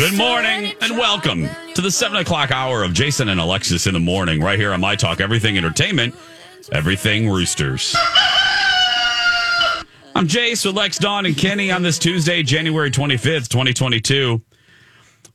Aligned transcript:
Good 0.00 0.16
morning 0.16 0.72
and 0.80 0.96
welcome 0.96 1.46
to 1.74 1.82
the 1.82 1.90
7 1.90 2.16
o'clock 2.16 2.50
hour 2.50 2.82
of 2.82 2.94
Jason 2.94 3.28
and 3.28 3.38
Alexis 3.38 3.86
in 3.86 3.92
the 3.92 4.00
morning, 4.00 4.40
right 4.40 4.58
here 4.58 4.72
on 4.72 4.80
My 4.80 4.96
Talk 4.96 5.20
Everything 5.20 5.58
Entertainment, 5.58 6.14
Everything 6.72 7.28
Roosters. 7.28 7.94
I'm 10.14 10.26
Jace 10.26 10.64
with 10.64 10.74
Lex, 10.74 10.96
Dawn, 10.96 11.26
and 11.26 11.36
Kenny 11.36 11.70
on 11.70 11.82
this 11.82 11.98
Tuesday, 11.98 12.42
January 12.42 12.90
25th, 12.90 13.48
2022. 13.48 14.40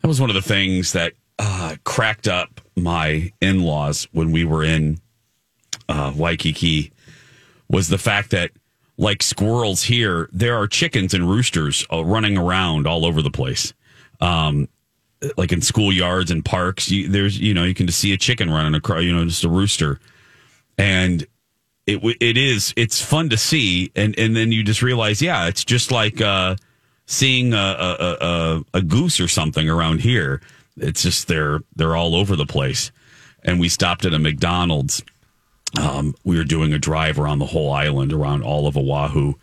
That 0.01 0.07
was 0.07 0.19
one 0.19 0.31
of 0.31 0.33
the 0.33 0.41
things 0.41 0.93
that 0.93 1.13
uh, 1.37 1.75
cracked 1.83 2.27
up 2.27 2.59
my 2.75 3.31
in 3.41 3.61
laws 3.61 4.07
when 4.13 4.31
we 4.31 4.45
were 4.45 4.63
in 4.63 4.97
uh, 5.87 6.11
Waikiki 6.15 6.91
was 7.69 7.87
the 7.89 7.99
fact 7.99 8.31
that, 8.31 8.49
like 8.97 9.21
squirrels 9.21 9.83
here, 9.83 10.27
there 10.33 10.57
are 10.57 10.65
chickens 10.65 11.13
and 11.13 11.29
roosters 11.29 11.85
uh, 11.93 12.03
running 12.03 12.35
around 12.35 12.87
all 12.87 13.05
over 13.05 13.21
the 13.21 13.29
place. 13.29 13.71
Um, 14.21 14.67
like 15.37 15.51
in 15.51 15.59
schoolyards 15.59 16.29
and 16.29 16.43
parks, 16.43 16.89
you, 16.91 17.07
there's 17.07 17.39
you 17.39 17.53
know 17.53 17.63
you 17.63 17.73
can 17.73 17.87
just 17.87 17.99
see 17.99 18.13
a 18.13 18.17
chicken 18.17 18.49
running 18.49 18.75
across, 18.75 19.03
you 19.03 19.13
know, 19.15 19.25
just 19.25 19.43
a 19.43 19.49
rooster, 19.49 19.99
and 20.77 21.25
it 21.87 21.99
it 22.19 22.37
is 22.37 22.73
it's 22.75 23.01
fun 23.01 23.29
to 23.29 23.37
see, 23.37 23.91
and 23.95 24.17
and 24.17 24.35
then 24.35 24.51
you 24.51 24.63
just 24.63 24.81
realize, 24.81 25.21
yeah, 25.21 25.47
it's 25.47 25.63
just 25.63 25.91
like 25.91 26.21
uh, 26.21 26.55
seeing 27.05 27.53
a, 27.53 27.57
a, 27.57 28.17
a, 28.21 28.63
a 28.75 28.81
goose 28.81 29.19
or 29.19 29.27
something 29.27 29.69
around 29.69 30.01
here. 30.01 30.41
It's 30.77 31.03
just 31.03 31.27
they're 31.27 31.59
they're 31.75 31.95
all 31.95 32.15
over 32.15 32.35
the 32.35 32.45
place, 32.45 32.91
and 33.43 33.59
we 33.59 33.69
stopped 33.69 34.05
at 34.05 34.13
a 34.13 34.19
McDonald's. 34.19 35.03
Um, 35.79 36.15
we 36.23 36.37
were 36.37 36.43
doing 36.43 36.73
a 36.73 36.79
drive 36.79 37.19
around 37.19 37.39
the 37.39 37.45
whole 37.45 37.71
island, 37.71 38.13
around 38.13 38.43
all 38.43 38.65
of 38.67 38.77
Oahu, 38.77 39.33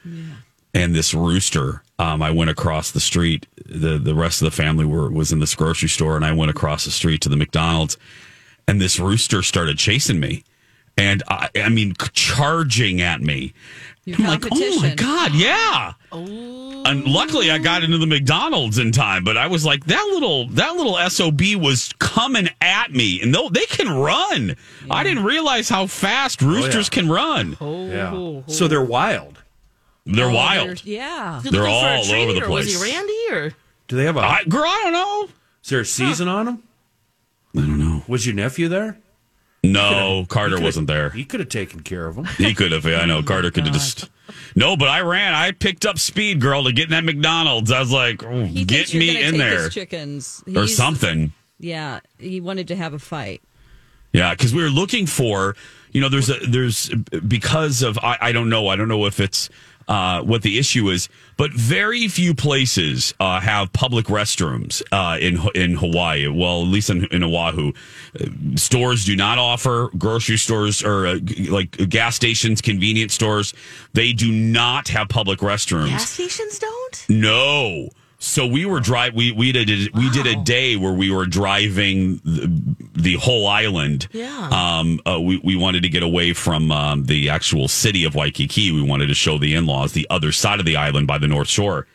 and 0.74 0.94
this 0.94 1.14
rooster. 1.14 1.82
Um, 1.98 2.22
I 2.22 2.30
went 2.30 2.50
across 2.50 2.90
the 2.90 3.00
street. 3.00 3.46
the 3.66 3.98
The 3.98 4.14
rest 4.14 4.42
of 4.42 4.47
the 4.47 4.56
family 4.56 4.84
were 4.84 5.10
was 5.10 5.33
in 5.33 5.38
this 5.41 5.55
grocery 5.55 5.88
store, 5.88 6.16
and 6.16 6.24
I 6.24 6.33
went 6.33 6.50
across 6.50 6.84
the 6.84 6.91
street 6.91 7.20
to 7.22 7.28
the 7.28 7.36
McDonald's, 7.36 7.97
and 8.66 8.80
this 8.80 8.98
rooster 8.98 9.42
started 9.42 9.78
chasing 9.78 10.19
me, 10.20 10.44
and 10.97 11.22
I, 11.28 11.48
I 11.56 11.69
mean, 11.69 11.94
charging 12.12 13.00
at 13.00 13.20
me. 13.20 13.55
Your 14.05 14.16
I'm 14.19 14.24
like, 14.24 14.44
oh 14.50 14.80
my 14.80 14.94
god, 14.97 15.32
yeah. 15.32 15.92
And 16.10 17.04
luckily, 17.06 17.52
I 17.52 17.58
got 17.58 17.84
into 17.84 17.98
the 17.98 18.06
McDonald's 18.06 18.78
in 18.78 18.91
time. 18.91 19.22
But 19.22 19.36
I 19.36 19.47
was 19.47 19.64
like, 19.64 19.84
that 19.84 20.04
little 20.12 20.48
that 20.48 20.75
little 20.75 20.97
sob 21.08 21.41
was 21.41 21.92
coming 22.00 22.48
at 22.60 22.91
me, 22.91 23.22
and 23.22 23.32
though 23.32 23.48
they 23.48 23.66
can 23.66 23.88
run, 23.88 24.56
I 24.91 25.04
didn't 25.04 25.22
realize 25.22 25.69
how 25.69 25.86
fast 25.86 26.42
roosters 26.42 26.88
can 26.88 27.08
run. 27.08 27.56
Yeah. 27.60 28.42
So 28.48 28.66
they're 28.66 28.82
wild. 28.82 29.41
They're 30.05 30.27
Oh, 30.27 30.34
wild. 30.34 30.69
there's- 30.69 30.84
Yeah. 30.84 31.41
They're 31.42 31.53
looking 31.53 31.61
for 31.61 31.67
a 31.67 31.72
all 31.72 32.05
treat, 32.05 32.22
over 32.25 32.33
the 32.33 32.45
or 32.47 32.50
Was 32.50 32.67
he 32.75 32.83
Randy 32.91 33.19
or? 33.31 33.55
Do 33.89 33.97
they 33.97 34.05
have 34.05 34.17
a? 34.17 34.20
I, 34.20 34.44
girl, 34.44 34.64
I 34.67 34.81
don't 34.84 34.92
know. 34.92 35.28
is 35.62 35.70
there 35.70 35.81
a 35.81 35.84
season 35.84 36.28
on 36.28 36.47
them? 36.47 36.62
I 37.56 37.61
don't 37.61 37.78
know. 37.78 38.03
Was 38.09 38.27
your 38.27 38.34
nephew 38.34 38.69
there? 38.69 38.98
No, 39.64 40.25
Carter 40.28 40.61
wasn't 40.61 40.89
there. 40.89 41.11
He 41.11 41.25
could 41.25 41.39
have 41.39 41.48
taken 41.48 41.81
care 41.81 42.06
of 42.06 42.17
them. 42.17 42.25
He 42.25 42.53
could 42.53 42.72
have. 42.72 42.84
I 42.84 43.05
know 43.05 43.22
Carter 43.22 43.50
could 43.53 43.64
have 43.64 43.75
just. 43.75 44.11
No, 44.56 44.77
but 44.77 44.89
I 44.89 45.03
ran. 45.03 45.34
I 45.34 45.53
picked 45.53 45.86
up 45.86 45.98
speed, 46.00 46.41
girl, 46.41 46.64
to 46.64 46.72
get 46.72 46.84
in 46.87 46.91
that 46.91 47.05
McDonald's. 47.05 47.70
I 47.70 47.78
was 47.78 47.92
like, 47.92 48.25
oh, 48.25 48.48
get 48.48 48.92
me 48.92 49.22
in 49.22 49.37
there 49.39 49.64
his 49.64 49.75
chickens 49.75 50.42
or 50.56 50.66
something. 50.66 51.33
Yeah, 51.61 52.00
he 52.19 52.41
wanted 52.41 52.66
to 52.69 52.77
have 52.77 52.92
a 52.92 52.98
fight. 52.98 53.41
Yeah, 54.12 54.34
because 54.34 54.53
we 54.53 54.62
were 54.64 54.69
looking 54.69 55.06
for, 55.06 55.55
you 55.92 56.00
know, 56.00 56.09
there's 56.09 56.28
a 56.28 56.39
there's 56.41 56.89
because 57.28 57.83
of 57.83 57.98
I, 57.98 58.19
I 58.20 58.33
don't 58.33 58.48
know 58.48 58.66
I 58.66 58.75
don't 58.77 58.89
know 58.89 59.06
if 59.06 59.20
it's 59.20 59.48
uh, 59.88 60.22
what 60.22 60.42
the 60.42 60.58
issue 60.58 60.88
is, 60.91 61.08
but 61.36 61.52
very 61.52 62.08
few 62.08 62.34
places 62.34 63.14
uh, 63.20 63.41
have 63.41 63.72
public 63.72 64.06
restrooms 64.06 64.83
uh, 64.92 65.19
in 65.19 65.38
in 65.55 65.77
Hawaii. 65.77 66.27
Well, 66.28 66.62
at 66.62 66.69
least 66.69 66.91
in, 66.91 67.06
in 67.06 67.22
Oahu, 67.22 67.72
Uh, 68.15 68.26
stores 68.56 69.04
do 69.04 69.16
not 69.16 69.38
offer 69.38 69.91
grocery 69.97 70.37
stores 70.37 70.82
or 70.84 71.06
uh, 71.06 71.19
like 71.48 71.70
gas 71.88 72.15
stations, 72.16 72.60
convenience 72.60 73.15
stores. 73.15 73.54
They 73.94 74.12
do 74.12 74.31
not 74.31 74.88
have 74.88 75.09
public 75.09 75.38
restrooms. 75.41 75.88
Gas 75.88 76.10
stations 76.10 76.59
don't. 76.59 77.06
No. 77.09 77.88
So 78.22 78.47
we 78.47 78.65
were 78.66 78.78
drive. 78.78 79.15
We 79.15 79.33
we 79.33 79.50
did 79.50 79.69
a, 79.69 79.88
we 79.94 80.09
did 80.10 80.28
a 80.28 80.37
day 80.37 80.77
where 80.77 80.93
we 80.93 81.10
were 81.10 81.27
driving 81.27 82.21
the, 82.25 82.87
the 82.93 83.15
whole 83.15 83.49
island. 83.49 84.06
Yeah. 84.12 84.49
Um. 84.53 85.00
Uh, 85.05 85.21
we 85.21 85.38
we 85.38 85.56
wanted 85.56 85.83
to 85.83 85.88
get 85.88 86.05
away 86.05 86.32
from 86.32 86.71
um, 86.71 87.06
the 87.06 87.31
actual 87.31 87.66
city 87.66 88.05
of 88.05 88.15
Waikiki. 88.15 88.71
We 88.71 88.81
wanted 88.81 89.09
to 89.09 89.15
show 89.15 89.38
the 89.38 89.55
in 89.55 89.66
laws 89.66 89.93
the 89.93 90.06
other 90.09 90.31
side 90.31 90.61
of 90.61 90.66
the 90.66 90.77
island 90.77 91.09
by 91.09 91.19
the 91.19 91.27
North 91.27 91.49
Shore, 91.49 91.88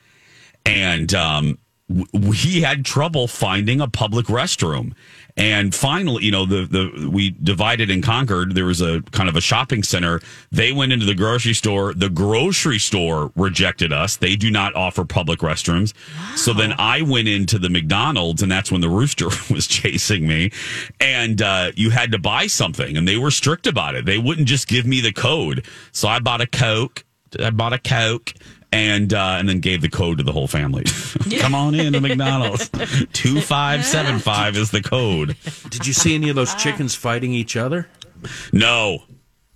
and 0.66 1.14
um, 1.14 1.60
we 1.90 2.62
had 2.62 2.84
trouble 2.84 3.28
finding 3.28 3.80
a 3.80 3.88
public 3.88 4.26
restroom. 4.26 4.94
And 5.38 5.74
finally, 5.74 6.26
you 6.26 6.32
know, 6.32 6.46
the 6.46 6.66
the 6.66 7.10
we 7.10 7.30
divided 7.30 7.92
and 7.92 8.02
conquered. 8.04 8.56
There 8.56 8.66
was 8.66 8.82
a 8.82 9.04
kind 9.12 9.30
of 9.30 9.36
a 9.36 9.42
shopping 9.42 9.84
center. 9.84 10.20
They 10.52 10.72
went 10.72 10.92
into 10.92 11.06
the 11.06 11.14
grocery 11.14 11.54
store. 11.54 11.94
The 11.94 12.10
grocery 12.10 12.80
store 12.80 13.32
rejected 13.36 13.94
us. 13.94 14.18
They 14.18 14.36
do 14.36 14.50
not 14.50 14.76
offer 14.76 15.06
public 15.06 15.40
restrooms. 15.40 15.94
So 16.36 16.54
then 16.54 16.74
I 16.80 17.04
went 17.04 17.28
into 17.28 17.60
the 17.60 17.70
McDonald's, 17.70 18.42
and 18.42 18.52
that's 18.52 18.72
when 18.72 18.82
the 18.82 18.90
rooster 18.90 19.28
was 19.54 19.68
chasing 19.68 20.28
me. 20.28 20.52
And 21.00 21.40
uh, 21.42 21.72
you 21.76 21.92
had 21.92 22.12
to 22.14 22.20
buy 22.20 22.48
something, 22.48 22.98
and 22.98 23.08
they 23.08 23.18
were 23.18 23.32
strict 23.32 23.68
about 23.68 23.94
it. 23.94 24.06
They 24.06 24.18
wouldn't 24.18 24.48
just 24.48 24.68
give 24.68 24.88
me 24.88 25.02
the 25.02 25.14
code. 25.14 25.66
So 25.92 26.08
I 26.08 26.18
bought 26.20 26.42
a 26.42 26.48
Coke. 26.48 27.06
I 27.40 27.52
bought 27.52 27.74
a 27.74 27.80
Coke 27.80 28.34
and 28.72 29.14
uh, 29.14 29.38
and 29.40 29.48
then 29.48 29.60
gave 29.60 29.82
the 29.82 29.90
code 29.90 30.18
to 30.18 30.24
the 30.24 30.32
whole 30.32 30.48
family. 30.48 30.84
Come 31.40 31.56
on 31.56 31.76
in 31.76 31.94
to 31.94 32.02
McDonald's. 32.02 32.70
Two 33.14 33.42
five 33.42 33.86
seven 33.86 34.20
five 34.20 34.56
is 34.58 34.72
the 34.72 34.82
code. 34.82 35.36
Did 35.70 35.88
you 35.88 35.94
see 35.94 36.16
any 36.16 36.30
of 36.30 36.36
those 36.36 36.54
chickens 36.56 36.96
fighting 36.96 37.34
each 37.34 37.56
other? 37.56 37.88
No. 38.52 39.04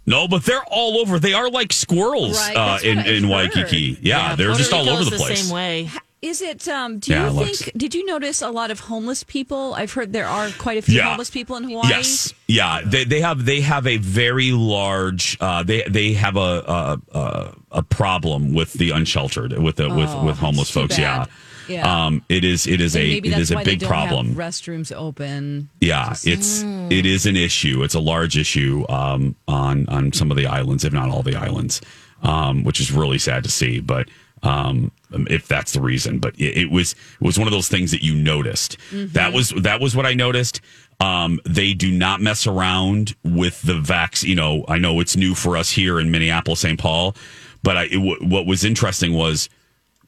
No, 0.05 0.27
but 0.27 0.43
they're 0.43 0.63
all 0.65 0.97
over. 0.97 1.19
They 1.19 1.33
are 1.33 1.49
like 1.49 1.71
squirrels 1.71 2.37
Right, 2.37 2.55
uh, 2.55 2.65
that's 2.71 2.83
in, 2.83 2.97
what 2.97 3.05
I've 3.05 3.13
in 3.15 3.23
heard. 3.23 3.55
Waikiki. 3.55 3.97
Yeah, 4.01 4.35
they're 4.35 4.47
Puerto 4.47 4.57
just 4.57 4.73
all 4.73 4.83
Rico's 4.83 5.01
over 5.01 5.09
the 5.11 5.15
place. 5.17 5.43
Same 5.43 5.53
way. 5.53 5.89
Is 6.21 6.39
it? 6.41 6.67
Um, 6.67 6.99
do 6.99 7.11
Yeah, 7.11 7.23
you 7.23 7.27
it 7.29 7.31
looks- 7.33 7.61
think? 7.63 7.77
Did 7.77 7.95
you 7.95 8.05
notice 8.05 8.43
a 8.43 8.49
lot 8.51 8.69
of 8.69 8.81
homeless 8.81 9.23
people? 9.23 9.73
I've 9.73 9.91
heard 9.93 10.13
there 10.13 10.27
are 10.27 10.49
quite 10.59 10.77
a 10.77 10.81
few 10.83 10.97
Yeah. 10.97 11.09
homeless 11.09 11.31
people 11.31 11.55
in 11.55 11.63
Hawaii. 11.63 11.89
Yes, 11.89 12.31
yeah, 12.47 12.81
they 12.85 13.05
they 13.05 13.21
have 13.21 13.43
they 13.45 13.61
have 13.61 13.87
a 13.87 13.97
very 13.97 14.51
large 14.51 15.35
uh, 15.41 15.63
they 15.63 15.81
they 15.89 16.13
have 16.13 16.35
a 16.37 16.99
a, 17.11 17.55
a 17.71 17.81
problem 17.81 18.53
with 18.53 18.73
the 18.73 18.91
unsheltered 18.91 19.57
with 19.57 19.77
the 19.77 19.89
with 19.89 20.09
Oh, 20.11 20.23
with 20.25 20.37
homeless 20.37 20.69
folks. 20.69 20.95
bad. 20.95 21.27
Yeah, 21.67 21.75
Yeah. 21.75 22.05
Um, 22.05 22.21
it 22.29 22.43
is 22.43 22.67
it 22.67 22.81
is 22.81 22.95
And 22.95 23.03
a 23.03 23.17
it 23.17 23.25
is 23.39 23.49
a 23.49 23.57
big 23.63 23.81
problem. 23.81 24.35
Restrooms 24.35 24.91
open. 24.95 25.69
Yeah, 25.79 26.13
it's 26.23 26.61
it 26.91 27.05
is 27.07 27.25
an 27.25 27.35
issue. 27.35 27.81
It's 27.81 27.95
a 27.95 27.99
large 27.99 28.37
issue 28.37 28.85
um, 28.89 29.35
on 29.47 29.87
on 29.87 30.13
some 30.13 30.29
of 30.29 30.37
the 30.37 30.45
islands, 30.45 30.85
if 30.85 30.93
not 30.93 31.09
all 31.09 31.23
the 31.23 31.35
islands, 31.35 31.81
um, 32.21 32.63
which 32.63 32.79
is 32.79 32.91
really 32.91 33.17
sad 33.17 33.43
to 33.45 33.49
see. 33.49 33.79
But 33.79 34.07
um, 34.43 34.91
if 35.11 35.47
that's 35.47 35.73
the 35.73 35.81
reason, 35.81 36.19
but 36.19 36.33
it, 36.39 36.57
it 36.57 36.71
was 36.71 36.93
it 36.93 37.23
was 37.25 37.37
one 37.37 37.47
of 37.47 37.51
those 37.51 37.67
things 37.67 37.91
that 37.91 38.03
you 38.03 38.15
noticed. 38.15 38.77
That 38.91 39.33
was 39.33 39.49
that 39.51 39.79
was 39.81 39.95
what 39.95 40.05
I 40.05 40.13
noticed. 40.13 40.61
Um, 40.99 41.39
they 41.45 41.73
do 41.73 41.91
not 41.91 42.21
mess 42.21 42.45
around 42.47 43.15
with 43.23 43.61
the 43.63 43.73
vax. 43.73 44.23
You 44.23 44.35
know, 44.35 44.65
I 44.67 44.77
know 44.77 44.99
it's 44.99 45.15
new 45.15 45.33
for 45.35 45.57
us 45.57 45.69
here 45.71 45.99
in 45.99 46.11
Minneapolis, 46.11 46.59
St. 46.61 46.79
Paul, 46.79 47.15
but 47.63 47.75
I, 47.77 47.83
it, 47.85 47.93
w- 47.93 48.19
what 48.21 48.45
was 48.45 48.63
interesting 48.63 49.13
was 49.13 49.49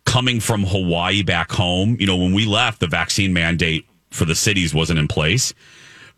coming 0.06 0.40
from 0.40 0.64
Hawaii 0.66 1.24
back 1.24 1.52
home, 1.52 1.96
you 2.00 2.06
know, 2.06 2.18
when 2.18 2.34
we 2.34 2.46
left, 2.46 2.80
the 2.80 2.88
vaccine 2.88 3.34
mandate 3.34 3.88
for 4.12 4.26
the 4.26 4.36
cities 4.36 4.74
wasn't 4.74 5.00
in 5.00 5.08
place. 5.08 5.54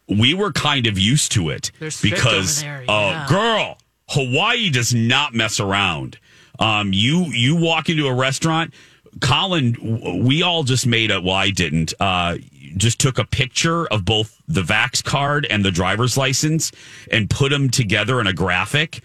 We 0.09 0.33
were 0.33 0.51
kind 0.51 0.87
of 0.87 0.97
used 0.99 1.31
to 1.33 1.49
it 1.49 1.71
because, 2.01 2.63
over 2.63 2.71
there, 2.71 2.85
uh, 2.89 3.27
girl, 3.27 3.77
Hawaii 4.09 4.69
does 4.69 4.93
not 4.93 5.33
mess 5.33 5.59
around. 5.59 6.17
Um, 6.59 6.93
you 6.93 7.25
you 7.25 7.55
walk 7.55 7.89
into 7.89 8.07
a 8.07 8.13
restaurant, 8.13 8.73
Colin. 9.21 10.23
We 10.23 10.43
all 10.43 10.63
just 10.63 10.87
made 10.87 11.11
a. 11.11 11.21
Well, 11.21 11.35
I 11.35 11.49
didn't. 11.49 11.93
Uh, 11.99 12.37
just 12.77 12.99
took 12.99 13.17
a 13.17 13.25
picture 13.25 13.85
of 13.87 14.05
both 14.05 14.41
the 14.47 14.61
Vax 14.61 15.03
card 15.03 15.47
and 15.49 15.63
the 15.63 15.71
driver's 15.71 16.17
license 16.17 16.71
and 17.11 17.29
put 17.29 17.49
them 17.49 17.69
together 17.69 18.19
in 18.19 18.27
a 18.27 18.33
graphic 18.33 19.01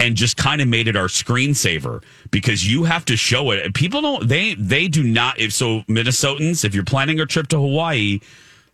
and 0.00 0.16
just 0.16 0.36
kind 0.36 0.60
of 0.60 0.68
made 0.68 0.88
it 0.88 0.96
our 0.96 1.06
screensaver 1.06 2.02
because 2.30 2.70
you 2.70 2.84
have 2.84 3.04
to 3.04 3.16
show 3.16 3.50
it. 3.52 3.72
People 3.74 4.00
don't 4.02 4.28
they 4.28 4.54
they 4.54 4.88
do 4.88 5.02
not 5.02 5.38
if 5.38 5.52
so 5.52 5.80
Minnesotans, 5.82 6.64
if 6.64 6.74
you're 6.74 6.84
planning 6.84 7.20
a 7.20 7.26
trip 7.26 7.48
to 7.48 7.58
Hawaii, 7.58 8.18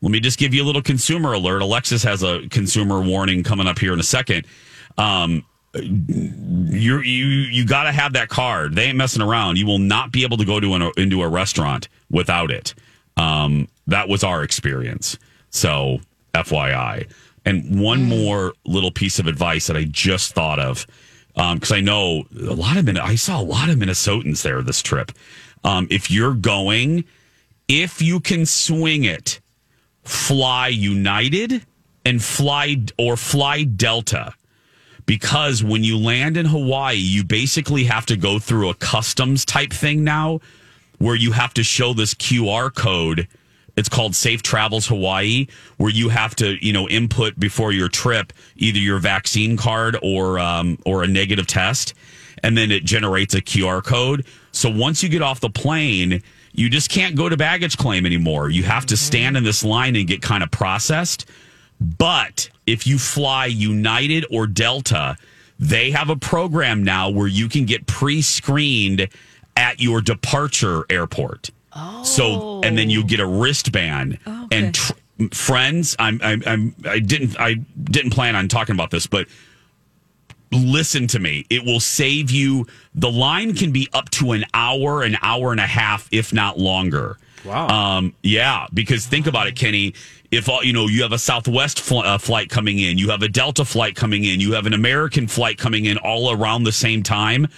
let 0.01 0.11
me 0.11 0.21
just 0.21 0.39
give 0.39 0.55
you 0.55 0.63
a 0.63 0.67
little 0.67 0.83
consumer 0.83 1.33
alert. 1.35 1.61
Alexis 1.61 2.03
has 2.03 2.23
a 2.23 2.49
consumer 2.49 3.01
warning 3.03 3.43
coming 3.43 3.67
up 3.67 3.79
here 3.79 3.93
in 3.93 4.01
a 4.01 4.05
second. 4.05 4.47
Um 4.97 5.45
you 5.83 7.01
you 7.01 7.27
you 7.27 7.67
got 7.67 7.85
to 7.85 7.93
have 7.93 8.13
that 8.15 8.29
card. 8.29 8.75
They 8.75 8.85
ain't 8.85 8.97
messing 8.97 9.23
around. 9.23 9.59
You 9.59 9.67
will 9.67 9.79
not 9.79 10.13
be 10.13 10.23
able 10.23 10.37
to 10.39 10.45
go 10.45 10.61
to 10.61 10.75
an, 10.75 10.91
into 10.97 11.23
a 11.23 11.29
restaurant 11.29 11.89
without 12.11 12.51
it. 12.51 12.75
Um, 13.17 13.69
that 13.87 14.09
was 14.09 14.23
our 14.23 14.43
experience. 14.43 15.19
So, 15.51 16.01
FYI. 16.35 17.11
And 17.45 17.81
one 17.81 18.03
more 18.03 18.53
little 18.67 18.91
piece 18.91 19.19
of 19.19 19.27
advice 19.27 19.69
that 19.69 19.77
I 19.77 19.85
just 19.85 20.35
thought 20.35 20.59
of, 20.59 20.87
because 21.35 21.73
I 21.73 21.81
know 21.81 22.25
a 22.39 22.55
lot 22.55 22.77
of 22.77 22.85
Min- 22.85 22.99
I 22.99 23.15
saw 23.15 23.41
a 23.41 23.43
lot 23.43 23.71
of 23.71 23.79
Minnesotans 23.79 24.43
there 24.43 24.61
this 24.63 24.83
trip. 24.83 25.13
Um, 25.65 25.87
if 25.91 26.11
you're 26.11 26.35
going 26.35 27.05
if 27.69 28.01
you 28.01 28.19
can 28.19 28.47
swing 28.47 29.05
it, 29.05 29.41
fly 30.03 30.69
United 30.69 31.65
and 32.05 32.23
fly 32.23 32.83
or 32.99 33.17
fly 33.17 33.65
Delta. 33.65 34.35
Because 35.09 35.65
when 35.65 35.85
you 35.85 35.97
land 35.97 36.37
in 36.37 36.45
Hawaii, 36.45 36.97
you 36.97 37.25
basically 37.25 37.85
have 37.85 38.05
to 38.07 38.17
go 38.17 38.39
through 38.39 38.69
a 38.69 38.75
customs 38.75 39.47
type 39.47 39.73
thing 39.73 40.05
now 40.05 40.41
where 40.99 41.15
you 41.15 41.33
have 41.33 41.55
to 41.55 41.65
show 41.65 41.95
this 41.95 42.13
QR 42.13 42.73
code. 42.73 43.27
It's 43.75 43.89
called 43.89 44.15
Safe 44.15 44.43
Travels 44.43 44.87
Hawaii, 44.87 45.47
where 45.79 45.91
you 45.91 46.11
have 46.11 46.37
to, 46.37 46.63
you 46.63 46.75
know, 46.75 46.87
input 46.91 47.41
before 47.41 47.73
your 47.73 47.89
trip 47.89 48.35
either 48.57 48.79
your 48.79 48.99
vaccine 48.99 49.57
card 49.57 49.97
or 50.03 50.39
um, 50.39 50.79
or 50.85 51.03
a 51.03 51.07
negative 51.07 51.47
test, 51.47 51.95
and 52.43 52.55
then 52.59 52.71
it 52.71 52.85
generates 52.85 53.35
a 53.35 53.41
QR 53.41 53.83
code. 53.83 54.27
So 54.53 54.69
once 54.69 55.03
you 55.03 55.09
get 55.09 55.23
off 55.23 55.41
the 55.41 55.49
plane, 55.49 56.23
you 56.53 56.69
just 56.69 56.91
can't 56.91 57.17
go 57.17 57.31
to 57.31 57.37
baggage 57.39 57.79
claim 57.79 58.05
anymore. 58.05 58.51
You 58.51 58.65
have 58.65 58.85
to 58.87 58.97
stand 58.99 59.39
in 59.39 59.45
this 59.45 59.65
line 59.65 59.97
and 59.97 60.07
get 60.07 60.21
kind 60.21 60.43
of 60.43 60.51
processed. 60.51 61.25
But 61.81 62.51
if 62.67 62.87
you 62.87 62.99
fly 62.99 63.47
United 63.47 64.27
or 64.31 64.47
Delta, 64.47 65.17
they 65.59 65.91
have 65.91 66.11
a 66.11 66.17
program 66.17 66.83
now 66.83 67.11
where 67.11 67.27
you 67.27 67.49
can 67.49 67.65
get 67.65 67.87
pre 67.87 68.23
screened 68.23 69.09
at 69.57 69.81
your 69.81 70.01
departure 70.01 70.85
airport. 70.91 71.51
Oh. 71.75 72.03
So, 72.03 72.61
and 72.63 72.77
then 72.77 72.91
you 72.91 73.01
oh. 73.01 73.07
get 73.07 73.21
a 73.21 73.27
wristband. 73.27 74.19
Oh, 74.27 74.45
okay. 74.45 74.59
And 74.59 74.75
tr- 74.75 74.93
friends, 75.33 75.97
I'm, 75.99 76.21
I'm, 76.23 76.43
I'm, 76.47 76.75
I 76.85 76.99
didn't, 77.01 77.39
I 77.39 77.55
didn't 77.55 78.13
plan 78.13 78.37
on 78.37 78.49
talking 78.49 78.75
about 78.75 78.91
this, 78.91 79.07
but 79.07 79.27
listen 80.53 81.07
to 81.09 81.19
me. 81.19 81.45
It 81.51 81.65
will 81.65 81.81
save 81.81 82.31
you. 82.31 82.67
The 82.95 83.11
line 83.11 83.55
can 83.55 83.73
be 83.73 83.89
up 83.93 84.11
to 84.11 84.33
an 84.33 84.45
hour, 84.55 85.03
an 85.03 85.17
hour 85.23 85.53
and 85.53 85.61
a 85.61 85.67
half, 85.67 86.09
if 86.13 86.33
not 86.33 86.59
longer. 86.59 87.19
Wow. 87.45 87.69
Um, 87.69 88.15
yeah, 88.23 88.67
because 88.73 89.07
think 89.07 89.27
about 89.27 89.47
it, 89.47 89.57
Kenny. 89.57 89.95
If 90.31 90.49
all, 90.49 90.63
you 90.63 90.73
know, 90.73 90.87
you 90.87 91.03
have 91.03 91.13
a 91.13 91.19
Southwest 91.19 91.81
fl- 91.81 92.01
uh, 92.01 92.19
flight 92.19 92.51
coming 92.51 92.79
in, 92.79 92.99
you 92.99 93.09
have 93.11 93.23
a 93.23 93.29
Delta 93.29 93.65
flight 93.65 93.95
coming 93.95 94.25
in, 94.25 94.41
you 94.41 94.53
have 94.53 94.67
an 94.67 94.75
American 94.75 95.27
flight 95.27 95.57
coming 95.59 95.87
in, 95.87 95.97
all 95.99 96.31
around 96.31 96.65
the 96.65 96.73
same 96.73 97.03
time. 97.03 97.49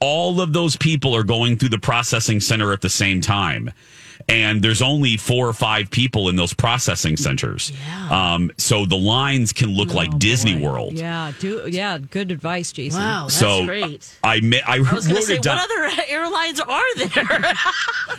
All 0.00 0.40
of 0.40 0.52
those 0.52 0.76
people 0.76 1.14
are 1.14 1.22
going 1.22 1.56
through 1.56 1.70
the 1.70 1.78
processing 1.78 2.40
center 2.40 2.72
at 2.72 2.80
the 2.80 2.90
same 2.90 3.20
time, 3.20 3.70
and 4.28 4.60
there's 4.62 4.82
only 4.82 5.16
four 5.16 5.48
or 5.48 5.52
five 5.52 5.90
people 5.90 6.28
in 6.28 6.36
those 6.36 6.52
processing 6.52 7.16
centers. 7.16 7.70
Yeah. 7.86 8.34
Um, 8.34 8.50
so 8.58 8.84
the 8.86 8.96
lines 8.96 9.52
can 9.52 9.68
look 9.74 9.94
like 9.94 10.18
Disney 10.18 10.60
World. 10.60 10.94
Yeah, 10.94 11.32
do 11.38 11.62
yeah, 11.68 11.98
good 11.98 12.30
advice, 12.32 12.72
Jason. 12.72 13.00
Wow, 13.00 13.24
that's 13.24 13.34
So 13.38 13.64
great. 13.66 14.12
I 14.24 14.40
ma- 14.40 14.56
I, 14.66 14.76
I 14.76 14.78
was 14.80 15.06
going 15.06 15.14
wrote 15.16 15.20
to 15.20 15.22
say, 15.26 15.34
it 15.36 15.42
down. 15.42 15.56
what 15.58 15.70
other 15.70 16.02
airlines 16.08 16.60
are 16.60 16.94
there? 16.96 17.54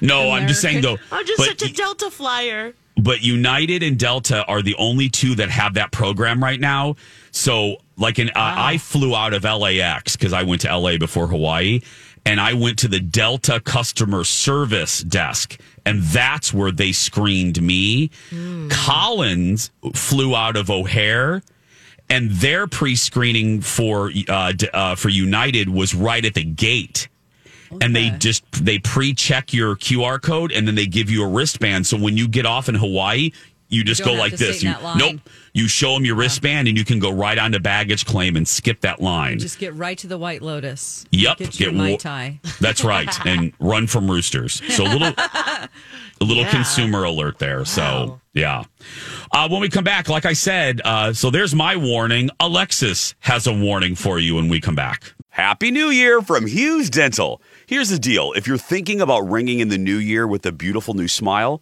no, 0.02 0.32
I'm 0.32 0.48
just 0.48 0.62
saying 0.62 0.82
though. 0.82 0.98
I'm 1.12 1.26
just 1.26 1.38
but 1.38 1.48
such 1.60 1.70
a 1.70 1.74
Delta 1.74 2.10
flyer. 2.10 2.74
but 2.96 3.22
United 3.22 3.84
and 3.84 3.98
Delta 4.00 4.46
are 4.46 4.62
the 4.62 4.76
only 4.78 5.10
two 5.10 5.36
that 5.36 5.50
have 5.50 5.74
that 5.76 5.92
program 5.92 6.42
right 6.44 6.60
now. 6.60 6.96
So, 7.32 7.78
like, 7.98 8.18
in, 8.18 8.30
uh, 8.30 8.32
I 8.36 8.78
flew 8.78 9.14
out 9.16 9.34
of 9.34 9.44
LAX 9.44 10.16
because 10.16 10.34
I 10.34 10.44
went 10.44 10.62
to 10.62 10.76
LA 10.76 10.98
before 10.98 11.28
Hawaii, 11.28 11.82
and 12.26 12.40
I 12.42 12.54
went 12.54 12.80
to 12.80 12.88
the 12.88 13.00
Delta 13.00 13.60
customer 13.60 14.24
service 14.24 15.02
desk, 15.04 15.60
and 15.88 16.04
that's 16.04 16.54
where 16.54 16.72
they 16.72 16.92
screened 16.92 17.62
me. 17.62 18.12
Collins 18.70 19.72
flew 19.94 20.36
out 20.36 20.56
of 20.56 20.70
O'Hare. 20.70 21.42
And 22.10 22.32
their 22.32 22.68
pre-screening 22.68 23.60
for 23.60 24.12
uh, 24.30 24.54
d- 24.54 24.70
uh, 24.74 24.96
for 24.96 25.10
United 25.10 25.68
was 25.68 25.94
right 25.94 26.24
at 26.24 26.36
the 26.36 26.44
gate 26.46 27.10
and 27.82 27.94
they 27.94 28.12
just 28.12 28.44
they 28.64 28.80
pre-check 28.80 29.52
your 29.54 29.76
QR 29.76 30.22
code 30.22 30.54
and 30.54 30.66
then 30.66 30.76
they 30.76 30.86
give 30.86 31.10
you 31.10 31.22
a 31.22 31.28
wristband. 31.28 31.86
So 31.86 31.98
when 31.98 32.16
you 32.16 32.30
get 32.30 32.46
off 32.46 32.70
in 32.70 32.76
Hawaii, 32.76 33.32
you 33.70 33.84
just 33.84 34.04
don't 34.04 34.16
go 34.16 34.20
like 34.20 34.34
this. 34.34 34.64
You, 34.64 34.74
nope. 34.98 35.20
You 35.54 35.68
show 35.68 35.94
them 35.94 36.06
your 36.06 36.16
wristband 36.16 36.68
and 36.68 36.78
you 36.78 36.86
can 36.86 37.00
go 37.00 37.12
right 37.12 37.38
on 37.38 37.52
to 37.54 37.60
baggage 37.60 38.06
claim 38.06 38.36
and 38.36 38.48
skip 38.48 38.82
that 38.82 39.02
line. 39.02 39.40
Just 39.40 39.60
get 39.60 39.74
right 39.74 39.98
to 39.98 40.08
the 40.08 40.18
White 40.18 40.42
Lotus. 40.42 41.06
Yep, 41.12 41.38
Get 41.38 41.60
your 41.60 41.72
get 41.72 41.78
Mai 41.78 41.92
wa- 41.92 41.98
Tai. 41.98 42.40
That's 42.62 42.84
right, 42.84 43.26
and 43.26 43.54
run 43.60 43.88
from 43.88 44.10
roosters. 44.10 44.62
So 44.76 44.84
a 44.84 44.92
little, 44.92 45.14
a 45.18 45.70
little 46.22 46.44
Yeah. 46.44 46.52
consumer 46.52 47.04
alert 47.04 47.40
there. 47.40 47.66
So 47.66 48.20
yeah. 48.34 48.64
Uh, 49.32 49.50
when 49.50 49.62
we 49.62 49.70
come 49.70 49.84
back, 49.84 50.10
like 50.10 50.26
I 50.26 50.34
said, 50.34 50.80
uh, 50.86 51.12
so 51.14 51.30
there's 51.30 51.56
my 51.56 51.76
warning. 51.76 52.30
Alexis 52.40 53.16
has 53.20 53.48
a 53.48 53.54
warning 53.54 53.96
for 53.96 54.20
you 54.20 54.36
when 54.36 54.48
we 54.48 54.60
come 54.62 54.76
back. 54.76 55.14
Happy 55.30 55.70
New 55.70 55.90
Year 55.90 56.22
from 56.22 56.48
Hughes 56.48 56.90
Dental. 56.90 57.42
Here's 57.68 57.90
the 57.90 58.00
deal 58.00 58.32
if 58.34 58.48
you're 58.48 58.58
thinking 58.58 59.02
about 59.02 59.30
ringing 59.30 59.60
in 59.60 59.70
the 59.70 59.78
new 59.78 59.98
year 59.98 60.26
with 60.26 60.46
a 60.46 60.52
beautiful 60.52 60.94
new 60.96 61.08
smile, 61.08 61.62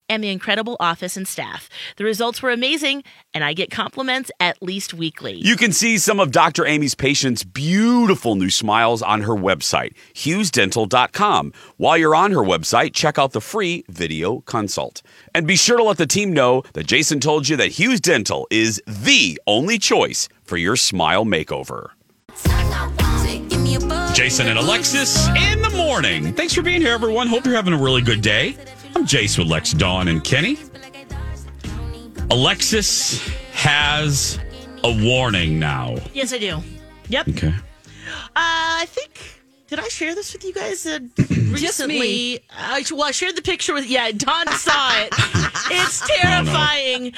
and 0.11 0.21
the 0.21 0.29
incredible 0.29 0.75
office 0.81 1.15
and 1.15 1.25
staff. 1.25 1.69
The 1.95 2.03
results 2.03 2.41
were 2.43 2.51
amazing, 2.51 3.03
and 3.33 3.45
I 3.45 3.53
get 3.53 3.71
compliments 3.71 4.29
at 4.41 4.61
least 4.61 4.93
weekly. 4.93 5.35
You 5.35 5.55
can 5.55 5.71
see 5.71 5.97
some 5.97 6.19
of 6.19 6.31
Dr. 6.31 6.65
Amy's 6.65 6.95
patients' 6.95 7.45
beautiful 7.45 8.35
new 8.35 8.49
smiles 8.49 9.01
on 9.01 9.21
her 9.21 9.33
website, 9.33 9.93
hughesdental.com. 10.13 11.53
While 11.77 11.97
you're 11.97 12.13
on 12.13 12.31
her 12.31 12.41
website, 12.41 12.93
check 12.93 13.17
out 13.17 13.31
the 13.31 13.39
free 13.39 13.85
video 13.87 14.41
consult. 14.41 15.01
And 15.33 15.47
be 15.47 15.55
sure 15.55 15.77
to 15.77 15.83
let 15.83 15.97
the 15.97 16.05
team 16.05 16.33
know 16.33 16.63
that 16.73 16.87
Jason 16.87 17.21
told 17.21 17.47
you 17.47 17.55
that 17.55 17.69
Hughes 17.69 18.01
Dental 18.01 18.47
is 18.51 18.83
the 18.85 19.39
only 19.47 19.79
choice 19.79 20.27
for 20.43 20.57
your 20.57 20.75
smile 20.75 21.23
makeover. 21.23 21.91
Jason 24.13 24.47
and 24.49 24.59
Alexis 24.59 25.29
in 25.29 25.61
the 25.61 25.69
morning. 25.69 26.33
Thanks 26.33 26.53
for 26.53 26.61
being 26.61 26.81
here, 26.81 26.91
everyone. 26.91 27.27
Hope 27.27 27.45
you're 27.45 27.55
having 27.55 27.73
a 27.73 27.81
really 27.81 28.01
good 28.01 28.21
day. 28.21 28.57
I'm 29.01 29.07
Jace 29.07 29.35
with 29.39 29.47
Lex, 29.47 29.71
Dawn, 29.73 30.09
and 30.09 30.23
Kenny. 30.23 30.59
Alexis 32.29 33.27
has 33.53 34.37
a 34.83 35.03
warning 35.03 35.57
now. 35.57 35.95
Yes, 36.13 36.31
I 36.31 36.37
do. 36.37 36.59
Yep. 37.09 37.29
Okay. 37.29 37.47
Uh, 37.47 38.21
I 38.35 38.85
think. 38.87 39.41
Did 39.69 39.79
I 39.79 39.87
share 39.87 40.13
this 40.13 40.33
with 40.33 40.43
you 40.45 40.53
guys 40.53 40.85
uh, 40.85 40.99
recently? 41.17 41.99
me. 41.99 42.39
I, 42.51 42.85
well, 42.91 43.05
I 43.05 43.09
shared 43.11 43.35
the 43.35 43.41
picture 43.41 43.73
with. 43.73 43.87
Yeah, 43.87 44.11
Dawn 44.11 44.45
saw 44.49 44.91
it. 44.93 45.09
it's 45.71 46.07
terrifying. 46.19 47.15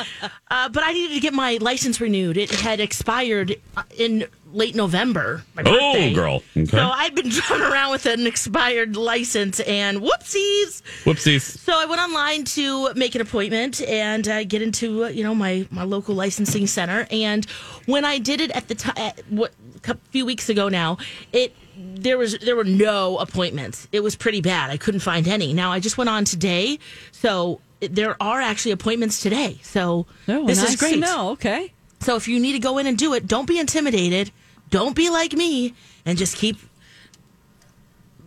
uh, 0.50 0.70
but 0.70 0.84
I 0.86 0.94
needed 0.94 1.16
to 1.16 1.20
get 1.20 1.34
my 1.34 1.58
license 1.60 2.00
renewed. 2.00 2.38
It 2.38 2.50
had 2.50 2.80
expired 2.80 3.60
uh, 3.76 3.84
in 3.98 4.24
late 4.54 4.76
November. 4.76 5.44
My 5.56 5.64
birthday. 5.64 6.12
Oh, 6.12 6.16
girl. 6.16 6.44
Okay. 6.56 6.66
So 6.66 6.80
I'd 6.80 7.16
been 7.16 7.30
driving 7.30 7.66
around 7.66 7.92
with 7.92 8.06
an 8.06 8.26
expired 8.28 8.96
license, 8.96 9.60
and 9.62 10.00
whoopsies. 10.00 10.82
Whoopsies. 11.04 11.42
So 11.42 11.74
I 11.76 11.86
went 11.86 12.00
online 12.02 12.46
to 12.46 12.94
make 12.94 13.16
an 13.16 13.22
appointment 13.22 13.82
and 13.82 14.28
uh, 14.28 14.44
get 14.44 14.62
into 14.62 15.06
uh, 15.06 15.08
you 15.10 15.24
know 15.24 15.36
my 15.36 15.68
my 15.72 15.84
local 15.84 16.16
licensing 16.16 16.68
center. 16.68 17.08
And 17.12 17.46
when 17.86 18.06
I 18.06 18.20
did 18.20 18.40
it 18.40 18.52
at 18.52 18.68
the 18.68 18.76
time, 18.76 19.14
what 19.30 19.52
a 19.88 19.98
few 20.12 20.26
weeks 20.26 20.48
ago 20.50 20.70
now, 20.70 20.98
it 21.34 21.56
there 21.76 22.18
was 22.18 22.38
there 22.40 22.56
were 22.56 22.64
no 22.64 23.18
appointments. 23.18 23.88
It 23.92 24.02
was 24.02 24.16
pretty 24.16 24.42
bad. 24.42 24.70
I 24.70 24.78
couldn't 24.78 25.02
find 25.02 25.28
any. 25.28 25.54
Now 25.54 25.72
I 25.72 25.80
just 25.80 25.98
went 25.98 26.10
on 26.10 26.24
today, 26.26 26.80
so 27.12 27.60
there 27.82 28.16
are 28.22 28.40
actually 28.40 28.72
appointments 28.72 29.22
today. 29.22 29.60
So 29.64 30.06
Oh, 30.28 30.46
this 30.46 30.60
nice 30.60 30.74
is 30.74 30.76
great. 30.80 31.00
No. 31.00 31.32
Okay. 31.32 31.74
So 32.00 32.16
if 32.16 32.28
you 32.28 32.40
need 32.40 32.52
to 32.54 32.60
go 32.60 32.78
in 32.78 32.86
and 32.88 32.98
do 32.98 33.14
it, 33.14 33.28
don't 33.28 33.48
be 33.48 33.58
intimidated. 33.60 34.32
Don't 34.74 34.96
be 34.96 35.12
like 35.12 35.34
me 35.34 35.76
and 36.04 36.18
just 36.18 36.36
keep 36.36 36.58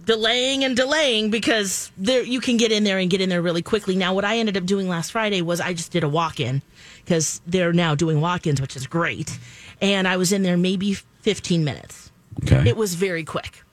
delaying 0.05 0.63
and 0.63 0.77
delaying 0.77 1.29
because 1.29 1.91
there 1.97 2.23
you 2.23 2.41
can 2.41 2.57
get 2.57 2.71
in 2.71 2.85
there 2.85 2.99
and 2.99 3.11
get 3.11 3.21
in 3.21 3.29
there 3.29 3.43
really 3.43 3.63
quickly. 3.63 3.97
Now, 3.97 4.15
what 4.15 4.25
I 4.25 4.39
ended 4.39 4.57
up 4.57 4.65
doing 4.65 4.89
last 4.89 5.11
Friday 5.11 5.43
was 5.43 5.61
I 5.61 5.73
just 5.73 5.91
did 5.91 6.05
a 6.05 6.09
walk 6.09 6.39
in 6.39 6.63
because 7.05 7.41
they're 7.49 7.73
now 7.73 7.97
doing 7.97 8.21
walk 8.21 8.47
ins, 8.47 8.61
which 8.61 8.77
is 8.77 8.87
great. 8.87 9.37
And 9.83 10.07
I 10.07 10.19
was 10.19 10.33
in 10.33 10.45
there 10.45 10.57
maybe 10.57 10.95
15 10.95 11.65
minutes. 11.65 12.13
Okay. 12.45 12.69
It 12.69 12.77
was 12.77 12.95
very 12.95 13.25
quick. 13.25 13.65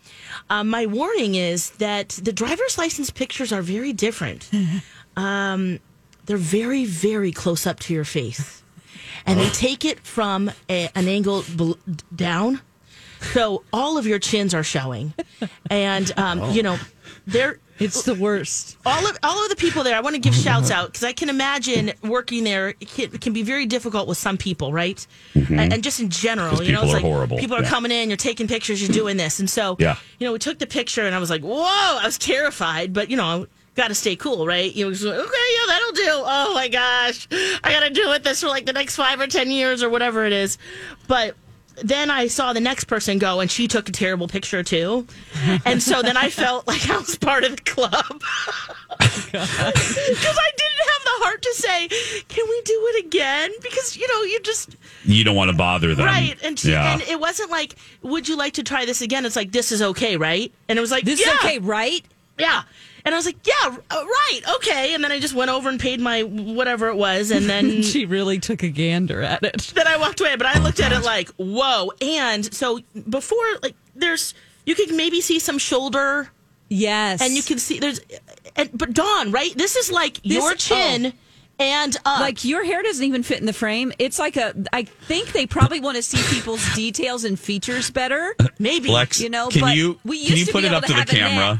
Um, 0.49 0.67
my 0.69 0.87
warning 0.87 1.35
is 1.35 1.69
that 1.77 2.09
the 2.09 2.33
driver's 2.33 2.79
license 2.79 3.11
pictures 3.11 3.53
are 3.53 3.61
very 3.61 3.93
different. 3.93 4.49
um, 5.15 5.79
they're 6.25 6.37
very, 6.37 6.85
very 6.85 7.31
close 7.31 7.67
up 7.67 7.79
to 7.81 7.93
your 7.93 8.03
face. 8.03 8.62
And 9.25 9.39
they 9.39 9.49
take 9.49 9.85
it 9.85 9.99
from 10.01 10.51
a, 10.69 10.89
an 10.95 11.07
angle 11.07 11.43
bel- 11.55 11.77
down. 12.15 12.61
So 13.33 13.63
all 13.71 13.97
of 13.97 14.05
your 14.05 14.19
chins 14.19 14.53
are 14.53 14.63
showing. 14.63 15.13
And, 15.69 16.11
um, 16.17 16.51
you 16.51 16.63
know, 16.63 16.77
they're. 17.25 17.59
It's 17.79 18.03
the 18.03 18.13
worst. 18.13 18.77
All 18.85 19.07
of 19.07 19.17
all 19.23 19.43
of 19.43 19.49
the 19.49 19.55
people 19.55 19.83
there, 19.83 19.95
I 19.97 19.99
want 20.01 20.13
to 20.15 20.21
give 20.21 20.35
shouts 20.35 20.69
out 20.69 20.87
because 20.89 21.03
I 21.03 21.11
can 21.11 21.27
imagine 21.27 21.91
working 22.03 22.43
there 22.43 22.69
it 22.69 22.87
can, 22.87 23.05
it 23.15 23.19
can 23.19 23.33
be 23.33 23.41
very 23.41 23.65
difficult 23.65 24.07
with 24.07 24.17
some 24.17 24.37
people, 24.37 24.71
right? 24.71 25.05
And, 25.33 25.73
and 25.73 25.83
just 25.83 25.99
in 25.99 26.09
general, 26.09 26.51
'Cause 26.57 26.67
you 26.67 26.73
know, 26.73 26.81
people 26.81 26.89
it's 26.89 26.93
are 26.93 26.97
like 26.97 27.03
horrible. 27.11 27.37
people 27.39 27.57
are 27.57 27.63
Yeah. 27.63 27.69
coming 27.69 27.91
in, 27.91 28.09
you're 28.11 28.15
taking 28.15 28.47
pictures, 28.47 28.79
you're 28.81 28.93
doing 28.93 29.17
this, 29.17 29.39
and 29.39 29.49
so 29.49 29.75
Yeah. 29.79 29.97
you 30.19 30.27
know, 30.27 30.33
we 30.33 30.39
took 30.39 30.59
the 30.59 30.67
picture, 30.67 31.01
and 31.01 31.15
I 31.15 31.19
was 31.19 31.31
like, 31.31 31.41
whoa, 31.41 31.63
I 31.63 32.03
was 32.05 32.17
terrified, 32.19 32.93
but 32.93 33.09
you 33.09 33.17
know. 33.17 33.47
Got 33.75 33.87
to 33.87 33.95
stay 33.95 34.15
cool, 34.15 34.45
right? 34.45 34.71
You 34.73 34.85
know, 34.85 34.91
like, 34.91 35.01
okay, 35.01 35.47
yeah, 35.55 35.65
that'll 35.67 35.91
do. 35.93 36.03
Oh 36.07 36.51
my 36.53 36.67
gosh, 36.67 37.27
I 37.63 37.71
got 37.71 37.79
to 37.81 37.89
deal 37.89 38.09
with 38.09 38.23
this 38.23 38.41
for 38.41 38.47
like 38.47 38.65
the 38.65 38.73
next 38.73 38.95
five 38.95 39.19
or 39.19 39.27
ten 39.27 39.49
years 39.49 39.81
or 39.81 39.89
whatever 39.89 40.25
it 40.25 40.33
is. 40.33 40.57
But 41.07 41.35
then 41.81 42.11
I 42.11 42.27
saw 42.27 42.53
the 42.53 42.59
next 42.59 42.83
person 42.83 43.17
go, 43.17 43.39
and 43.39 43.49
she 43.49 43.67
took 43.67 43.89
a 43.89 43.91
terrible 43.91 44.27
picture 44.27 44.61
too, 44.61 45.07
and 45.65 45.81
so 45.81 46.03
then 46.03 46.17
I 46.17 46.29
felt 46.29 46.67
like 46.67 46.87
I 46.87 46.97
was 46.97 47.15
part 47.15 47.43
of 47.43 47.55
the 47.55 47.61
club 47.63 48.05
because 48.89 49.49
I 49.49 50.51
didn't 50.55 50.83
have 50.89 51.03
the 51.03 51.23
heart 51.23 51.41
to 51.41 51.53
say, 51.55 51.87
"Can 52.27 52.45
we 52.47 52.61
do 52.61 52.79
it 52.93 53.05
again?" 53.05 53.51
Because 53.61 53.97
you 53.97 54.07
know, 54.07 54.21
you 54.21 54.39
just 54.41 54.75
you 55.03 55.23
don't 55.23 55.35
want 55.35 55.49
to 55.49 55.57
bother 55.57 55.95
them. 55.95 56.05
right, 56.05 56.37
and 56.43 56.59
she, 56.59 56.69
yeah. 56.71 56.93
and 56.93 57.01
it 57.01 57.19
wasn't 57.19 57.49
like, 57.49 57.75
"Would 58.03 58.27
you 58.27 58.37
like 58.37 58.53
to 58.53 58.63
try 58.63 58.85
this 58.85 59.01
again?" 59.01 59.25
It's 59.25 59.35
like, 59.35 59.51
"This 59.51 59.71
is 59.71 59.81
okay, 59.81 60.15
right?" 60.15 60.51
And 60.69 60.77
it 60.77 60.81
was 60.81 60.91
like, 60.91 61.05
This 61.05 61.19
yeah, 61.25 61.33
is 61.33 61.39
okay, 61.39 61.57
right? 61.59 62.05
yeah." 62.37 62.63
And 63.05 63.13
I 63.13 63.17
was 63.17 63.25
like, 63.25 63.35
"Yeah, 63.45 63.77
uh, 63.89 63.95
right, 64.05 64.39
okay." 64.55 64.93
And 64.93 65.03
then 65.03 65.11
I 65.11 65.19
just 65.19 65.33
went 65.33 65.51
over 65.51 65.67
and 65.69 65.79
paid 65.79 65.99
my 65.99 66.21
whatever 66.23 66.87
it 66.87 66.95
was, 66.95 67.31
and 67.31 67.49
then 67.49 67.81
She 67.83 68.05
really 68.05 68.39
took 68.39 68.63
a 68.63 68.69
gander 68.69 69.21
at 69.21 69.43
it. 69.43 69.71
then 69.75 69.87
I 69.87 69.97
walked 69.97 70.21
away. 70.21 70.35
But 70.37 70.47
I 70.47 70.59
looked 70.59 70.79
at 70.79 70.93
it 70.93 71.01
like, 71.03 71.29
"Whoa!" 71.31 71.91
And 72.01 72.53
so 72.53 72.79
before, 73.09 73.43
like, 73.61 73.75
there's 73.95 74.33
you 74.65 74.75
could 74.75 74.93
maybe 74.93 75.19
see 75.19 75.39
some 75.39 75.57
shoulder 75.57 76.29
Yes. 76.69 77.21
and 77.21 77.33
you 77.33 77.43
can 77.43 77.59
see 77.59 77.79
there's 77.79 77.99
and, 78.55 78.69
but 78.73 78.93
Dawn, 78.93 79.31
right? 79.31 79.53
This 79.57 79.75
is 79.75 79.91
like 79.91 80.19
your 80.23 80.55
chin 80.55 81.11
and 81.59 81.97
up. 82.05 82.19
like 82.21 82.45
your 82.45 82.63
hair 82.63 82.81
doesn't 82.81 83.03
even 83.05 83.21
fit 83.21 83.39
in 83.39 83.45
the 83.45 83.53
frame. 83.53 83.91
It's 83.99 84.17
like 84.17 84.37
a. 84.37 84.55
I 84.71 84.83
think 84.83 85.33
they 85.33 85.45
probably 85.45 85.79
want 85.81 85.97
to 85.97 86.01
see 86.03 86.21
people's 86.33 86.73
details 86.73 87.25
and 87.25 87.37
features 87.39 87.91
better. 87.91 88.33
maybe 88.59 88.89
Lex, 88.89 89.19
You 89.19 89.29
know, 89.29 89.49
can 89.49 89.61
but 89.61 89.75
you 89.75 89.99
we 90.05 90.17
used 90.17 90.29
can 90.29 90.37
you 90.37 90.45
to 90.45 90.51
put 90.53 90.61
be 90.61 90.67
it 90.67 90.73
up 90.73 90.83
to 90.83 90.87
to 90.87 90.93
the 90.93 90.99
have 90.99 91.09
a 91.09 91.11
camera? 91.11 91.59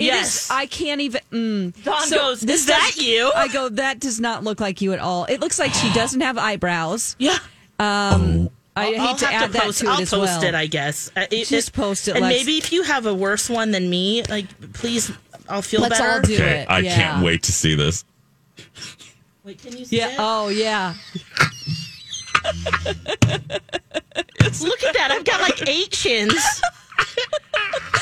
Neck. 0.00 0.08
It 0.08 0.20
is- 0.20 0.24
Yes. 0.24 0.50
I 0.50 0.66
can't 0.66 1.00
even. 1.00 1.20
Mm. 1.32 1.84
Dawn 1.84 2.06
So 2.06 2.16
goes, 2.16 2.40
this 2.40 2.60
"Is 2.62 2.66
that 2.66 2.92
you?" 2.96 3.30
I 3.34 3.48
go, 3.48 3.68
that 3.70 4.00
does 4.00 4.18
not 4.20 4.42
look 4.44 4.60
like 4.60 4.80
you 4.80 4.92
at 4.92 4.98
all. 4.98 5.24
It 5.26 5.40
looks 5.40 5.58
like 5.58 5.72
she 5.74 5.92
doesn't 5.92 6.20
have 6.20 6.38
eyebrows. 6.38 7.16
Yeah. 7.18 7.38
Um, 7.78 8.50
I 8.76 8.86
hate 8.86 8.98
I'll 9.00 9.16
to 9.16 9.32
add 9.32 9.52
that 9.52 9.62
post, 9.62 9.80
to 9.80 9.88
I'll 9.88 9.98
it 9.98 10.02
as 10.02 10.10
post 10.10 10.22
well. 10.40 10.44
it, 10.44 10.54
I 10.54 10.66
guess. 10.66 11.10
Uh, 11.16 11.26
it- 11.30 11.46
Just 11.48 11.68
it- 11.68 11.72
post 11.72 12.08
it, 12.08 12.12
And 12.12 12.20
Lex. 12.22 12.34
maybe 12.38 12.56
if 12.58 12.72
you 12.72 12.82
have 12.82 13.06
a 13.06 13.14
worse 13.14 13.48
one 13.50 13.70
than 13.72 13.88
me, 13.90 14.22
like 14.24 14.46
please, 14.74 15.10
I'll 15.48 15.62
feel 15.62 15.80
Let's 15.80 15.98
better. 15.98 16.10
all 16.12 16.20
do 16.20 16.34
Okay, 16.34 16.60
it. 16.60 16.66
I 16.70 16.78
yeah. 16.80 16.94
can't 16.94 17.24
wait 17.24 17.42
to 17.44 17.52
see 17.52 17.74
this. 17.74 18.04
Wait, 19.44 19.60
can 19.62 19.76
you 19.76 19.84
see 19.86 19.96
Yeah. 19.98 20.08
it? 20.10 20.16
Oh, 20.18 20.48
yeah. 20.48 20.94
Look 24.60 24.82
at 24.84 24.94
that! 24.94 25.10
I've 25.10 25.24
got 25.24 25.40
like 25.40 25.68
eight 25.68 25.90
chins, 25.90 26.34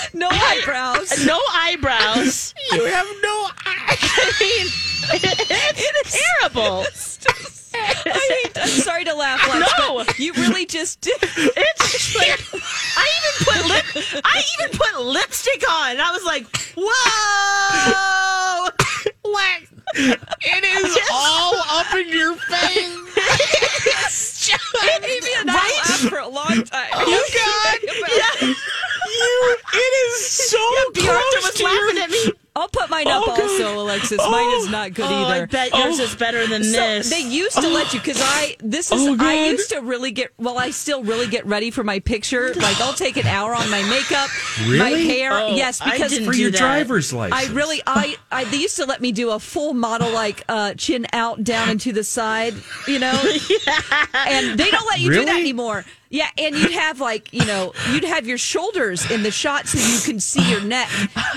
No 0.14 0.28
eyebrows. 0.30 1.26
no 1.26 1.38
eyebrows. 1.52 2.54
you 2.72 2.84
have 2.86 3.06
no. 3.22 3.48
I 3.66 4.32
mean, 4.40 4.66
it's 5.12 6.22
terrible. 6.40 6.84
I 7.74 8.10
hate, 8.42 8.58
I'm 8.58 8.68
sorry 8.68 9.04
to 9.04 9.14
laugh, 9.14 9.46
Lex, 9.48 9.72
No. 9.78 10.04
but 10.04 10.18
you 10.18 10.32
really 10.34 10.66
just 10.66 11.00
did. 11.00 11.16
It's 11.22 12.16
like 12.16 12.40
I 12.96 13.06
even 13.18 13.32
put 13.46 13.66
lip. 13.68 13.84
I 14.24 14.42
even 14.60 14.78
put 14.78 15.00
lipstick 15.04 15.62
on. 15.70 15.90
And 15.92 16.00
I 16.02 16.10
was 16.10 16.24
like, 16.24 16.46
whoa! 16.76 18.68
What? 19.22 19.62
It 19.94 20.64
is 20.64 20.98
all 21.12 21.54
up 21.70 21.94
in 21.94 22.08
your 22.08 22.34
face. 22.34 22.94
Maybe 25.00 25.28
I 25.36 25.42
laughed 25.46 26.08
for 26.08 26.18
a 26.18 26.28
long 26.28 26.64
time. 26.64 26.88
Oh 26.94 27.28
God! 27.34 27.78
Yeah. 28.10 28.54
You. 29.18 29.56
It 29.74 29.76
is 29.78 30.26
so 30.28 30.58
Bjorn 30.94 31.16
was 31.16 31.60
laughing 31.62 31.98
at 32.02 32.10
me. 32.10 32.32
I'll 32.56 32.68
put 32.68 32.90
mine 32.90 33.06
up 33.06 33.22
Oh, 33.24 33.30
also, 33.30 33.80
Alexis. 33.80 34.18
Mine 34.18 34.56
is 34.58 34.68
not 34.68 34.92
good 34.92 35.04
Oh, 35.08 35.14
either. 35.14 35.42
I 35.44 35.46
bet 35.46 35.72
yours 35.72 36.00
is 36.00 36.16
better 36.16 36.44
than 36.48 36.64
So 36.64 36.72
this. 36.72 37.08
they 37.08 37.20
used 37.20 37.54
to 37.60 37.68
let 37.68 37.92
you 37.94 38.00
because 38.00 38.20
I 38.20 38.56
this 38.58 38.90
is 38.90 39.00
Oh, 39.00 39.16
I 39.20 39.46
used 39.50 39.70
to 39.70 39.78
really 39.78 40.10
get 40.10 40.32
well 40.38 40.58
I 40.58 40.70
still 40.70 41.04
really 41.04 41.28
get 41.28 41.46
ready 41.46 41.70
for 41.70 41.84
my 41.84 42.00
picture 42.00 42.52
like 42.54 42.80
I'll 42.80 42.94
take 42.94 43.16
an 43.16 43.28
hour 43.28 43.54
on 43.54 43.70
my 43.70 43.80
makeup 43.88 44.28
my 44.76 44.88
hair 44.90 45.30
Oh, 45.34 45.54
yes 45.54 45.80
I 45.80 45.92
because 45.92 46.10
didn't 46.10 46.26
For 46.26 46.32
do 46.32 46.40
your 46.40 46.50
that. 46.50 46.58
driver's 46.58 47.12
license. 47.12 47.48
I 47.48 47.54
really 47.54 47.80
I, 47.86 48.16
I 48.32 48.42
they 48.44 48.56
used 48.56 48.76
to 48.76 48.86
let 48.86 49.00
me 49.00 49.12
do 49.12 49.30
a 49.30 49.38
full 49.38 49.72
model 49.72 50.10
like 50.10 50.42
uh 50.48 50.74
chin 50.74 51.06
out 51.12 51.44
down 51.44 51.68
and 51.68 51.80
to 51.82 51.92
the 51.92 52.02
side 52.02 52.54
you 52.88 52.98
know 52.98 53.12
and 54.14 54.58
they 54.58 54.70
don't 54.70 54.86
let 54.86 54.98
you 54.98 55.12
do 55.12 55.24
that 55.26 55.38
anymore 55.38 55.84
yeah 56.10 56.28
and 56.38 56.54
you'd 56.56 56.72
have 56.72 57.00
like 57.00 57.32
you 57.32 57.44
know 57.44 57.72
you'd 57.90 58.04
have 58.04 58.26
your 58.26 58.38
shoulders 58.38 59.10
in 59.10 59.22
the 59.22 59.30
shot 59.30 59.66
so 59.66 59.78
you 59.78 60.00
can 60.04 60.20
see 60.20 60.48
your 60.50 60.60
neck 60.62 60.88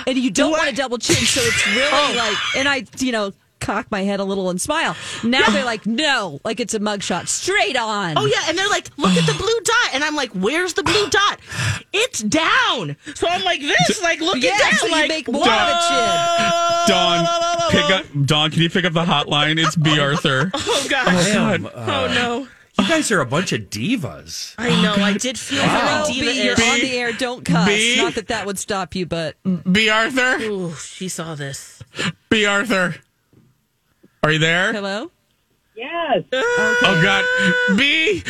and 0.08 0.18
you 0.18 0.30
don't 0.32 0.52
want 0.52 0.70
a 0.70 0.76
double 0.76 0.98
chin 0.98 1.16
so 1.16 1.42
it's 1.44 1.68
really 1.68 1.90
Oh. 1.92 2.14
like 2.18 2.38
and 2.58 2.68
I 2.70 2.86
you 3.00 3.12
know 3.12 3.34
cock 3.60 3.86
my 3.92 4.02
head 4.02 4.20
a 4.20 4.24
little 4.24 4.50
and 4.50 4.60
smile 4.60 4.96
now 5.24 5.48
they're 5.52 5.64
like 5.66 5.86
no 5.86 6.40
like 6.44 6.60
it's 6.60 6.74
a 6.74 6.80
mugshot 6.80 7.28
straight 7.28 7.76
on 7.78 8.18
Oh 8.18 8.26
yeah, 8.26 8.42
and 8.48 8.58
they're 8.58 8.68
like, 8.70 8.90
"Look 8.98 9.12
at 9.16 9.26
the 9.28 9.34
blue 9.34 9.60
dot," 9.64 9.94
and 9.94 10.04
I'm 10.04 10.16
like, 10.16 10.32
"Where's 10.32 10.74
the 10.74 10.82
blue 10.84 11.10
dot?" 11.12 11.40
It's 11.94 12.22
down. 12.24 12.96
So 13.14 13.28
I'm 13.28 13.44
like 13.44 13.62
this, 13.62 14.02
like 14.02 14.20
looking 14.20 14.44
Yeah, 14.44 14.58
down, 14.58 14.74
so 14.74 14.86
you 14.88 14.92
like 14.92 15.08
make 15.10 15.28
more 15.32 15.44
of 15.44 15.48
a 15.48 15.78
chin. 15.88 16.88
Dawn, 16.88 17.28
pick 17.70 17.90
up. 17.92 18.06
Dawn, 18.26 18.52
can 18.52 18.62
you 18.64 18.70
pick 18.70 18.84
up 18.86 18.94
the 18.94 19.06
hotline? 19.06 19.64
It's 19.64 19.76
B. 19.76 20.00
Arthur. 20.00 20.52
Oh 20.74 20.88
god. 20.90 21.06
Damn, 21.06 21.66
uh, 21.68 21.70
Oh 21.76 22.08
no. 22.14 22.48
You 22.92 22.98
guys 22.98 23.12
are 23.12 23.22
a 23.22 23.26
bunch 23.26 23.52
of 23.54 23.62
divas. 23.70 24.54
I 24.58 24.70
know. 24.82 24.96
Oh, 24.98 25.02
I 25.02 25.14
did 25.18 25.38
feel 25.40 25.62
Oh, 25.64 26.04
very 26.08 26.20
diva. 26.20 26.44
you're 26.44 26.54
on 26.54 26.80
the 26.80 26.92
air. 26.98 27.12
Don't 27.14 27.44
cuss. 27.46 27.68
B? 27.68 27.96
Not 27.98 28.16
that 28.16 28.28
that 28.28 28.46
would 28.46 28.60
stop 28.60 28.96
you, 28.96 29.06
but 29.06 29.36
B. 29.72 29.90
Arthur. 29.90 30.38
Ooh, 30.42 30.74
she 30.76 31.08
saw 31.08 31.36
this. 31.36 31.82
B. 32.30 32.46
Arthur. 32.46 32.96
Are 34.24 34.32
you 34.32 34.40
there? 34.40 34.72
hello. 34.74 35.10
Yes. 35.82 36.24
Oh 36.84 37.00
God, 37.04 37.78
B. 37.78 38.24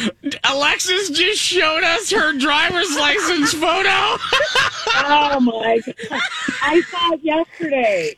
Alexis 0.43 1.10
just 1.10 1.39
showed 1.41 1.84
us 1.84 2.12
her 2.12 2.38
driver's 2.38 2.96
license 2.96 3.53
photo. 3.53 4.17
Oh 4.93 5.39
my 5.39 5.79
god. 5.86 6.22
I 6.62 6.81
saw 6.81 7.13
it 7.13 7.24
yesterday. 7.24 8.15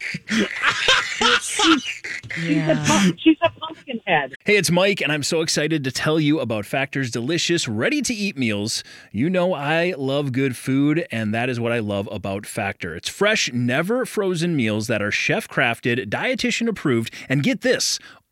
Yeah. 2.42 3.12
She's 3.18 3.38
a 3.42 3.50
pumpkin 3.50 4.02
head. 4.08 4.34
Hey, 4.44 4.56
it's 4.58 4.72
Mike, 4.72 5.02
and 5.02 5.12
I'm 5.12 5.24
so 5.24 5.42
excited 5.42 5.84
to 5.84 5.92
tell 5.92 6.20
you 6.20 6.40
about 6.40 6.66
Factor's 6.66 7.12
delicious, 7.12 7.68
ready 7.68 8.02
to 8.02 8.14
eat 8.14 8.38
meals. 8.38 8.84
You 9.12 9.30
know, 9.30 9.54
I 9.54 9.94
love 9.98 10.32
good 10.32 10.58
food, 10.58 11.06
and 11.12 11.34
that 11.34 11.50
is 11.50 11.60
what 11.60 11.72
I 11.72 11.80
love 11.80 12.10
about 12.12 12.46
Factor. 12.46 12.96
It's 12.96 13.10
fresh, 13.10 13.52
never 13.54 14.06
frozen 14.06 14.56
meals 14.56 14.88
that 14.88 15.02
are 15.02 15.12
chef 15.12 15.48
crafted, 15.48 16.10
dietitian 16.10 16.68
approved, 16.68 17.14
and 17.30 17.44
get 17.44 17.62
this 17.62 18.00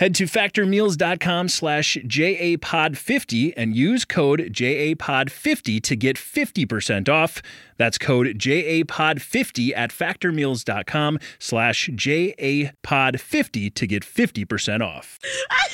Head 0.00 0.14
to 0.14 0.24
factormeals.com 0.24 1.48
slash 1.50 1.98
JAPOD50 1.98 3.52
and 3.54 3.76
use 3.76 4.06
code 4.06 4.40
JAPOD50 4.50 5.82
to 5.82 5.94
get 5.94 6.16
50% 6.16 7.10
off. 7.10 7.42
That's 7.76 7.98
code 7.98 8.28
JAPOD50 8.28 9.76
at 9.76 9.90
factormeals.com 9.90 11.18
slash 11.38 11.90
JAPOD50 11.90 13.74
to 13.74 13.86
get 13.86 14.02
50% 14.02 14.80
off. 14.80 15.18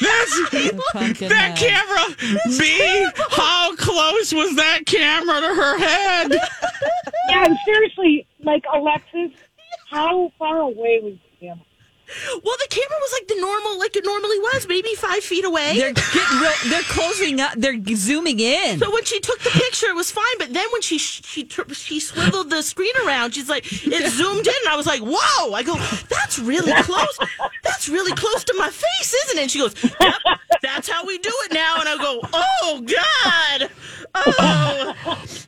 That's 0.00 0.50
that 0.50 1.56
head. 1.56 1.56
camera. 1.56 2.16
B, 2.58 3.08
how 3.30 3.76
close 3.76 4.34
was 4.34 4.56
that 4.56 4.86
camera 4.86 5.40
to 5.40 5.54
her 5.54 5.78
head? 5.78 6.32
Yeah, 7.28 7.44
and 7.44 7.56
seriously, 7.64 8.26
like 8.42 8.64
Alexis, 8.74 9.30
how 9.88 10.32
far 10.36 10.58
away 10.58 10.98
was 11.00 11.14
the 11.14 11.46
camera? 11.46 11.64
Well, 12.44 12.56
the 12.58 12.68
camera 12.70 12.98
was 13.00 13.12
like 13.20 13.28
the 13.28 13.40
normal, 13.40 13.78
like 13.78 13.96
it 13.96 14.04
normally 14.04 14.38
was, 14.38 14.66
maybe 14.68 14.94
five 14.94 15.24
feet 15.24 15.44
away. 15.44 15.76
They're 15.76 15.92
getting 15.92 16.38
real, 16.40 16.52
they're 16.68 16.82
closing 16.82 17.40
up. 17.40 17.54
They're 17.56 17.78
zooming 17.96 18.38
in. 18.38 18.78
So 18.78 18.92
when 18.92 19.04
she 19.04 19.18
took 19.20 19.38
the 19.40 19.50
picture, 19.50 19.86
it 19.86 19.96
was 19.96 20.10
fine. 20.10 20.38
But 20.38 20.52
then 20.52 20.66
when 20.72 20.82
she 20.82 20.98
she 20.98 21.48
she 21.48 22.00
swiveled 22.00 22.50
the 22.50 22.62
screen 22.62 22.92
around, 23.04 23.34
she's 23.34 23.48
like, 23.48 23.64
it 23.66 24.10
zoomed 24.12 24.46
in, 24.46 24.54
and 24.64 24.68
I 24.68 24.76
was 24.76 24.86
like, 24.86 25.00
whoa! 25.00 25.52
I 25.52 25.62
go, 25.64 25.74
that's 26.08 26.38
really 26.38 26.72
close. 26.82 27.18
That's 27.64 27.88
really 27.88 28.12
close 28.12 28.44
to 28.44 28.54
my 28.56 28.70
face, 28.70 29.14
isn't 29.24 29.38
it? 29.38 29.42
And 29.42 29.50
she 29.50 29.58
goes, 29.58 29.74
yep, 30.00 30.14
that's 30.62 30.88
how 30.88 31.04
we 31.04 31.18
do 31.18 31.32
it 31.44 31.52
now. 31.52 31.76
And 31.80 31.88
I 31.88 31.96
go, 31.96 32.20
oh 32.32 32.84
god, 32.86 33.70
oh, 34.14 34.94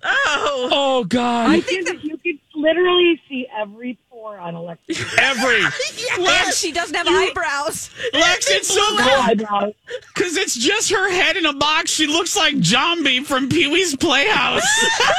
oh. 0.03 0.69
Oh 0.71 1.05
God! 1.05 1.57
You 1.57 1.63
can, 1.85 2.01
you 2.01 2.17
can 2.19 2.41
literally 2.55 3.21
see 3.29 3.47
every 3.57 3.99
pore 4.29 4.39
on 4.39 4.55
Alexis. 4.55 5.05
Every 5.19 5.57
And 6.13 6.23
Lex, 6.23 6.59
she 6.59 6.73
doesn't 6.73 6.95
have 6.95 7.07
eyebrows. 7.07 7.91
Lex, 8.13 8.51
it's 8.51 8.69
so 8.69 8.81
No 8.81 8.97
cool 8.99 9.23
eyebrows. 9.23 9.75
because 10.15 10.37
it's 10.37 10.55
just 10.55 10.91
her 10.91 11.11
head 11.11 11.37
in 11.37 11.47
a 11.47 11.53
box. 11.53 11.91
She 11.91 12.07
looks 12.07 12.37
like 12.37 12.55
Jambi 12.57 13.25
from 13.25 13.49
Pee 13.49 13.69
Wee's 13.69 13.97
Playhouse. 13.97 14.63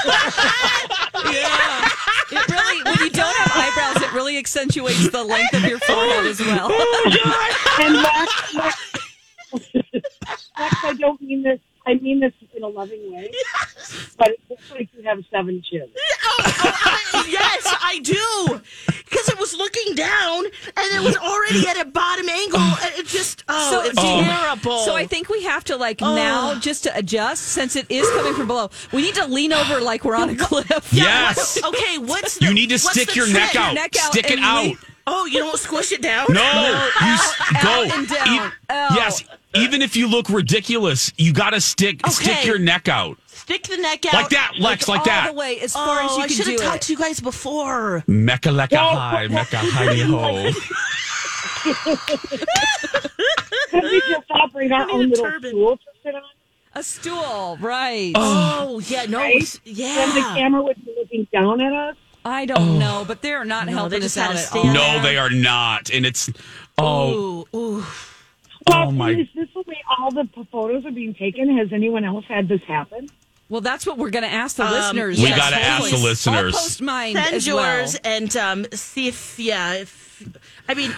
Yeah. 1.32 1.90
It 2.32 2.48
really, 2.48 2.84
when 2.84 3.00
you 3.00 3.10
don't 3.10 3.36
have 3.36 3.52
eyebrows, 3.54 4.02
it 4.02 4.14
really 4.14 4.38
accentuates 4.38 5.10
the 5.10 5.24
length 5.24 5.54
of 5.54 5.64
your 5.64 5.80
forehead 5.80 6.26
oh, 6.26 6.30
as 6.30 6.40
well. 6.40 6.70
Oh 6.72 7.78
and 7.82 7.96
Lex, 7.96 8.56
Lex, 8.56 8.94
Lex, 9.52 10.76
I 10.84 10.94
don't 10.98 11.22
mean 11.22 11.44
this. 11.44 11.60
I 11.90 11.96
mean 11.96 12.20
this 12.20 12.34
in 12.56 12.64
a 12.64 12.68
loving 12.68 13.12
way. 13.14 13.32
But 14.18 14.30
it 14.30 14.40
looks 14.50 14.70
like 14.72 14.90
you 14.96 15.04
have 15.04 15.20
seven 15.32 15.62
chins. 15.70 15.90
Oh, 15.96 16.36
oh, 16.40 16.74
I, 16.86 17.28
yes, 17.30 17.76
I 17.82 18.00
do. 18.04 18.62
Because 19.06 19.30
it 19.30 19.40
was 19.40 19.56
looking 19.56 19.96
down, 19.96 20.46
and 20.46 20.86
it 20.94 21.02
was 21.04 21.18
already 21.18 21.68
at 21.68 21.80
a 21.82 21.86
bottom 21.86 22.30
angle. 22.30 22.60
And 22.60 22.94
it 22.96 23.08
just, 23.08 23.44
oh, 23.50 23.72
So- 23.72 23.82
it's 23.90 23.96
Oh. 23.98 24.22
terrible. 24.22 24.80
So 24.82 24.96
I 24.96 25.08
think 25.08 25.30
we 25.30 25.44
have 25.44 25.64
to 25.66 25.78
like 25.78 26.02
oh. 26.04 26.16
now 26.16 26.60
just 26.60 26.84
to 26.84 26.96
adjust 26.96 27.44
since 27.44 27.76
it 27.76 27.88
is 27.90 28.08
coming 28.12 28.36
from 28.36 28.46
below. 28.48 28.70
We 28.94 29.02
need 29.02 29.16
to 29.16 29.26
lean 29.26 29.52
over 29.52 29.82
like 29.82 30.06
we're 30.06 30.16
on 30.16 30.30
a 30.30 30.36
cliff. 30.48 30.90
Yes. 30.94 31.58
Okay, 31.64 31.98
what's 31.98 32.38
the, 32.38 32.46
You 32.46 32.54
need 32.54 32.70
to 32.70 32.78
stick 32.80 33.16
your 33.16 33.28
neck 33.28 33.52
trick? 33.52 33.62
out. 33.64 33.74
Neck 33.74 33.96
out 34.00 34.12
Stick 34.12 34.30
it 34.30 34.40
out. 34.40 34.64
lean- 34.64 34.78
Oh, 35.12 35.26
you 35.26 35.40
don't 35.40 35.58
squish 35.58 35.92
it 35.92 36.04
down? 36.04 36.28
No, 36.30 36.44
you 37.02 37.08
s- 37.14 37.36
go 37.64 37.84
and 37.84 38.08
down. 38.08 38.52
Oh. 38.70 38.88
Yes, 38.96 39.24
even 39.56 39.82
if 39.82 39.96
you 39.96 40.08
look 40.08 40.30
ridiculous, 40.30 41.12
you 41.18 41.34
got 41.34 41.52
to 41.52 41.62
stick 41.62 42.06
stick 42.08 42.46
your 42.46 42.60
neck 42.60 42.88
out 42.88 43.18
Stick 43.28 43.64
the 43.64 43.78
neck 43.78 44.06
out. 44.06 44.14
like 44.14 44.30
that, 44.30 44.54
Lex, 44.60 44.88
like 44.88 45.00
all 45.00 45.06
that. 45.06 45.28
the 45.28 45.34
way 45.34 45.60
as 45.62 45.74
far 45.74 46.02
as 46.02 46.12
Oh, 46.12 46.18
you 46.18 46.24
I 46.24 46.28
can 46.28 46.36
should 46.36 46.48
have 46.48 46.62
talked 46.62 46.76
it. 46.76 46.82
to 46.84 46.94
you 46.94 47.00
guys 47.00 47.20
before. 47.20 48.04
Mecca 48.06 48.50
lecca 48.50 48.72
Well, 48.74 48.96
high, 48.96 49.26
well, 49.28 49.36
mecca 49.36 49.56
hidey 49.58 50.04
ho. 50.04 50.52
We 53.74 54.00
just 54.02 54.26
all 54.30 54.48
bring 54.50 54.72
our 54.72 54.90
own 54.90 55.06
a 55.06 55.08
little 55.08 55.26
turban. 55.26 55.52
stool 55.52 55.78
to 55.78 55.84
sit 56.04 56.16
on? 56.16 56.22
A 56.74 56.84
stool, 56.84 57.58
right? 57.62 58.12
Oh, 58.16 58.76
oh 58.76 58.80
yeah, 58.82 59.06
no, 59.06 59.20
Right? 59.20 59.36
it's- 59.36 59.60
Then 59.66 60.16
the 60.16 60.22
camera 60.22 60.62
would 60.64 60.84
be 60.86 60.94
looking 60.98 61.28
down 61.32 61.62
at 61.62 61.74
us. 61.74 61.96
I 62.26 62.46
don't 62.46 62.60
oh. 62.62 62.78
know, 62.78 63.06
but 63.08 63.22
they're 63.22 63.46
not 63.46 63.66
No, 63.68 63.74
helping 63.74 64.02
they 64.02 64.06
us 64.06 64.18
out 64.18 64.36
had 64.36 64.48
to 64.50 64.60
at 64.60 64.66
all. 64.66 64.74
No, 64.74 65.02
they 65.02 65.18
are 65.18 65.30
not, 65.30 65.90
and 65.90 66.06
it's 66.06 66.30
oh 66.78 67.48
Ooh, 67.54 67.58
ooh. 67.58 67.86
Well, 68.70 68.88
Oh, 68.88 68.92
my- 68.92 69.12
is 69.12 69.28
this 69.36 69.48
the 69.54 69.64
way 69.68 69.82
all 69.98 70.12
the 70.12 70.28
photos 70.52 70.86
are 70.86 70.92
being 70.92 71.14
taken? 71.14 71.58
Has 71.58 71.72
anyone 71.74 72.04
else 72.06 72.26
had 72.28 72.48
this 72.48 72.62
happen? 72.68 73.10
Well, 73.50 73.62
that's 73.62 73.86
what 73.88 73.98
we're 73.98 74.12
going 74.12 74.24
to 74.26 74.32
ask 74.32 74.58
the 74.58 74.66
Um, 74.66 74.72
listeners. 74.74 75.18
We 75.18 75.24
Yes, 75.30 75.38
gotta 75.38 75.56
ask 75.56 75.90
the 75.90 75.98
listeners. 75.98 76.56
I'll 76.56 76.62
post 76.62 76.82
mine 76.84 77.16
Send 77.16 77.36
as 77.36 77.48
yours 77.48 77.98
well. 78.04 78.14
and 78.14 78.38
um, 78.38 78.66
see 78.74 79.08
if, 79.08 79.40
yeah, 79.40 79.74
if, 79.74 80.24
I 80.68 80.76
mean, 80.76 80.94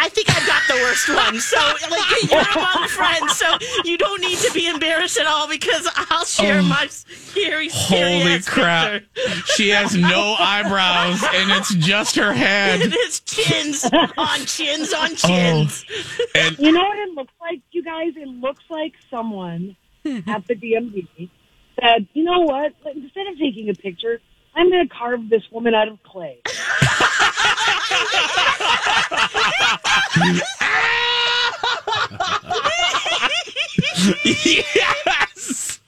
I- 0.00 0.10
I 0.10 0.12
think 0.12 0.30
I've 0.30 0.46
got 0.46 0.62
the 0.66 0.74
worst 0.74 1.08
one. 1.08 1.38
So, 1.40 1.58
like, 1.88 2.22
you're 2.30 2.62
among 2.62 2.88
friends, 2.88 3.36
so 3.36 3.46
you 3.84 3.96
don't 3.96 4.20
need 4.20 4.38
to 4.38 4.50
be 4.52 4.66
embarrassed 4.66 5.18
at 5.18 5.26
all 5.26 5.48
because 5.48 5.88
I'll 5.94 6.24
share 6.24 6.58
oh. 6.58 6.62
my 6.62 6.86
scary, 6.88 7.68
scary 7.68 8.18
holy 8.18 8.32
ass 8.32 8.48
crap! 8.48 9.02
picture. 9.14 9.42
She 9.54 9.68
has 9.68 9.94
no 9.94 10.34
eyebrows, 10.38 11.22
and 11.22 11.50
it's 11.52 11.74
just 11.76 12.16
her 12.16 12.30
And 12.32 12.38
head. 12.38 12.80
it's 12.84 13.20
chins 13.20 13.84
on 14.16 14.40
chins 14.46 14.92
on 14.92 15.14
chins. 15.14 15.84
Oh. 15.88 16.26
And 16.34 16.58
You 16.58 16.72
know 16.72 16.82
what 16.82 16.98
it 16.98 17.14
looks 17.14 17.34
like, 17.40 17.60
you 17.70 17.84
guys? 17.84 18.12
It 18.16 18.28
looks 18.28 18.64
like 18.68 18.94
someone 19.10 19.76
at 20.04 20.46
the 20.46 20.54
DMV 20.56 21.28
said, 21.80 22.08
you 22.14 22.24
know 22.24 22.40
what? 22.40 22.72
Instead 22.86 23.26
of 23.28 23.38
taking 23.38 23.68
a 23.68 23.74
picture, 23.74 24.20
I'm 24.54 24.70
going 24.70 24.86
to 24.88 24.94
carve 24.94 25.28
this 25.28 25.42
woman 25.50 25.74
out 25.74 25.88
of 25.88 26.02
clay. 26.02 26.40
yes. 34.24 35.80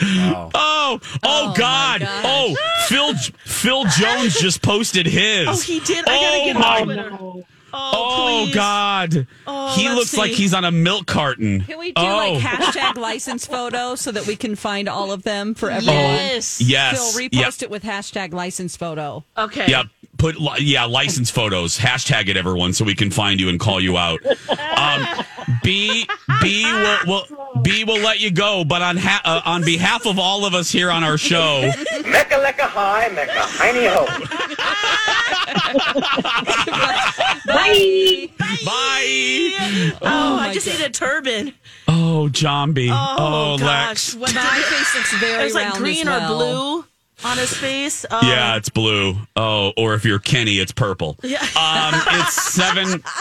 Wow. 0.00 0.50
Oh, 0.54 1.00
oh, 1.02 1.18
oh 1.22 1.48
my 1.48 1.54
God! 1.56 2.02
Oh, 2.04 2.54
Phil 2.88 3.14
Phil 3.44 3.84
Jones 3.96 4.38
just 4.38 4.60
posted 4.62 5.06
his. 5.06 5.48
Oh, 5.48 5.56
he 5.60 5.80
did? 5.80 6.06
I 6.08 6.14
gotta 6.14 6.36
Oh, 6.40 6.44
get 6.44 6.56
my 6.56 6.80
on 6.80 6.84
Twitter. 6.84 7.10
No. 7.10 7.44
Oh, 7.76 8.46
Oh. 8.46 8.50
God! 8.54 9.26
Oh, 9.46 9.74
he 9.76 9.86
let's 9.88 9.96
looks 9.98 10.16
like 10.16 10.30
he's 10.32 10.54
on 10.54 10.64
a 10.64 10.70
milk 10.70 11.06
carton. 11.06 11.62
Can 11.62 11.78
we 11.78 11.88
do 11.92 12.02
oh. 12.02 12.16
like 12.16 12.42
hashtag 12.42 12.96
license 12.96 13.46
photo 13.46 13.94
so 13.94 14.12
that 14.12 14.26
we 14.26 14.36
can 14.36 14.54
find 14.54 14.88
all 14.88 15.12
of 15.12 15.22
them 15.22 15.54
for 15.54 15.70
everyone? 15.70 15.96
Yes. 15.96 16.60
Yes. 16.60 17.14
Phil, 17.14 17.22
Yep. 17.22 17.32
repost 17.32 17.62
it 17.62 17.70
with 17.70 17.82
hashtag 17.82 18.32
license 18.32 18.76
photo. 18.76 19.24
Okay. 19.36 19.66
Yep. 19.68 19.86
Put 20.16 20.36
yeah 20.60 20.84
license 20.84 21.30
photos. 21.30 21.76
Hashtag 21.76 22.28
it 22.28 22.36
everyone 22.36 22.72
so 22.72 22.84
we 22.84 22.94
can 22.94 23.10
find 23.10 23.40
you 23.40 23.48
and 23.48 23.58
call 23.58 23.80
you 23.80 23.96
out. 23.98 24.20
Um, 24.78 25.06
B 25.62 26.06
B 26.40 26.64
will, 26.64 26.98
will 27.06 27.60
B 27.62 27.82
will 27.84 27.98
let 28.00 28.20
you 28.20 28.30
go, 28.30 28.64
but 28.64 28.80
on 28.80 28.96
ha- 28.96 29.22
uh, 29.24 29.40
on 29.44 29.64
behalf 29.64 30.06
of 30.06 30.18
all 30.20 30.44
of 30.46 30.54
us 30.54 30.70
here 30.70 30.90
on 30.90 31.02
our 31.02 31.18
show, 31.18 31.62
Mecca 32.06 32.36
lecca 32.36 32.60
high, 32.60 33.08
mecca 33.08 33.32
hiney 33.32 33.88
ho. 33.92 34.06
Bye. 37.46 38.28
bye. 38.38 39.92
Oh, 40.02 40.36
I 40.40 40.50
just 40.52 40.66
God. 40.66 40.74
ate 40.80 40.86
a 40.86 40.90
turban. 40.90 41.54
Oh, 41.88 42.28
Jambi. 42.30 42.88
Oh, 42.90 43.16
Oh, 43.18 43.58
gosh. 43.58 44.14
Lex. 44.14 44.14
What 44.16 44.34
My 44.34 44.42
face 44.42 44.94
looks 44.94 45.12
It 45.12 45.16
very 45.18 45.44
was 45.44 45.54
like 45.54 45.74
green 45.74 46.08
as 46.08 46.22
or 46.30 46.34
blue 46.34 46.84
on 47.24 47.38
his 47.38 47.54
face. 47.54 48.04
Oh. 48.10 48.20
Yeah, 48.22 48.56
it's 48.56 48.68
blue. 48.68 49.16
Oh, 49.36 49.72
or 49.76 49.94
if 49.94 50.04
you're 50.04 50.18
Kenny, 50.18 50.58
it's 50.58 50.72
purple. 50.72 51.16
Yeah. 51.22 51.38
Um, 51.40 51.94
it's 52.20 52.34
seven. 52.34 53.02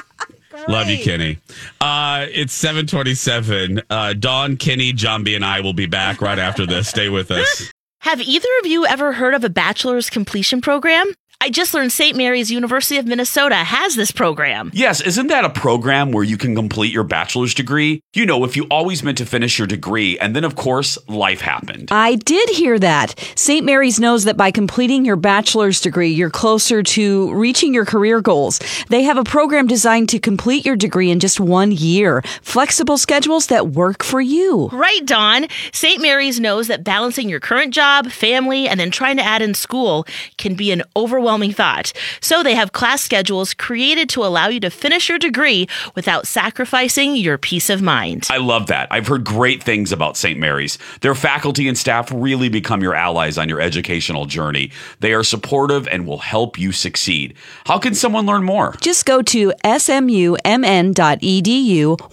Love 0.68 0.88
you, 0.88 1.04
Kenny. 1.04 1.40
Uh, 1.82 2.28
it's 2.30 2.54
seven 2.54 2.86
twenty-seven. 2.86 3.82
Uh, 3.90 4.14
Dawn, 4.14 4.56
Kenny, 4.58 4.94
Jambi, 4.94 5.36
and 5.36 5.44
I 5.44 5.62
will 5.62 5.74
be 5.74 5.88
back 5.88 6.22
right 6.22 6.38
after 6.38 6.66
this. 6.68 6.88
Stay 6.88 7.10
with 7.10 7.32
us. 7.32 7.72
Have 8.02 8.22
either 8.22 8.48
of 8.60 8.68
you 8.68 8.86
ever 8.86 9.14
heard 9.14 9.34
of 9.34 9.44
a 9.44 9.50
bachelor's 9.50 10.10
completion 10.12 10.62
program? 10.62 11.12
I 11.44 11.50
just 11.50 11.74
learned 11.74 11.92
St. 11.92 12.16
Mary's 12.16 12.50
University 12.50 12.98
of 12.98 13.06
Minnesota 13.06 13.56
has 13.56 13.98
this 13.98 14.12
program. 14.12 14.72
Yes, 14.74 15.02
isn't 15.02 15.28
that 15.28 15.44
a 15.44 15.50
program 15.50 16.14
where 16.14 16.24
you 16.24 16.38
can 16.38 16.56
complete 16.56 16.94
your 16.94 17.04
bachelor's 17.04 17.54
degree? 17.54 18.02
You 18.14 18.26
know, 18.26 18.46
if 18.46 18.56
you 18.56 18.64
always 18.72 19.04
meant 19.04 19.18
to 19.18 19.26
finish 19.26 19.60
your 19.60 19.68
degree, 19.68 20.18
and 20.20 20.34
then 20.34 20.46
of 20.46 20.56
course, 20.56 20.98
life 21.10 21.42
happened. 21.42 21.90
I 21.92 22.16
did 22.16 22.48
hear 22.48 22.80
that. 22.80 23.20
St. 23.36 23.66
Mary's 23.66 24.00
knows 24.00 24.24
that 24.24 24.38
by 24.38 24.52
completing 24.52 25.04
your 25.04 25.18
bachelor's 25.18 25.82
degree, 25.82 26.12
you're 26.12 26.30
closer 26.30 26.82
to 26.82 27.34
reaching 27.34 27.74
your 27.74 27.84
career 27.84 28.22
goals. 28.22 28.62
They 28.88 29.04
have 29.04 29.18
a 29.18 29.26
program 29.26 29.68
designed 29.68 30.08
to 30.10 30.20
complete 30.20 30.66
your 30.66 30.78
degree 30.78 31.12
in 31.12 31.20
just 31.20 31.42
one 31.42 31.74
year. 31.74 32.22
Flexible 32.42 32.98
schedules 32.98 33.48
that 33.48 33.68
work 33.68 34.02
for 34.02 34.22
you. 34.22 34.70
Right, 34.70 35.06
Dawn. 35.06 35.48
St. 35.74 36.02
Mary's 36.02 36.40
knows 36.40 36.68
that 36.68 36.86
balancing 36.86 37.28
your 37.28 37.42
current 37.42 37.74
job, 37.74 38.12
family, 38.12 38.70
and 38.70 38.80
then 38.80 38.92
trying 38.92 39.18
to 39.18 39.24
add 39.24 39.42
in 39.42 39.54
school 39.54 40.08
can 40.38 40.56
be 40.56 40.72
an 40.72 40.84
overwhelming 40.96 41.33
overwhelming 41.34 41.54
thought. 41.54 41.92
So 42.22 42.44
they 42.44 42.54
have 42.56 42.74
class 42.74 43.02
schedules 43.02 43.54
created 43.54 44.10
to 44.10 44.24
allow 44.24 44.48
you 44.48 44.60
to 44.60 44.70
finish 44.70 45.10
your 45.10 45.18
degree 45.18 45.68
without 45.96 46.28
sacrificing 46.28 47.16
your 47.16 47.38
peace 47.40 47.70
of 47.70 47.82
mind. 47.82 48.28
I 48.30 48.38
love 48.38 48.68
that. 48.68 48.88
I've 48.92 49.08
heard 49.08 49.24
great 49.24 49.64
things 49.64 49.92
about 49.92 50.16
St. 50.16 50.40
Mary's. 50.40 50.78
Their 51.02 51.16
faculty 51.16 51.68
and 51.68 51.76
staff 51.78 52.12
really 52.14 52.50
become 52.50 52.84
your 52.84 52.94
allies 52.94 53.38
on 53.40 53.50
your 53.50 53.60
educational 53.62 54.26
journey. 54.26 54.72
They 55.00 55.14
are 55.14 55.24
supportive 55.24 55.88
and 55.88 56.06
will 56.06 56.20
help 56.20 56.60
you 56.60 56.72
succeed. 56.72 57.34
How 57.66 57.80
can 57.80 57.96
someone 57.96 58.28
learn 58.28 58.44
more? 58.44 58.76
Just 58.82 59.06
go 59.06 59.22
to 59.24 59.54
smumn.edu 59.64 60.08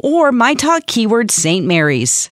or 0.02 0.32
my 0.32 0.54
talk 0.54 0.86
keyword 0.86 1.30
St. 1.30 1.66
Mary's. 1.66 2.30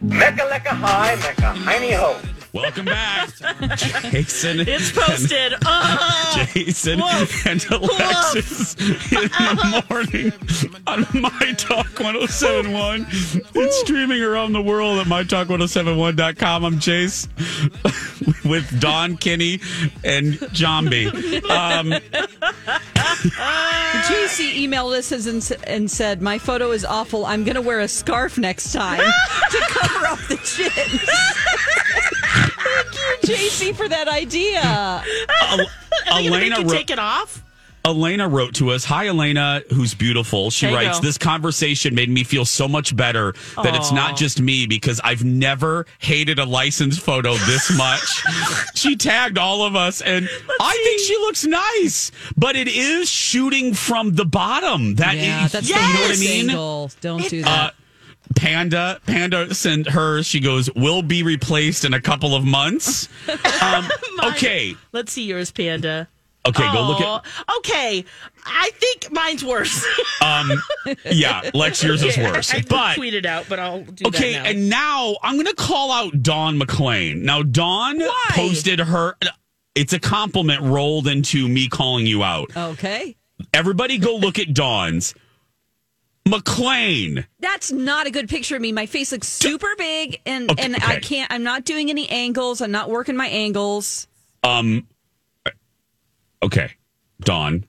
Mecca 0.00 0.42
lecca 0.42 0.68
hi, 0.68 1.16
Mecca 1.16 1.52
hiney 1.66 1.92
ho. 1.92 2.16
Welcome 2.58 2.86
back, 2.86 3.30
Jason. 3.76 4.58
It's 4.60 4.90
posted. 4.90 5.54
Uh, 5.64 6.44
Jason 6.46 7.00
and 7.46 7.64
Alexis 7.70 8.74
in 8.74 9.28
the 9.28 9.84
morning 9.88 10.32
on 10.88 11.06
My 11.22 11.52
Talk 11.56 11.86
1071. 12.00 13.06
It's 13.54 13.80
streaming 13.80 14.22
around 14.22 14.54
the 14.54 14.62
world 14.62 14.98
at 14.98 15.06
MyTalk1071.com. 15.06 16.64
I'm 16.64 16.80
Jace 16.80 17.28
with 18.50 18.80
Dawn 18.80 19.16
Kenny 19.16 19.60
and 20.02 20.34
Jambi. 20.50 21.06
Um, 21.48 21.92
JC 23.18 24.66
emailed 24.66 24.96
us 24.96 25.12
and, 25.12 25.64
and 25.64 25.90
said, 25.90 26.20
My 26.22 26.38
photo 26.38 26.72
is 26.72 26.84
awful. 26.84 27.24
I'm 27.24 27.44
going 27.44 27.54
to 27.54 27.62
wear 27.62 27.78
a 27.80 27.88
scarf 27.88 28.36
next 28.36 28.72
time 28.72 28.98
to 29.50 29.60
cover 29.68 30.06
up 30.06 30.18
the 30.28 30.36
chin. 30.38 31.00
Thank 32.58 33.22
you, 33.28 33.34
JC, 33.34 33.74
for 33.74 33.88
that 33.88 34.08
idea. 34.08 34.60
Al- 34.62 35.02
I 35.30 35.56
think 35.56 36.24
you 36.24 36.34
Elena 36.34 36.56
wrote, 36.62 36.70
take 36.70 36.90
it 36.90 36.98
off. 36.98 37.44
Elena 37.84 38.28
wrote 38.28 38.54
to 38.56 38.70
us. 38.70 38.84
Hi, 38.84 39.06
Elena, 39.06 39.62
who's 39.72 39.94
beautiful. 39.94 40.50
She 40.50 40.66
There 40.66 40.74
writes. 40.74 41.00
This 41.00 41.16
conversation 41.16 41.94
made 41.94 42.10
me 42.10 42.22
feel 42.24 42.44
so 42.44 42.68
much 42.68 42.94
better 42.94 43.32
that 43.56 43.74
it's 43.74 43.92
not 43.92 44.16
just 44.16 44.40
me 44.42 44.66
because 44.66 45.00
I've 45.02 45.24
never 45.24 45.86
hated 45.98 46.38
a 46.38 46.44
license 46.44 46.98
photo 46.98 47.34
this 47.34 47.70
much. 47.78 48.22
she 48.74 48.96
tagged 48.96 49.38
all 49.38 49.62
of 49.62 49.74
us, 49.74 50.02
and 50.02 50.28
I 50.60 50.80
think 50.84 51.00
she 51.00 51.16
looks 51.18 51.44
nice, 51.46 52.10
but 52.36 52.56
it 52.56 52.68
is 52.68 53.08
shooting 53.08 53.72
from 53.72 54.16
the 54.16 54.26
bottom. 54.26 54.96
That 54.96 55.16
Yeah, 55.16 55.46
is- 55.46 55.52
that's 55.52 55.68
you 55.68 55.76
know 55.76 55.80
what 55.80 56.16
I 56.16 56.20
mean? 56.20 56.50
angle. 56.50 56.90
Don't 57.00 57.28
do 57.28 57.40
Uh, 57.40 57.44
that. 57.44 57.74
Panda, 58.38 59.00
Panda 59.06 59.52
sent 59.54 59.88
her. 59.90 60.22
She 60.22 60.40
goes, 60.40 60.72
"Will 60.74 61.02
be 61.02 61.22
replaced 61.22 61.84
in 61.84 61.92
a 61.94 62.00
couple 62.00 62.34
of 62.34 62.44
months." 62.44 63.08
Um, 63.60 63.88
okay, 64.24 64.74
Let's 64.92 65.12
see 65.12 65.24
yours, 65.24 65.50
Panda. 65.50 66.08
okay, 66.46 66.72
go 66.72 66.86
look 66.86 67.00
at. 67.00 67.24
Okay, 67.58 68.04
I 68.46 68.70
think 68.74 69.12
mine's 69.12 69.44
worse. 69.44 69.84
Um, 70.20 70.50
yeah, 71.10 71.50
Lex, 71.54 71.82
yours 71.82 72.02
is 72.02 72.16
worse. 72.16 72.52
I 72.52 72.60
But 72.62 72.96
tweeted 72.96 73.24
out, 73.26 73.46
but 73.48 73.58
I'll 73.58 73.82
do 73.82 74.04
okay, 74.08 74.32
that 74.34 74.42
now. 74.44 74.50
and 74.50 74.68
now 74.68 75.16
I'm 75.22 75.34
going 75.34 75.46
to 75.46 75.54
call 75.54 75.90
out 75.92 76.22
Dawn 76.22 76.58
McClain. 76.58 77.22
Now, 77.22 77.42
Dawn 77.42 78.00
posted 78.30 78.78
her. 78.80 79.16
It's 79.74 79.92
a 79.92 79.98
compliment 80.00 80.62
rolled 80.62 81.06
into 81.06 81.48
me 81.48 81.68
calling 81.68 82.06
you 82.06 82.22
out. 82.24 82.50
okay. 82.56 83.16
Everybody, 83.54 83.98
go 83.98 84.16
look 84.16 84.38
at 84.38 84.52
Dawn's. 84.52 85.14
McClain. 86.30 87.24
That's 87.40 87.72
not 87.72 88.06
a 88.06 88.10
good 88.10 88.28
picture 88.28 88.56
of 88.56 88.62
me. 88.62 88.72
My 88.72 88.86
face 88.86 89.12
looks 89.12 89.28
super 89.28 89.68
big, 89.76 90.20
and 90.26 90.50
Okay, 90.50 90.62
and 90.62 90.76
I 90.76 91.00
can't. 91.00 91.32
I'm 91.32 91.42
not 91.42 91.64
doing 91.64 91.90
any 91.90 92.08
angles. 92.08 92.60
I'm 92.60 92.70
not 92.70 92.90
working 92.90 93.16
my 93.16 93.28
angles. 93.28 94.06
Um. 94.44 94.86
Okay, 96.42 96.72
Dawn. 97.20 97.64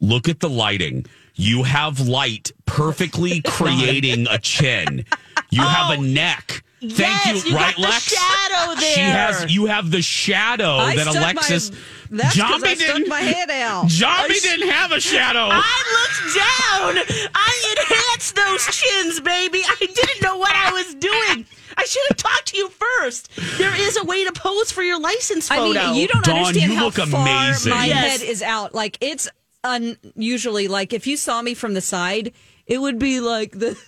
Look 0.00 0.28
at 0.28 0.40
the 0.40 0.50
lighting. 0.50 1.06
You 1.34 1.62
have 1.62 2.00
light 2.00 2.52
perfectly 2.66 3.40
creating 3.46 4.26
a 4.28 4.38
chin. 4.38 5.04
You 5.50 5.62
have 5.62 5.98
a 5.98 6.02
neck. 6.02 6.62
Thank 6.82 6.98
Yes, 7.26 7.44
you, 7.44 7.50
you 7.52 7.56
right, 7.56 7.74
got 7.76 7.82
the 7.82 7.88
Lex? 7.88 8.02
shadow 8.12 8.80
She 8.80 9.00
has. 9.00 9.54
You 9.54 9.66
have 9.66 9.90
the 9.92 10.02
shadow 10.02 10.76
I 10.78 10.96
that 10.96 11.02
stuck 11.02 11.14
my- 11.14 11.20
Alexis. 11.30 11.70
That's 12.10 12.36
'cause 12.36 12.60
Jambi 12.60 12.66
I 12.66 12.74
didn't. 12.74 13.08
my 13.08 13.20
head 13.20 13.50
out. 13.50 13.86
Jambi 13.86 14.42
didn't 14.42 14.68
have 14.68 14.90
a 14.92 15.00
shadow. 15.00 15.48
I 15.50 15.82
looked 15.94 16.34
down. 16.36 17.28
I 17.34 17.74
enhanced 17.78 18.34
those 18.34 18.66
chins, 18.76 19.20
baby. 19.20 19.62
I 19.66 19.76
didn't 19.78 20.22
know 20.22 20.36
what 20.36 20.54
I 20.54 20.72
was 20.72 20.94
doing. 20.96 21.46
I 21.76 21.84
should 21.86 22.02
have 22.08 22.16
talked 22.18 22.46
to 22.48 22.56
you 22.58 22.68
first. 22.68 23.30
There 23.58 23.74
is 23.74 23.96
a 23.96 24.04
way 24.04 24.24
to 24.24 24.32
pose 24.32 24.70
for 24.72 24.82
your 24.82 25.00
license 25.00 25.50
I 25.50 25.56
photo. 25.56 25.86
mean, 25.86 25.94
you 25.94 26.08
don't 26.08 26.24
Dawn, 26.24 26.38
understand 26.46 26.72
you 26.72 26.78
how 26.78 26.84
look 26.86 26.94
far 26.96 27.22
amazing. 27.22 27.70
my 27.70 27.86
Yes. 27.86 28.20
head 28.20 28.28
is 28.28 28.42
out. 28.42 28.74
Like 28.74 28.98
it's 29.00 29.28
unusually 29.64 30.68
like 30.68 30.92
if 30.92 31.06
you 31.06 31.16
saw 31.16 31.40
me 31.42 31.54
from 31.54 31.74
the 31.74 31.80
side, 31.80 32.32
it 32.66 32.78
would 32.78 32.98
be 32.98 33.20
like 33.20 33.52
this. 33.52 33.78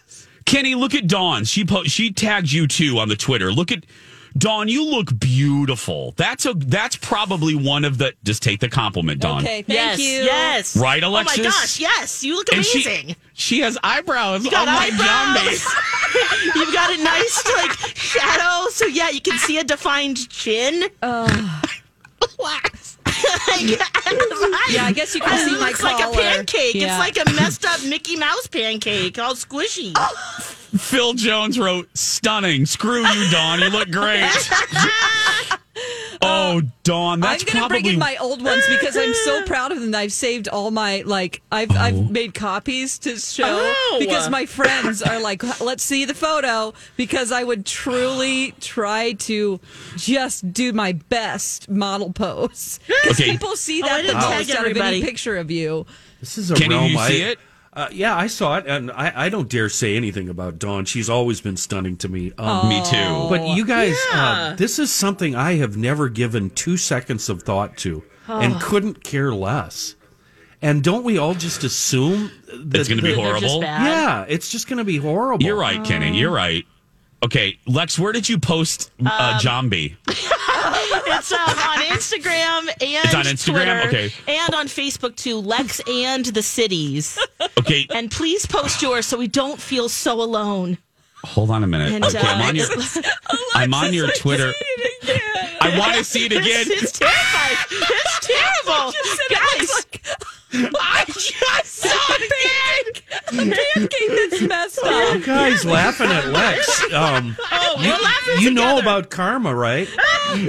Kenny, 0.44 0.74
look 0.74 0.94
at 0.94 1.06
Dawn. 1.06 1.44
She 1.44 1.64
po- 1.64 1.84
she 1.84 2.12
tagged 2.12 2.52
you 2.52 2.66
too 2.66 2.98
on 2.98 3.08
the 3.08 3.16
Twitter. 3.16 3.52
Look 3.52 3.72
at 3.72 3.84
Dawn. 4.36 4.68
You 4.68 4.84
look 4.84 5.18
beautiful. 5.18 6.12
That's 6.16 6.44
a 6.46 6.54
that's 6.54 6.96
probably 6.96 7.54
one 7.54 7.84
of 7.84 7.98
the. 7.98 8.12
Just 8.24 8.42
take 8.42 8.60
the 8.60 8.68
compliment, 8.68 9.20
Dawn. 9.20 9.42
Okay, 9.42 9.62
thank 9.62 9.68
yes, 9.68 9.98
you. 9.98 10.06
yes. 10.06 10.76
Right, 10.76 11.02
Alexis? 11.02 11.38
Oh 11.38 11.42
my 11.42 11.48
gosh, 11.48 11.80
yes. 11.80 12.22
You 12.24 12.36
look 12.36 12.48
And 12.52 12.58
amazing. 12.58 13.08
she 13.32 13.56
she 13.56 13.60
has 13.60 13.78
eyebrows. 13.82 14.46
got 14.48 14.68
oh 14.68 14.72
my 14.72 14.86
eyebrows. 14.86 15.62
Jambi. 15.62 16.54
You've 16.54 16.72
got 16.74 16.90
a 16.98 17.02
nice 17.02 17.44
like 17.56 17.96
shadow, 17.96 18.68
so 18.70 18.86
yeah, 18.86 19.10
you 19.10 19.20
can 19.20 19.38
see 19.38 19.58
a 19.58 19.64
defined 19.64 20.28
chin. 20.28 20.84
Oh. 21.02 21.62
Wax. 23.24 23.80
Yeah, 24.74 24.86
I 24.86 24.92
guess 24.92 25.14
you 25.14 25.20
can 25.20 25.48
see 25.48 25.58
my 25.60 25.70
It's 25.70 25.82
like 25.82 26.04
a 26.04 26.10
pancake. 26.10 26.74
Yeah. 26.74 26.98
It's 26.98 27.16
like 27.16 27.28
a 27.28 27.30
messed 27.34 27.64
up 27.64 27.82
Mickey 27.84 28.16
Mouse 28.16 28.46
pancake, 28.46 29.18
all 29.18 29.34
squishy. 29.34 29.92
Oh. 29.94 30.56
Phil 30.76 31.14
Jones 31.14 31.58
wrote, 31.58 31.88
"Stunning. 31.96 32.66
Screw 32.66 33.06
you, 33.06 33.30
Dawn. 33.30 33.60
You 33.60 33.68
look 33.70 33.90
great." 33.90 34.24
oh, 36.22 36.62
Dawn, 36.84 37.20
that's 37.20 37.42
I'm 37.42 37.46
gonna 37.46 37.58
probably 37.60 37.82
bring 37.82 37.92
in 37.94 37.98
my 37.98 38.16
old 38.16 38.42
ones 38.42 38.64
because 38.68 38.96
I'm 38.96 39.12
so 39.14 39.42
proud 39.44 39.72
of 39.72 39.80
them. 39.80 39.90
that 39.92 39.98
I've 40.00 40.12
saved 40.12 40.48
all 40.48 40.70
my 40.70 41.02
like 41.06 41.42
I've 41.52 41.70
oh. 41.70 41.74
I've 41.76 42.10
made 42.10 42.34
copies 42.34 42.98
to 43.00 43.16
show 43.18 43.44
Oh. 43.46 43.96
because 44.00 44.28
my 44.30 44.46
friends 44.46 45.02
are 45.02 45.20
like, 45.20 45.42
let's 45.60 45.82
see 45.84 46.04
the 46.04 46.14
photo 46.14 46.72
because 46.96 47.32
I 47.32 47.44
would 47.44 47.66
truly 47.66 48.52
try 48.60 49.12
to 49.12 49.60
just 49.96 50.52
do 50.52 50.72
my 50.72 50.92
best 50.92 51.68
model 51.68 52.12
pose. 52.12 52.80
'Cause 53.04 53.20
Okay. 53.20 53.30
people 53.32 53.56
see 53.56 53.82
Oh, 53.82 53.86
I 53.86 53.96
the 53.98 54.02
didn't 54.08 54.20
tag 54.22 54.46
most 54.48 54.56
out 54.58 54.70
of 54.70 54.76
any 54.76 55.02
picture 55.02 55.36
of 55.36 55.50
you. 55.50 55.86
This 56.20 56.38
is 56.38 56.50
a 56.50 56.54
Kenny, 56.54 56.74
realm. 56.74 56.90
you 56.92 56.98
I- 56.98 57.08
see 57.08 57.22
it? 57.22 57.38
Uh, 57.74 57.88
yeah, 57.90 58.16
I 58.16 58.28
saw 58.28 58.56
it, 58.58 58.66
and 58.68 58.92
I, 58.92 59.12
I 59.26 59.28
don't 59.28 59.48
dare 59.48 59.68
say 59.68 59.96
anything 59.96 60.28
about 60.28 60.60
Dawn. 60.60 60.84
She's 60.84 61.10
always 61.10 61.40
been 61.40 61.56
stunning 61.56 61.96
to 61.98 62.08
me. 62.08 62.32
Um, 62.38 62.68
Me 62.68 62.80
too. 62.84 63.26
But 63.28 63.48
you 63.56 63.66
guys, 63.66 63.96
Yeah. 64.12 64.30
uh, 64.52 64.54
this 64.54 64.78
is 64.78 64.92
something 64.92 65.34
I 65.34 65.54
have 65.56 65.76
never 65.76 66.08
given 66.08 66.50
two 66.50 66.76
seconds 66.76 67.28
of 67.28 67.42
thought 67.42 67.76
to, 67.78 68.04
and 68.28 68.60
couldn't 68.60 69.02
care 69.02 69.34
less. 69.34 69.96
And 70.62 70.84
don't 70.84 71.04
we 71.04 71.18
all 71.18 71.34
just 71.34 71.64
assume 71.64 72.30
that 72.46 72.78
It's 72.80 72.88
going 72.88 72.98
to 72.98 73.02
be 73.04 73.10
that- 73.14 73.40
just 73.40 73.44
horrible. 73.44 73.60
bad. 73.62 73.86
Yeah, 73.86 74.24
it's 74.28 74.48
just 74.50 74.68
going 74.68 74.78
to 74.78 74.84
be 74.84 74.96
horrible. 74.98 75.44
You're 75.44 75.56
right, 75.58 75.82
Kenny. 75.84 76.16
You're 76.16 76.30
right. 76.30 76.64
Okay, 77.24 77.58
Lex, 77.66 77.98
where 77.98 78.12
did 78.12 78.28
you 78.28 78.38
post 78.38 78.90
uh, 79.04 79.38
Jambi? 79.40 79.96
It's 81.06 81.32
um, 81.32 81.38
on 81.40 81.78
Instagram 81.78 82.68
and 82.68 83.04
It's 83.04 83.14
on 83.14 83.24
Instagram? 83.24 83.52
Twitter, 83.54 83.82
Okay. 83.88 84.12
and 84.28 84.54
on 84.54 84.66
Facebook 84.66 85.14
too. 85.16 85.36
Lex 85.38 85.80
and 85.88 86.24
the 86.26 86.42
cities. 86.42 87.18
Okay, 87.58 87.86
And 87.94 88.10
please 88.10 88.46
post 88.46 88.82
yours 88.82 89.06
so 89.06 89.16
we 89.18 89.28
don't 89.28 89.60
feel 89.60 89.88
so 89.88 90.20
alone. 90.20 90.78
hold 91.24 91.50
on 91.50 91.62
a 91.64 91.66
minute. 91.66 91.92
And, 91.92 92.04
Okay, 92.04 92.18
I'm 92.18 92.40
uh, 92.40 92.48
on 92.48 92.56
your 92.56 92.66
I'm 93.54 93.74
on 93.74 93.92
your 93.94 94.08
Twitter. 94.12 94.52
I 95.08 95.76
want 95.78 95.94
to 95.96 96.04
see 96.04 96.26
it 96.26 96.32
again. 96.32 96.66
It's, 96.68 96.92
terrifying. 96.98 97.56
It's 97.70 98.26
terrible, 98.26 98.92
guys. 99.30 99.86
I 100.80 101.04
just 101.08 101.66
saw 101.66 101.88
it 102.10 103.02
again. 103.34 103.54
Pancake 103.74 104.30
that's 104.30 104.42
messed 104.42 104.78
up. 104.84 105.14
You 105.14 105.24
guys 105.26 105.64
laughing 105.64 106.10
at 106.10 106.26
Lex. 106.28 106.92
Um, 106.92 107.36
Oh, 107.50 107.74
we're 107.78 107.90
laughing 107.90 108.34
you 108.38 108.50
know 108.52 108.78
about 108.78 109.10
karma, 109.10 109.52
right? 109.54 109.88
you 110.34 110.46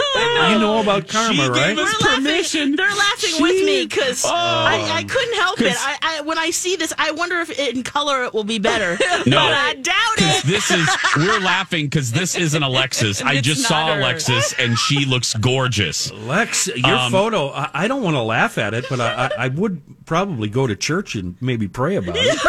know 0.60 0.80
about 0.82 1.08
karma, 1.08 1.34
She 1.34 1.50
right? 1.50 1.76
gave 1.76 1.80
us 1.80 1.96
We're 2.04 2.10
laughing. 2.22 2.76
They're 2.76 2.88
laughing 2.88 3.42
with 3.42 3.66
me 3.66 3.86
because 3.88 4.24
Oh. 4.26 4.30
I, 4.32 4.98
I 4.98 5.04
couldn't 5.06 5.36
help 5.36 5.62
it. 5.62 5.76
I, 5.78 5.98
I 6.04 6.22
when 6.22 6.38
I 6.38 6.52
see 6.52 6.76
this, 6.76 6.94
I 7.00 7.12
wonder 7.12 7.40
if 7.40 7.50
in 7.58 7.82
color 7.84 8.26
it 8.26 8.34
will 8.34 8.44
be 8.44 8.60
better. 8.60 8.98
No. 9.26 9.38
but 9.38 9.54
I 9.54 9.74
doubt 9.74 9.96
it. 10.18 10.44
this 10.46 10.70
is 10.70 10.88
we're 11.18 11.40
laughing 11.40 11.86
because 11.88 12.12
this 12.12 12.36
isn't 12.36 12.62
Alexis. 12.62 13.22
I 13.24 13.42
just 13.42 13.64
saw 13.64 13.88
her. 13.88 14.00
Alexis 14.00 14.45
and 14.54 14.78
she 14.78 15.06
looks 15.06 15.34
gorgeous. 15.34 16.12
Lex, 16.12 16.68
your 16.68 16.96
Um, 16.96 17.12
photo, 17.12 17.50
I, 17.50 17.70
I 17.74 17.88
don't 17.88 18.04
want 18.04 18.16
to 18.16 18.22
laugh 18.22 18.58
at 18.58 18.74
it, 18.74 18.86
but 18.90 19.00
I, 19.02 19.26
I, 19.26 19.46
I 19.46 19.48
would 19.50 19.82
probably 20.06 20.48
go 20.50 20.68
to 20.68 20.76
church 20.76 21.16
and 21.16 21.36
maybe 21.42 21.68
pray 21.68 21.96
about 21.96 22.16
it. 22.18 22.40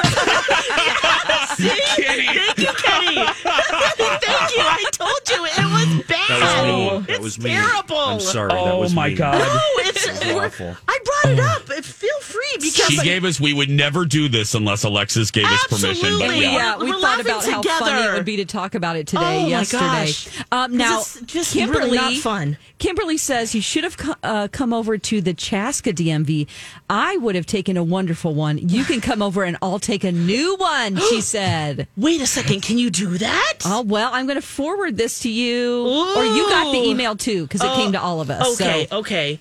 Kenny. 1.56 2.26
Thank 2.26 2.58
you, 2.58 2.66
Kenny. 2.66 3.16
Thank 3.26 4.56
you. 4.56 4.62
I 4.62 4.84
told 4.92 5.28
you 5.30 5.44
it 5.46 5.96
was 5.96 6.06
bad. 6.06 6.28
That 6.28 6.40
was 6.40 6.64
me. 6.64 7.06
That 7.06 7.08
It's 7.14 7.20
was 7.24 7.38
me. 7.38 7.50
terrible. 7.50 7.96
I'm 7.96 8.20
sorry. 8.20 8.48
that 8.50 8.58
Oh 8.58 8.80
was 8.80 8.94
my 8.94 9.08
me. 9.08 9.14
God. 9.14 9.38
No, 9.38 9.60
it's 9.84 10.06
was 10.06 10.20
we're- 10.20 10.46
awful. 10.46 10.76
I 10.86 10.98
brought 11.04 11.32
it 11.32 11.40
up. 11.40 11.70
It- 11.70 11.84
Feel 11.84 12.10
free 12.15 12.15
because 12.60 12.86
She 12.86 12.96
like, 12.98 13.04
gave 13.04 13.24
us. 13.24 13.40
We 13.40 13.52
would 13.52 13.70
never 13.70 14.04
do 14.04 14.28
this 14.28 14.54
unless 14.54 14.84
Alexis 14.84 15.30
gave 15.30 15.44
us 15.46 15.66
permission. 15.66 15.88
But 16.00 16.10
Absolutely. 16.12 16.40
yeah. 16.42 16.52
yeah, 16.52 16.76
we 16.78 16.84
We're 16.86 16.92
thought 16.92 17.02
laughing 17.02 17.26
about 17.26 17.44
how 17.44 17.62
funny 17.62 17.90
together. 17.92 18.12
it 18.12 18.16
would 18.16 18.24
be 18.24 18.36
to 18.36 18.44
talk 18.44 18.74
about 18.74 18.96
it 18.96 19.06
today, 19.06 19.38
Oh, 19.38 19.42
my 19.42 19.48
yesterday. 19.48 19.80
gosh. 19.82 20.28
Um, 20.52 20.76
now, 20.76 20.96
'Cause 20.98 21.16
it's 21.22 21.32
just 21.32 21.54
really 21.54 21.96
not 21.96 22.14
fun. 22.14 22.56
Kimberly 22.78 23.16
says 23.16 23.54
you 23.54 23.62
should 23.62 23.84
have 23.84 23.96
co- 23.96 24.14
uh, 24.22 24.48
come 24.52 24.72
over 24.72 24.98
to 24.98 25.20
the 25.20 25.32
Chaska 25.32 25.92
DMV. 25.92 26.46
I 26.90 27.16
would 27.16 27.34
have 27.34 27.46
taken 27.46 27.76
a 27.76 27.82
wonderful 27.84 28.34
one. 28.34 28.58
You 28.58 28.84
can 28.84 29.00
come 29.00 29.22
over 29.22 29.44
and 29.44 29.56
I'll 29.62 29.78
take 29.78 30.04
a 30.04 30.12
new 30.12 30.56
one, 30.56 30.98
she 31.08 31.20
said. 31.22 31.88
Wait 31.96 32.20
a 32.20 32.26
second. 32.26 32.60
Can 32.62 32.78
you 32.78 32.90
do 32.90 33.16
that? 33.18 33.54
Oh, 33.64 33.82
well, 33.82 34.10
I'm 34.12 34.26
going 34.26 34.36
to 34.40 34.46
forward 34.46 34.96
this 34.98 35.20
to 35.20 35.30
you. 35.30 35.86
Or 35.86 36.24
you 36.24 36.48
got 36.50 36.70
the 36.72 36.78
email 36.78 37.16
too, 37.16 37.44
because 37.44 37.62
it 37.62 37.72
came 37.74 37.92
to 37.92 38.00
all 38.00 38.20
of 38.20 38.30
us. 38.30 38.60
Okay. 38.60 38.86
So, 38.90 38.98
Okay. 38.98 39.40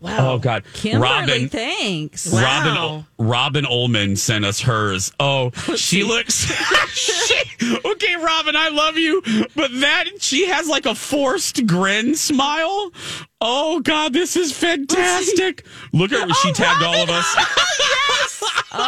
Wow. 0.00 0.34
Oh 0.34 0.38
God, 0.38 0.64
Kimberly, 0.74 1.02
Robin. 1.02 1.48
thanks. 1.48 2.30
Wow. 2.30 2.42
Robin 2.42 3.06
Robin 3.18 3.66
Ullman 3.66 4.16
sent 4.16 4.44
us 4.44 4.60
hers. 4.60 5.12
Oh, 5.18 5.50
oh 5.68 5.76
she 5.76 6.04
looks. 6.04 6.34
she, 6.88 7.42
okay, 7.84 8.16
Robin, 8.16 8.54
I 8.56 8.68
love 8.68 8.96
you, 8.98 9.22
but 9.54 9.70
that 9.80 10.04
she 10.20 10.46
has 10.48 10.68
like 10.68 10.86
a 10.86 10.94
forced 10.94 11.66
grin 11.66 12.14
smile. 12.14 12.92
Oh 13.40 13.80
God, 13.80 14.12
this 14.12 14.36
is 14.36 14.50
oh, 14.62 14.66
fantastic. 14.66 15.64
Look 15.92 16.12
at 16.12 16.28
her. 16.28 16.34
She 16.34 16.50
oh, 16.50 16.52
tagged 16.52 16.82
all 16.82 17.02
of 17.02 17.10
us. 17.10 17.34
Oh, 17.36 18.50
oh. 18.72 18.83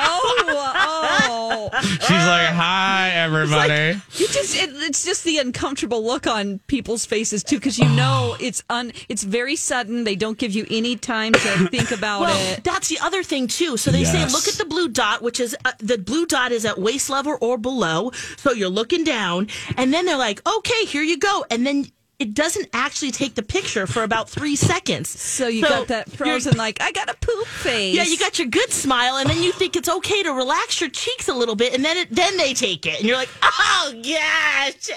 She's 1.87 2.11
like, 2.11 2.49
"Hi, 2.49 3.11
everybody." 3.15 4.01
You 4.15 4.27
just 4.29 4.57
it, 4.57 4.71
it's 4.75 5.05
just 5.05 5.25
the 5.25 5.39
uncomfortable 5.39 6.05
look 6.05 6.27
on 6.27 6.59
people's 6.67 7.05
faces 7.07 7.43
too 7.43 7.57
because 7.57 7.79
you 7.79 7.89
know 7.89 8.37
it's 8.41 8.63
un 8.71 8.93
it's 9.09 9.23
very 9.23 9.57
sudden. 9.57 10.05
They 10.05 10.17
don't 10.17 10.39
give 10.39 10.53
you 10.53 10.67
any 10.71 10.97
time 10.97 11.33
to 11.33 11.39
think 11.71 11.91
about 11.91 12.21
Well, 12.23 12.53
it. 12.53 12.65
that's 12.65 12.89
the 12.89 12.99
other 13.01 13.23
thing 13.23 13.47
too. 13.49 13.77
So 13.77 13.91
they 13.91 14.01
Yes. 14.01 14.13
say 14.13 14.25
look 14.33 14.49
at 14.49 14.55
the 14.55 14.65
blue 14.65 14.89
dot, 14.89 15.23
which 15.23 15.41
is 15.41 15.57
uh, 15.65 15.73
the 15.79 15.99
blue 15.99 16.27
dot 16.27 16.53
is 16.53 16.65
at 16.65 16.79
waist 16.79 17.09
level 17.11 17.37
or 17.41 17.59
below. 17.59 18.11
So 18.37 18.53
you're 18.53 18.69
looking 18.69 19.05
down, 19.05 19.49
and 19.77 19.93
then 19.93 20.07
they're 20.07 20.17
like, 20.19 20.47
"Okay, 20.49 20.85
here 20.87 21.03
you 21.03 21.19
go," 21.19 21.45
and 21.51 21.67
then 21.67 21.87
it 22.19 22.33
doesn't 22.33 22.69
actually 22.73 23.11
take 23.11 23.35
the 23.35 23.43
picture 23.43 23.87
for 23.87 24.03
about 24.03 24.29
three 24.31 24.57
seconds. 24.57 25.09
So 25.11 25.49
you 25.49 25.63
got 25.63 25.89
that 25.89 26.07
you're- 26.09 26.17
frozen 26.17 26.57
like 26.57 26.81
I 26.81 26.93
got 26.93 27.11
a 27.11 27.15
poop 27.15 27.47
face. 27.47 27.95
Yeah, 27.95 28.05
you 28.05 28.17
got 28.19 28.39
your 28.39 28.49
good 28.49 28.73
smile, 28.73 29.17
and 29.17 29.29
then 29.29 29.43
you 29.43 29.53
think 29.53 29.77
it's 29.77 29.89
okay 29.89 30.23
to 30.23 30.31
relax 30.31 30.81
your 30.81 30.91
cheeks 30.91 31.29
a 31.29 31.35
little 31.35 31.57
bit, 31.57 31.75
and 31.75 31.85
then 31.85 31.97
it, 31.99 32.09
then 32.11 32.37
they 32.37 32.55
take 32.55 32.87
it, 32.87 33.01
and 33.01 33.09
you're 33.09 33.17
like, 33.19 33.31
"Oh 33.43 33.93
gosh." 34.03 34.91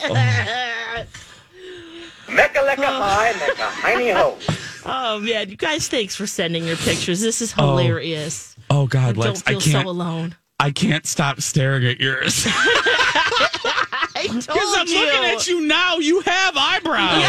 Mecca 2.29 2.59
lecca 2.59 2.85
hi, 2.85 3.33
mecca 3.33 3.55
oh. 3.57 3.81
hiney 3.81 4.13
ho. 4.13 4.37
Oh 4.85 5.19
man, 5.19 5.49
you 5.49 5.57
guys, 5.57 5.89
thanks 5.89 6.15
for 6.15 6.25
sending 6.25 6.63
your 6.63 6.77
pictures. 6.77 7.19
This 7.19 7.41
is 7.41 7.53
oh. 7.57 7.67
hilarious. 7.77 8.55
Oh 8.69 8.87
God, 8.87 9.17
Lex, 9.17 9.41
Don't 9.41 9.49
I 9.49 9.51
feel 9.51 9.61
so 9.61 9.71
can't. 9.71 9.87
alone. 9.87 10.35
I 10.59 10.71
can't 10.71 11.05
stop 11.05 11.41
staring 11.41 11.85
at 11.85 11.99
yours 11.99 12.47
I 14.19 14.27
told 14.27 14.45
because 14.45 14.75
I'm 14.77 14.87
you. 14.87 15.05
looking 15.05 15.25
at 15.25 15.47
you 15.47 15.61
now. 15.61 15.97
You 15.97 16.21
have 16.21 16.57
eyebrows. 16.57 17.23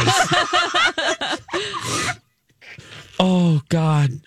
oh 3.20 3.62
God, 3.68 4.20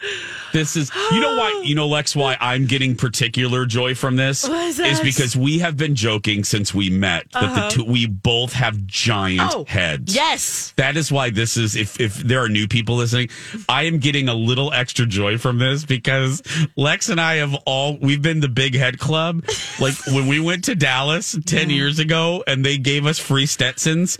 this 0.53 0.75
is. 0.75 0.91
You 1.12 1.19
know 1.19 1.36
why? 1.38 1.62
You 1.65 1.75
know, 1.75 1.88
Lex, 1.88 2.15
why 2.15 2.38
I'm 2.39 2.65
getting 2.67 2.95
particular 2.95 3.65
joy 3.65 3.95
from 3.95 4.15
this 4.15 4.47
What 4.47 4.79
is 4.79 5.01
because 5.01 5.36
we 5.36 5.60
have 5.60 5.75
been 5.77 5.95
joking 5.95 6.43
since 6.43 6.73
we 6.73 6.89
met 6.89 7.25
that 7.34 7.56
the 7.56 7.75
two 7.75 7.84
we 7.84 8.06
both 8.08 8.53
have 8.53 8.86
giant 8.86 9.41
Uh-huh. 9.41 9.60
Oh, 9.60 9.65
heads. 9.65 10.15
Yes. 10.15 10.73
That 10.77 10.95
is 10.97 11.12
why 11.12 11.29
this 11.32 11.58
is. 11.58 11.75
If 11.75 11.99
if 11.99 12.15
there 12.15 12.43
are 12.43 12.49
new 12.49 12.67
people 12.67 12.95
listening, 12.95 13.29
I 13.67 13.84
am 13.84 13.99
getting 13.99 14.29
a 14.29 14.34
little 14.34 14.71
extra 14.71 15.06
joy 15.06 15.38
from 15.38 15.58
this 15.60 15.86
because 15.86 16.41
Lex 16.75 17.10
and 17.10 17.19
I 17.19 17.36
have 17.36 17.53
all 17.65 17.97
we've 17.99 18.21
been 18.21 18.39
the 18.39 18.49
Big 18.49 18.75
Head 18.75 18.99
Club. 18.99 19.43
Like 19.79 19.95
when 20.08 20.27
we 20.27 20.39
went 20.39 20.63
to 20.65 20.75
Dallas 20.75 21.38
ten 21.45 21.69
years 21.69 21.99
ago, 21.99 22.43
and 22.47 22.63
they 22.65 22.77
gave 22.77 23.06
us 23.06 23.19
free 23.19 23.45
Stetsons. 23.45 24.17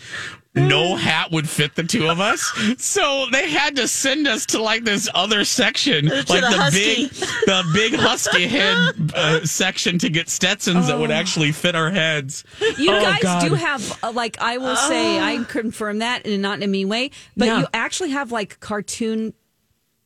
No 0.56 0.96
hat 0.96 1.32
would 1.32 1.50
fit 1.50 1.74
the 1.74 1.82
two 1.84 2.08
of 2.10 2.20
us, 2.20 2.42
so 2.78 3.26
they 3.32 3.50
had 3.50 3.76
to 3.78 3.88
send 3.88 4.28
us 4.28 4.46
to 4.48 4.62
like 4.62 4.84
this 4.84 5.10
other 5.16 5.44
section, 5.46 6.06
like 6.06 6.28
the 6.28 6.42
the, 6.42 6.70
big, 6.72 7.10
the 7.10 7.63
big 7.74 7.96
husky 7.96 8.46
head 8.48 8.76
uh, 9.16 9.44
section 9.46 9.98
to 9.98 10.10
get 10.10 10.30
Stetsons 10.30 10.86
that 10.88 11.00
would 11.00 11.10
actually 11.10 11.52
fit 11.54 11.74
our 11.74 11.89
heads. 11.89 12.44
You 12.78 12.92
Oh, 12.92 13.02
guys 13.02 13.24
God. 13.24 13.48
do 13.50 13.56
have 13.56 14.00
uh, 14.04 14.12
like 14.12 14.39
I 14.39 14.58
will 14.60 14.76
say 14.76 15.20
I 15.20 15.44
confirm 15.46 16.00
that 16.00 16.28
and 16.28 16.39
not 16.44 16.58
in 16.58 16.63
a 16.63 16.68
mean 16.68 16.88
way, 16.88 17.10
but 17.36 17.46
Yeah. 17.46 17.60
you 17.62 17.68
actually 17.74 18.12
have 18.12 18.32
like 18.32 18.60
cartoon 18.60 19.34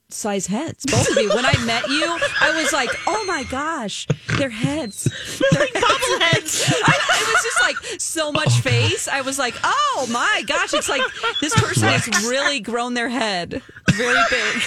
size 0.09 0.47
heads. 0.47 0.85
Both 0.85 1.09
of 1.09 1.17
you. 1.17 1.29
When 1.29 1.45
I 1.45 1.57
met 1.65 1.87
you, 1.89 2.17
I 2.41 2.61
was 2.61 2.71
like, 2.71 2.89
oh 3.07 3.23
my 3.25 3.43
gosh, 3.43 4.07
their 4.37 4.49
heads. 4.49 5.03
They're 5.51 5.61
like 5.61 5.73
bobbleheads. 5.73 6.71
I, 6.85 6.97
it 7.21 7.33
was 7.33 7.43
just 7.43 7.61
like 7.61 7.99
so 7.99 8.31
much 8.31 8.49
oh. 8.49 8.61
face. 8.61 9.07
I 9.07 9.21
was 9.21 9.37
like, 9.37 9.55
oh 9.63 10.07
my 10.11 10.43
gosh, 10.47 10.73
it's 10.73 10.89
like 10.89 11.01
this 11.41 11.53
person 11.55 11.89
has 11.89 12.07
really 12.25 12.59
grown 12.59 12.93
their 12.93 13.09
head 13.09 13.61
very 13.97 14.23
big. 14.29 14.53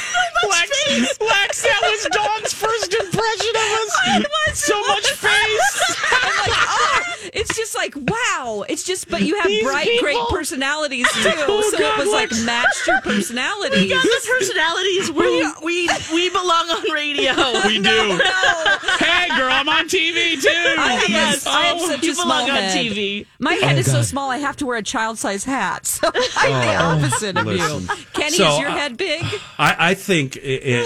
Lex, 0.48 1.20
Lex, 1.20 1.62
that 1.62 1.80
was 1.82 2.08
Dawn's 2.10 2.52
first 2.52 2.92
impression 2.94 3.54
of 3.56 4.24
us. 4.48 4.58
so 4.64 4.80
much 4.88 5.06
face. 5.10 5.94
I'm 6.10 6.36
like, 6.38 6.58
oh, 6.58 7.02
it's 7.32 7.56
just 7.56 7.76
like 7.76 7.94
wow. 7.96 8.64
It's 8.68 8.82
just, 8.82 9.08
but 9.08 9.22
you 9.22 9.36
have 9.36 9.46
These 9.46 9.62
bright, 9.62 10.00
great 10.00 10.18
personalities 10.30 11.06
oh 11.10 11.22
too. 11.22 11.44
Oh, 11.46 11.70
so 11.70 11.78
God, 11.78 12.00
it 12.00 12.04
was 12.04 12.12
like 12.12 12.30
matched 12.44 12.86
your 12.86 13.00
personality. 13.02 13.88
got 13.88 14.02
the 14.02 14.28
personalities. 14.38 15.12
We 15.30 15.52
we 15.62 15.88
we 16.12 16.30
belong 16.30 16.70
on 16.70 16.92
radio. 16.92 17.32
We 17.70 17.78
do. 17.80 18.20
Hey, 18.98 19.28
girl, 19.36 19.50
I'm 19.52 19.68
on 19.68 19.86
TV 19.86 20.40
too. 20.40 20.48
I 20.78 20.94
have, 20.94 21.08
Yes. 21.08 21.46
a, 21.46 21.50
I 21.50 21.62
have 21.66 21.76
Oh, 21.80 21.88
such 21.88 22.02
you 22.02 22.12
a 22.12 22.14
small 22.14 22.44
belong 22.46 22.50
on. 22.50 22.62
TV. 22.72 23.26
My 23.38 23.54
head 23.54 23.78
is 23.78 23.86
so 23.86 23.92
God. 23.98 24.04
small, 24.06 24.30
I 24.30 24.38
have 24.38 24.56
to 24.58 24.66
wear 24.66 24.76
a 24.78 24.82
child-size 24.82 25.44
hat. 25.44 25.86
So 25.86 26.08
I'm 26.36 27.00
the 27.00 27.04
opposite 27.06 27.36
of 27.36 27.46
listen. 27.46 27.82
you. 27.82 28.04
Kenny, 28.12 28.36
So, 28.36 28.48
is 28.54 28.58
your 28.58 28.68
uh, 28.70 28.76
head 28.76 28.96
big? 28.96 29.24
I, 29.58 29.90
I 29.90 29.94
think, 29.94 30.36
and 30.36 30.44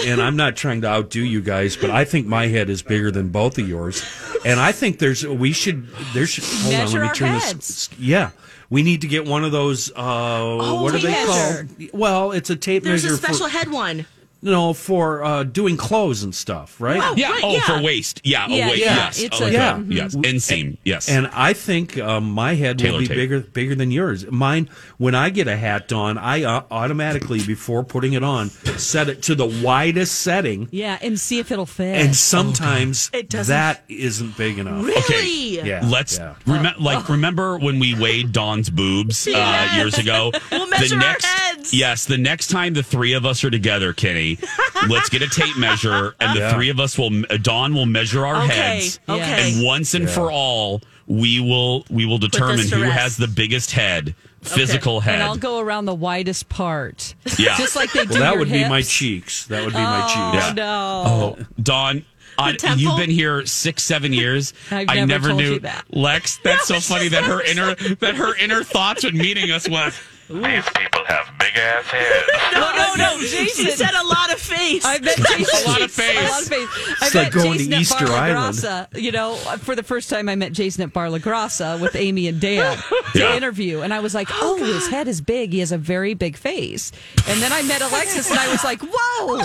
and 0.09 0.21
I'm 0.21 0.35
not 0.35 0.55
trying 0.55 0.81
to 0.81 0.87
outdo 0.87 1.21
you 1.23 1.41
guys, 1.41 1.75
but 1.75 1.89
I 1.89 2.05
think 2.05 2.27
my 2.27 2.47
head 2.47 2.69
is 2.69 2.81
bigger 2.81 3.11
than 3.11 3.29
both 3.29 3.57
of 3.57 3.67
yours, 3.67 4.03
and 4.45 4.59
I 4.59 4.71
think 4.71 4.99
there's 4.99 5.25
we 5.25 5.51
should 5.53 5.87
there 6.13 6.27
should 6.27 6.43
hold 6.43 6.73
on. 6.75 6.79
Measure 6.81 6.99
Let 6.99 7.03
me 7.03 7.07
our 7.09 7.15
turn 7.15 7.27
heads. 7.39 7.87
this. 7.87 7.99
Yeah, 7.99 8.29
we 8.69 8.83
need 8.83 9.01
to 9.01 9.07
get 9.07 9.25
one 9.25 9.43
of 9.43 9.51
those. 9.51 9.91
Uh, 9.95 10.77
what 10.81 10.93
are 10.93 10.99
tape 10.99 11.01
they 11.03 11.11
measure. 11.11 11.67
called? 11.77 11.89
Well, 11.93 12.31
it's 12.31 12.49
a 12.49 12.55
tape 12.55 12.83
There's 12.83 13.03
measure 13.03 13.15
a 13.15 13.17
special 13.17 13.47
for 13.47 13.57
head 13.57 13.71
one. 13.71 14.05
No 14.45 14.73
for 14.73 15.23
uh, 15.23 15.43
doing 15.43 15.75
clothes 15.77 16.23
and 16.23 16.33
stuff, 16.33 16.79
right? 16.79 16.97
Wow. 16.99 17.13
Yeah. 17.17 17.31
Right, 17.31 17.43
oh, 17.43 17.51
yeah. 17.53 17.59
for 17.61 17.81
waist. 17.81 18.21
Yeah. 18.23 18.47
Yeah, 18.47 18.65
oh, 18.65 18.69
wait. 18.69 18.79
yeah, 18.79 18.95
Yes. 18.95 19.19
it's 19.21 19.41
oh, 19.41 19.45
a- 19.45 19.47
okay. 19.47 19.53
Yeah. 19.55 19.79
Yes. 19.87 20.15
Inseam. 20.15 20.77
Yes. 20.83 21.09
And 21.09 21.27
I 21.33 21.53
think 21.53 21.97
um, 21.97 22.29
my 22.31 22.55
head 22.55 22.79
Taylor 22.79 22.93
will 22.93 22.99
be 22.99 23.07
tape. 23.07 23.17
bigger 23.17 23.39
bigger 23.41 23.75
than 23.75 23.91
yours. 23.91 24.25
Mine, 24.29 24.69
when 24.97 25.15
I 25.15 25.29
get 25.29 25.47
a 25.47 25.57
hat 25.57 25.91
on, 25.91 26.17
I 26.17 26.43
uh, 26.43 26.63
automatically 26.71 27.43
before 27.45 27.83
putting 27.83 28.13
it 28.13 28.23
on 28.23 28.49
set 28.77 29.09
it 29.09 29.23
to 29.23 29.35
the 29.35 29.45
widest 29.63 30.19
setting, 30.21 30.67
Yeah, 30.71 30.97
and 31.01 31.19
see 31.19 31.39
if 31.39 31.51
it'll 31.51 31.65
fit. 31.65 31.95
and 31.97 32.15
sometimes 32.15 33.09
It 33.13 33.29
doesn't- 33.29 33.53
that 33.53 33.83
isn't 33.89 34.37
big 34.37 34.59
enough. 34.59 34.85
Really? 34.85 35.61
Yeah, 35.65 35.81
Let's 35.85 36.17
yeah. 36.17 36.35
remember, 36.45 36.79
like, 36.79 37.09
remember 37.09 37.57
when 37.57 37.79
we 37.79 37.95
weighed 37.95 38.31
Dawn's 38.31 38.69
boobs 38.69 39.27
uh, 39.27 39.31
Yes. 39.31 39.75
years 39.77 39.97
ago? 39.97 40.31
We'll 40.51 40.67
measure 40.67 40.89
the 40.89 40.95
our 40.95 41.01
next, 41.01 41.25
heads. 41.25 41.73
Yes, 41.73 42.05
the 42.05 42.17
next 42.17 42.47
time 42.47 42.73
the 42.73 42.83
three 42.83 43.13
of 43.13 43.25
us 43.25 43.43
are 43.43 43.49
together, 43.49 43.93
Kenny, 43.93 44.34
let's 44.87 45.09
get 45.09 45.21
a 45.21 45.27
tape 45.29 45.57
measure, 45.57 46.15
and 46.19 46.35
the 46.35 46.41
Yeah. 46.41 46.53
three 46.53 46.69
of 46.69 46.79
us 46.79 46.97
will. 46.97 47.23
Uh, 47.29 47.37
Dawn 47.37 47.73
will 47.73 47.85
measure 47.85 48.25
our 48.25 48.43
Okay, 48.43 48.53
heads, 48.55 48.99
okay. 49.07 49.53
and 49.53 49.65
once 49.65 49.93
and 49.93 50.09
for 50.09 50.31
all, 50.31 50.81
we 51.07 51.39
will 51.39 51.85
we 51.89 52.05
will 52.05 52.17
determine 52.17 52.67
who 52.67 52.81
rest. 52.83 52.93
has 52.99 53.17
the 53.17 53.27
biggest 53.27 53.71
head, 53.71 54.15
physical 54.41 54.95
and 54.95 55.03
head. 55.05 55.13
And 55.15 55.23
I'll 55.23 55.35
go 55.37 55.59
around 55.59 55.85
the 55.85 55.95
widest 55.95 56.49
part. 56.49 57.15
Yeah. 57.37 57.55
Just 57.57 57.75
like 57.75 57.91
they 57.93 58.05
do 58.05 58.19
that 58.19 58.31
your 58.31 58.39
would 58.39 58.51
be 58.51 58.67
my 58.67 58.81
cheeks. 58.81 59.45
That 59.47 59.63
would 59.63 59.73
be 59.73 59.79
my 59.79 60.01
Oh, 60.03 60.07
cheeks. 60.33 60.45
Yeah. 60.47 60.53
no. 60.53 61.03
Oh, 61.39 61.45
Dawn. 61.61 62.05
On, 62.37 62.53
you've 62.75 62.97
been 62.97 63.09
here 63.09 63.45
six, 63.45 63.81
seven 63.83 64.11
years. 64.11 64.53
I've 64.71 64.89
I 64.89 64.95
never 64.95 65.07
never 65.07 65.27
told 65.29 65.41
knew 65.41 65.53
you 65.53 65.59
that. 65.61 65.85
Lex. 65.89 66.37
That's 66.43 66.67
so 66.67 66.81
funny 66.81 67.07
that 67.07 67.23
her 67.23 67.41
inner 67.41 67.75
that 68.01 68.15
her 68.15 68.35
inner 68.35 68.61
thoughts 68.61 69.05
when 69.05 69.17
meeting 69.17 69.51
us 69.51 69.69
was 69.69 69.93
These 70.27 70.41
people 70.75 71.01
have 71.05 71.29
big 71.39 71.55
ass 71.55 71.85
heads. 71.85 72.29
No, 72.53 72.71
no, 72.75 72.93
no. 72.95 73.19
Jason. 73.19 73.65
She 73.65 73.71
said 73.71 73.93
a 73.93 74.05
lot 74.07 74.31
of 74.33 74.39
face. 74.39 74.83
I 74.85 74.97
met 74.99 75.17
Jason. 75.37 75.67
A 75.67 75.69
lot 75.69 75.81
of 75.81 75.91
face. 75.91 76.17
A 76.17 76.23
lot 76.31 76.41
of 76.41 76.47
face. 76.47 76.67
I 77.01 77.05
It's 77.05 77.13
met 77.13 77.23
like 77.25 77.33
going 77.33 77.51
to 77.53 77.57
Jason 77.57 77.73
at 77.73 77.81
Easter 77.81 78.05
Bar 78.05 78.13
La 78.13 78.19
Island. 78.23 78.55
Grassa. 78.55 79.01
You 79.01 79.11
know, 79.11 79.35
for 79.35 79.75
the 79.75 79.83
first 79.83 80.09
time, 80.09 80.29
I 80.29 80.35
met 80.35 80.53
Jason 80.53 80.83
at 80.83 80.93
Bar 80.93 81.09
La 81.09 81.17
Grassa 81.19 81.79
with 81.79 81.95
Amy 81.95 82.27
and 82.27 82.39
Dan 82.41 82.77
to 83.13 83.19
Yeah. 83.19 83.35
interview, 83.35 83.81
and 83.81 83.93
I 83.93 83.99
was 83.99 84.15
like, 84.15 84.29
"Oh, 84.31 84.57
oh 84.59 84.63
his 84.63 84.87
head 84.87 85.07
is 85.07 85.21
big. 85.21 85.51
He 85.53 85.59
has 85.59 85.71
a 85.71 85.77
very 85.77 86.13
big 86.13 86.37
face." 86.37 86.91
And 87.27 87.41
then 87.41 87.51
I 87.53 87.61
met 87.63 87.81
Alexis, 87.81 88.29
and 88.29 88.39
I 88.39 88.47
was 88.51 88.63
like, 88.63 88.81
"Whoa!" 88.81 89.43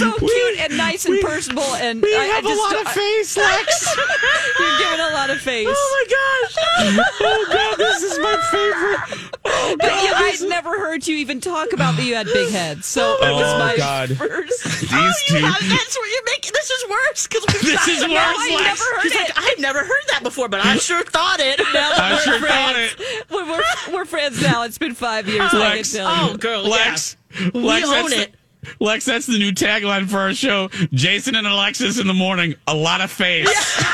But 0.00 0.18
so 0.20 0.26
cute 0.26 0.58
and 0.60 0.76
nice 0.76 1.04
and 1.06 1.20
personable, 1.20 1.62
and 1.76 2.02
we 2.02 2.14
I, 2.14 2.24
have 2.24 2.44
I 2.44 2.48
just, 2.48 2.60
a 2.60 2.76
lot 2.76 2.86
of 2.86 2.92
face, 2.92 3.36
Lex. 3.36 3.96
You're 4.58 4.78
giving 4.78 5.00
a 5.00 5.10
lot 5.12 5.30
of 5.30 5.40
face. 5.40 5.68
oh 5.70 6.06
my 6.08 6.96
gosh. 6.98 7.06
oh 7.20 7.46
God, 7.52 7.76
this 7.78 8.02
is 8.02 8.18
my 8.18 8.36
favorite. 8.50 9.30
Oh 9.44 9.76
god, 9.78 10.04
yeah, 10.04 10.12
I'd 10.16 10.34
is... 10.34 10.42
never 10.44 10.78
heard 10.78 11.06
you 11.06 11.16
even 11.16 11.40
talk 11.40 11.72
about 11.72 11.96
that 11.96 12.04
you 12.04 12.14
had 12.14 12.26
big 12.26 12.50
heads. 12.50 12.86
So 12.86 13.14
it 13.14 13.18
oh, 13.22 13.34
was 13.36 13.52
Oh, 13.52 13.58
my 13.58 13.76
God. 13.76 14.16
first. 14.16 14.64
These 14.80 14.90
Oh, 14.92 15.12
two. 15.26 15.34
you 15.38 15.44
have, 15.44 15.60
that's 15.68 15.98
where 15.98 16.10
you're 16.12 16.24
making. 16.26 16.52
This 16.54 16.70
is 16.70 16.84
worse 16.88 17.26
because 17.26 17.44
This 17.62 17.88
is 17.88 18.02
worse, 18.02 18.12
I 18.14 18.54
Lex. 18.56 18.64
never 18.64 19.00
heard 19.00 19.12
it. 19.12 19.32
I've 19.36 19.58
never 19.58 19.78
heard 19.80 20.04
that 20.10 20.22
before, 20.22 20.48
but 20.48 20.64
I 20.64 20.76
sure 20.76 21.02
thought 21.04 21.40
it. 21.40 21.60
I 21.60 22.12
We're 22.12 22.18
sure 22.20 22.48
thought 22.48 22.74
friends. 22.74 22.94
it. 22.98 23.26
We're, 23.30 23.46
we're, 23.50 23.62
we're 23.94 24.04
friends 24.04 24.40
now. 24.42 24.62
It's 24.64 24.78
been 24.78 24.94
five 24.94 25.26
years. 25.28 25.40
I 25.42 25.48
can 25.48 25.58
Lex. 25.60 25.92
tell 25.92 26.26
you. 26.26 26.32
Oh, 26.32 26.36
girl, 26.36 26.62
Lex, 26.62 27.16
yeah. 27.38 27.50
Lex, 27.54 27.54
we 27.54 27.94
own 27.96 28.10
that's 28.10 28.12
it. 28.12 28.34
The, 28.62 28.84
Lex, 28.84 29.04
that's 29.04 29.26
the 29.26 29.38
new 29.38 29.52
tagline 29.52 30.08
for 30.08 30.18
our 30.18 30.34
show. 30.34 30.68
Jason 30.92 31.34
and 31.34 31.46
Alexis 31.46 31.98
in 31.98 32.06
the 32.06 32.14
morning. 32.14 32.54
A 32.66 32.74
lot 32.74 33.00
of 33.00 33.10
face. 33.10 33.48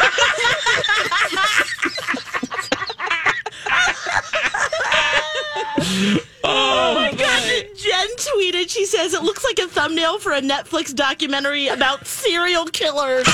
Oh, 6.49 6.93
oh 6.93 6.95
my 6.95 7.11
gosh! 7.13 7.51
and 7.51 7.77
Jen 7.77 8.07
tweeted. 8.17 8.71
She 8.71 8.85
says 8.87 9.15
it 9.15 9.23
looks 9.23 9.45
like 9.45 9.59
a 9.59 9.67
thumbnail 9.67 10.21
for 10.21 10.33
a 10.33 10.41
Netflix 10.41 10.95
documentary 10.95 11.67
about 11.69 12.07
serial 12.07 12.67
killers. 12.67 13.27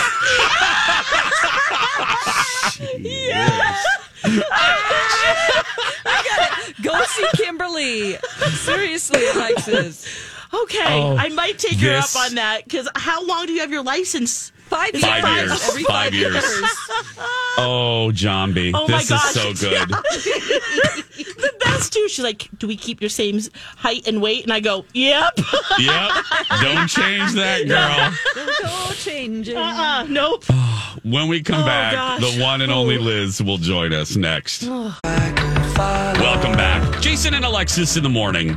yes. 2.98 3.86
I 4.24 6.22
got 6.24 6.68
it. 6.68 6.82
Go 6.82 7.02
see 7.04 7.26
Kimberly. 7.42 8.16
Seriously, 8.52 9.26
Alexis. 9.34 10.06
Okay, 10.54 10.78
Oh, 11.02 11.16
I 11.16 11.28
might 11.30 11.58
take 11.58 11.78
her 11.78 11.96
up 11.96 12.14
on 12.16 12.34
that 12.34 12.64
because 12.64 12.88
how 12.94 13.24
long 13.26 13.46
do 13.46 13.52
you 13.52 13.60
have 13.60 13.70
your 13.70 13.82
license? 13.82 14.52
Five, 14.66 14.94
Is 14.94 15.02
it 15.02 15.06
Five 15.06 15.24
years. 15.48 15.68
Every 15.68 15.82
Five 15.84 16.04
five, 16.04 16.14
years. 16.14 16.34
years. 16.34 16.70
Oh, 17.58 18.10
Jambi. 18.14 18.72
Oh 18.74 18.88
my 18.88 18.98
this 18.98 19.10
gosh. 19.10 19.36
is 19.36 19.60
so 19.60 19.68
good. 19.68 19.88
The 19.90 21.52
best 21.60 21.92
too. 21.92 22.08
She's 22.08 22.24
like, 22.24 22.48
"Do 22.58 22.66
we 22.66 22.76
keep 22.76 23.02
your 23.02 23.10
same 23.10 23.38
height 23.76 24.06
and 24.08 24.22
weight?" 24.22 24.44
And 24.44 24.52
I 24.54 24.60
go, 24.60 24.86
"Yep." 24.94 25.38
yep. 25.78 26.10
Don't 26.62 26.88
change 26.88 27.32
that, 27.34 27.66
girl. 27.68 28.10
Go 28.62 28.92
changing. 28.94 29.56
uh, 29.58 30.04
nope. 30.08 30.44
When 31.04 31.28
we 31.28 31.42
come 31.42 31.62
Oh, 31.62 31.66
back, 31.66 31.92
gosh. 31.92 32.20
the 32.36 32.42
one 32.42 32.62
and 32.62 32.70
only 32.72 32.96
Liz 32.96 33.42
will 33.42 33.58
join 33.58 33.92
us 33.92 34.16
next. 34.16 34.62
Welcome 34.62 34.92
back. 36.56 37.00
Jason 37.02 37.34
and 37.34 37.44
Alexis 37.44 37.96
in 37.98 38.02
the 38.02 38.08
morning. 38.08 38.56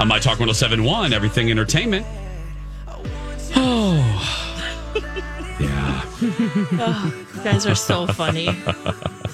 On 0.00 0.08
My 0.08 0.18
Talk 0.18 0.40
1071, 0.40 1.12
Everything 1.12 1.50
Entertainment. 1.50 2.06
Oh. 3.54 3.92
yeah. 5.60 6.02
oh, 6.22 7.26
You 7.34 7.42
guys 7.42 7.66
are 7.66 7.74
so 7.74 8.06
funny. 8.06 8.46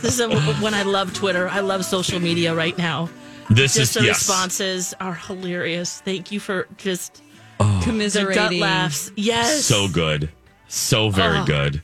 This 0.02 0.18
is 0.18 0.20
a, 0.20 0.28
when 0.60 0.74
I 0.74 0.82
love 0.82 1.14
Twitter. 1.14 1.48
I 1.48 1.60
love 1.60 1.84
social 1.84 2.18
media 2.18 2.52
right 2.52 2.76
now. 2.76 3.08
This 3.48 3.74
Just 3.74 3.94
is 3.94 4.02
the 4.02 4.06
yes. 4.06 4.28
responses 4.28 4.92
are 4.98 5.14
hilarious. 5.14 6.00
Thank 6.00 6.32
you 6.32 6.40
for 6.40 6.66
just 6.78 7.22
oh. 7.60 7.64
the 7.64 7.72
gut 7.74 7.84
Commiserating. 7.84 8.60
laughs. 8.60 9.12
Yes. 9.14 9.64
So 9.66 9.86
good. 9.86 10.30
So 10.66 11.10
very 11.10 11.38
Oh. 11.38 11.44
good. 11.46 11.80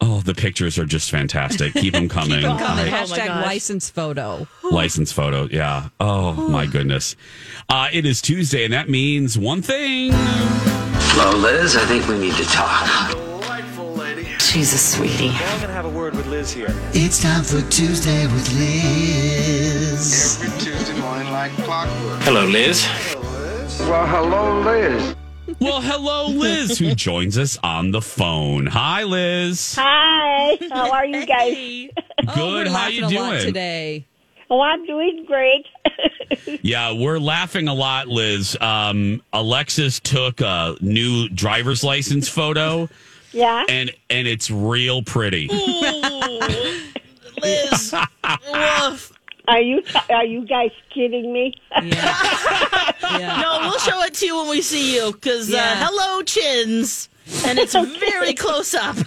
Oh, 0.00 0.20
the 0.20 0.34
pictures 0.34 0.78
are 0.78 0.84
just 0.84 1.10
fantastic. 1.10 1.72
Keep 1.72 1.94
them 1.94 2.08
coming. 2.18 2.42
Come 2.42 2.58
I- 2.58 2.82
and 2.82 2.90
my 2.90 2.98
hashtag 2.98 3.26
gosh. 3.26 3.46
license 3.46 3.88
photo. 3.90 4.46
license 4.70 5.10
photo. 5.12 5.48
Yeah. 5.50 5.88
Oh, 6.00 6.32
my 6.48 6.66
goodness. 6.66 7.16
Uh, 7.68 7.88
it 7.92 8.04
is 8.04 8.20
Tuesday, 8.20 8.64
and 8.64 8.74
that 8.74 8.88
means 8.90 9.38
one 9.38 9.62
thing. 9.62 10.10
Hello, 10.12 11.36
Liz. 11.38 11.76
I 11.76 11.84
think 11.86 12.06
we 12.08 12.18
need 12.18 12.34
to 12.34 12.44
talk. 12.44 13.10
Delightful 13.10 13.94
lady. 13.94 14.24
She's 14.38 14.74
a 14.74 14.78
sweetie. 14.78 15.30
I'm 15.30 15.60
gonna 15.62 15.72
have 15.72 15.86
a 15.86 15.90
word 15.90 16.14
with 16.14 16.26
Liz 16.26 16.52
here. 16.52 16.68
It's 16.92 17.22
time 17.22 17.42
for 17.42 17.62
Tuesday 17.70 18.26
with 18.26 18.52
Liz. 18.54 20.38
Every 20.44 20.60
Tuesday 20.60 21.00
morning 21.00 21.32
like 21.32 21.52
clockwork. 21.52 22.20
Hello, 22.22 22.44
Liz. 22.44 22.86
Well, 23.80 24.06
hello, 24.06 24.60
Liz. 24.60 25.15
Well, 25.58 25.80
hello, 25.80 26.28
Liz, 26.28 26.78
who 26.78 26.94
joins 26.94 27.38
us 27.38 27.58
on 27.62 27.90
the 27.90 28.02
phone. 28.02 28.66
Hi, 28.66 29.04
Liz. 29.04 29.74
Hi, 29.78 30.58
how 30.70 30.90
are 30.92 31.06
you 31.06 31.24
guys? 31.26 31.90
Oh, 32.28 32.34
Good. 32.34 32.66
we're 32.66 32.70
How 32.70 32.74
laughing 32.74 32.94
you 32.96 33.08
doing? 33.08 33.40
today? 33.40 34.06
Oh, 34.50 34.60
I'm 34.60 34.84
doing 34.86 35.24
great. 35.26 35.64
Yeah, 36.62 36.92
we're 36.92 37.18
laughing 37.18 37.68
a 37.68 37.74
lot, 37.74 38.08
Liz. 38.08 38.56
Um, 38.60 39.22
Alexis 39.32 40.00
took 40.00 40.40
a 40.40 40.76
new 40.80 41.28
driver's 41.28 41.82
license 41.84 42.28
photo, 42.28 42.88
Yeah. 43.32 43.64
and 43.68 43.90
and 44.10 44.26
it's 44.28 44.50
real 44.50 45.02
pretty. 45.02 45.48
Liz. 47.42 47.94
Woof. 48.52 49.12
Are 49.48 49.60
you 49.60 49.82
are 50.10 50.24
you 50.24 50.44
guys 50.46 50.70
kidding 50.92 51.32
me? 51.32 51.54
Yeah. 53.18 53.40
No, 53.40 53.60
we'll 53.68 53.78
show 53.78 54.02
it 54.02 54.14
to 54.14 54.26
you 54.26 54.36
when 54.36 54.48
we 54.48 54.60
see 54.60 54.96
you 54.96 55.12
because 55.12 55.52
uh, 55.54 55.76
hello, 55.78 56.22
chins. 56.22 57.08
And 57.46 57.58
it's 57.58 57.72
very 58.00 58.34
close 58.34 58.74
up. 58.74 58.96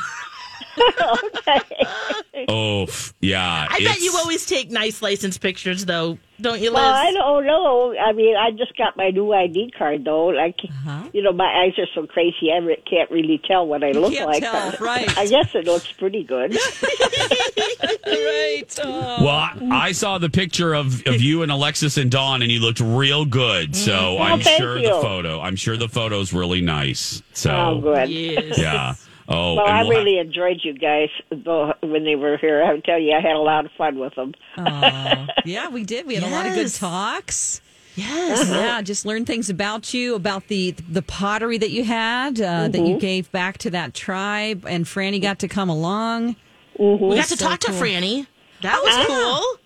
Oh, 2.47 2.87
yeah. 3.19 3.67
I 3.69 3.79
bet 3.79 3.99
you 3.99 4.13
always 4.15 4.45
take 4.45 4.71
nice 4.71 5.01
license 5.01 5.37
pictures, 5.37 5.85
though, 5.85 6.17
don't 6.39 6.61
you, 6.61 6.69
Liz? 6.69 6.75
Well, 6.75 6.93
I 6.93 7.11
don't 7.11 7.45
know. 7.45 7.93
I 7.97 8.13
mean, 8.13 8.35
I 8.35 8.51
just 8.51 8.77
got 8.77 8.95
my 8.95 9.09
new 9.09 9.33
ID 9.33 9.71
card 9.77 10.05
though. 10.05 10.27
Like, 10.27 10.55
uh-huh. 10.63 11.09
you 11.11 11.21
know, 11.21 11.33
my 11.33 11.45
eyes 11.45 11.77
are 11.77 11.87
so 11.93 12.07
crazy, 12.07 12.51
I 12.51 12.59
can't 12.89 13.11
really 13.11 13.41
tell 13.45 13.67
what 13.67 13.83
I 13.83 13.91
look 13.91 14.13
can't 14.13 14.27
like. 14.27 14.41
tell, 14.43 14.73
right. 14.79 15.17
I 15.17 15.27
guess 15.27 15.53
it 15.53 15.65
looks 15.65 15.91
pretty 15.91 16.23
good. 16.23 16.53
right. 18.07 18.79
Oh. 18.83 19.23
Well, 19.23 19.29
I, 19.29 19.57
I 19.71 19.91
saw 19.91 20.17
the 20.17 20.29
picture 20.29 20.73
of, 20.73 21.05
of 21.07 21.21
you 21.21 21.43
and 21.43 21.51
Alexis 21.51 21.97
and 21.97 22.09
Dawn, 22.09 22.41
and 22.41 22.51
you 22.51 22.61
looked 22.61 22.79
real 22.79 23.25
good. 23.25 23.75
So 23.75 23.91
mm-hmm. 23.91 24.21
Oh, 24.21 24.23
I'm 24.23 24.39
thank 24.39 24.61
sure 24.61 24.81
the 24.81 24.89
photo. 25.01 25.41
I'm 25.41 25.55
sure 25.55 25.75
the 25.77 25.89
photo's 25.89 26.31
really 26.31 26.61
nice. 26.61 27.21
So 27.33 27.51
Oh, 27.51 27.81
good. 27.81 28.09
Yes. 28.09 28.57
yeah. 28.57 28.95
Oh, 29.31 29.55
Well, 29.55 29.65
I 29.67 29.83
we'll 29.83 29.91
ha- 29.93 29.99
really 29.99 30.17
enjoyed 30.17 30.59
you 30.63 30.73
guys 30.73 31.09
though 31.31 31.73
when 31.81 32.03
they 32.03 32.15
were 32.15 32.37
here. 32.37 32.63
I 32.63 32.79
tell 32.79 32.99
you, 32.99 33.13
I 33.13 33.21
had 33.21 33.35
a 33.35 33.39
lot 33.39 33.65
of 33.65 33.71
fun 33.77 33.99
with 33.99 34.15
them. 34.15 34.33
Oh. 34.57 35.25
Yeah, 35.45 35.69
we 35.69 35.83
did. 35.83 36.05
We 36.07 36.15
had 36.15 36.23
a 36.23 36.29
lot 36.29 36.45
of 36.45 36.53
good 36.53 36.63
Yes. 36.63 36.79
talks. 36.79 37.61
Yes. 37.95 38.49
Yeah, 38.49 38.81
just 38.81 39.05
learn 39.05 39.25
things 39.25 39.49
about 39.49 39.93
you, 39.93 40.15
about 40.15 40.47
the 40.47 40.71
the 40.89 41.01
pottery 41.01 41.57
that 41.57 41.71
you 41.71 41.83
had, 41.83 42.39
uh, 42.39 42.67
that 42.67 42.71
Mm-hmm. 42.73 42.85
you 42.85 42.97
gave 42.99 43.31
back 43.31 43.57
to 43.59 43.69
that 43.71 43.93
tribe, 43.93 44.65
and 44.67 44.85
Franny 44.85 45.21
got 45.21 45.39
to 45.39 45.47
come 45.47 45.69
along. 45.69 46.35
We 46.77 47.15
got 47.15 47.25
to 47.25 47.35
So 47.37 47.47
talk 47.47 47.59
to. 47.61 47.71
Franny. 47.71 48.25
That 48.61 48.79
was 48.83 49.07
cool. 49.07 49.59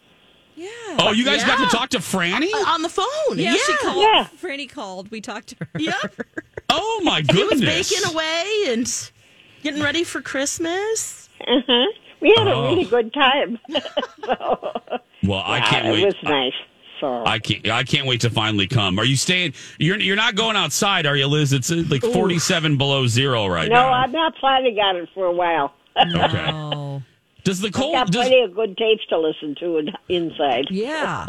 Yeah. 0.56 0.68
Oh, 1.00 1.12
you 1.12 1.26
guys 1.26 1.44
got 1.44 1.58
to 1.60 1.76
talk 1.76 1.90
to 1.90 1.98
Franny? 2.00 2.52
Uh, 2.54 2.70
on 2.72 2.82
the 2.82 2.90
phone. 2.90 3.06
Yeah, 3.38 3.52
Yeah. 3.54 3.58
she 3.66 3.74
called. 3.78 3.98
Yeah. 3.98 4.28
Franny 4.42 4.70
called. 4.72 5.10
We 5.12 5.20
talked 5.22 5.48
to 5.50 5.56
her. 5.60 5.68
Yep. 5.80 6.16
Oh 6.70 7.02
my 7.04 7.22
goodness. 7.22 7.38
He 7.60 7.96
was 7.96 8.00
baking 8.02 8.14
away 8.14 8.64
and 8.70 9.12
getting 9.64 9.82
ready 9.82 10.04
for 10.04 10.22
Christmas. 10.22 11.30
Uh-huh. 11.42 11.86
We 12.22 12.34
had 12.38 12.48
Oh. 12.48 12.66
a 12.66 12.70
really 12.70 12.86
good 12.86 13.14
time. 13.14 13.60
Well, 15.26 15.42
I 15.46 15.58
Yeah, 15.60 15.70
can't 15.70 15.86
wait. 15.86 16.00
it 16.00 16.04
wait. 16.04 16.06
was 16.06 16.16
nice. 16.24 16.54
So 17.00 17.24
I 17.26 17.40
can't. 17.40 17.68
I 17.70 17.84
can't 17.84 18.06
wait 18.08 18.22
to 18.22 18.30
finally 18.30 18.68
come. 18.68 19.00
Are 19.00 19.06
you 19.06 19.16
staying? 19.16 19.54
You're 19.80 19.98
you're 20.00 20.16
not 20.18 20.36
going 20.36 20.56
outside, 20.58 21.06
are 21.06 21.16
you, 21.16 21.28
Liz? 21.28 21.54
It's 21.54 21.72
uh, 21.72 21.84
like 21.90 22.02
47 22.02 22.78
below 22.78 23.08
zero 23.08 23.48
right 23.48 23.70
no, 23.70 23.76
now. 23.76 23.88
No, 23.90 23.94
I'm 23.94 24.12
not 24.12 24.36
planning 24.36 24.78
on 24.80 24.98
it 24.98 25.10
for 25.14 25.26
a 25.26 25.32
while. 25.32 25.74
Okay. 25.98 27.02
Does 27.46 27.60
the 27.62 27.68
I've 27.68 27.74
cold? 27.74 27.94
got 27.94 28.08
Does, 28.08 28.28
plenty 28.28 28.42
of 28.44 28.54
good 28.56 28.78
tapes 28.78 29.06
to 29.10 29.18
listen 29.20 29.56
to 29.60 29.78
in, 29.78 29.90
inside. 30.10 30.68
yeah. 30.70 31.26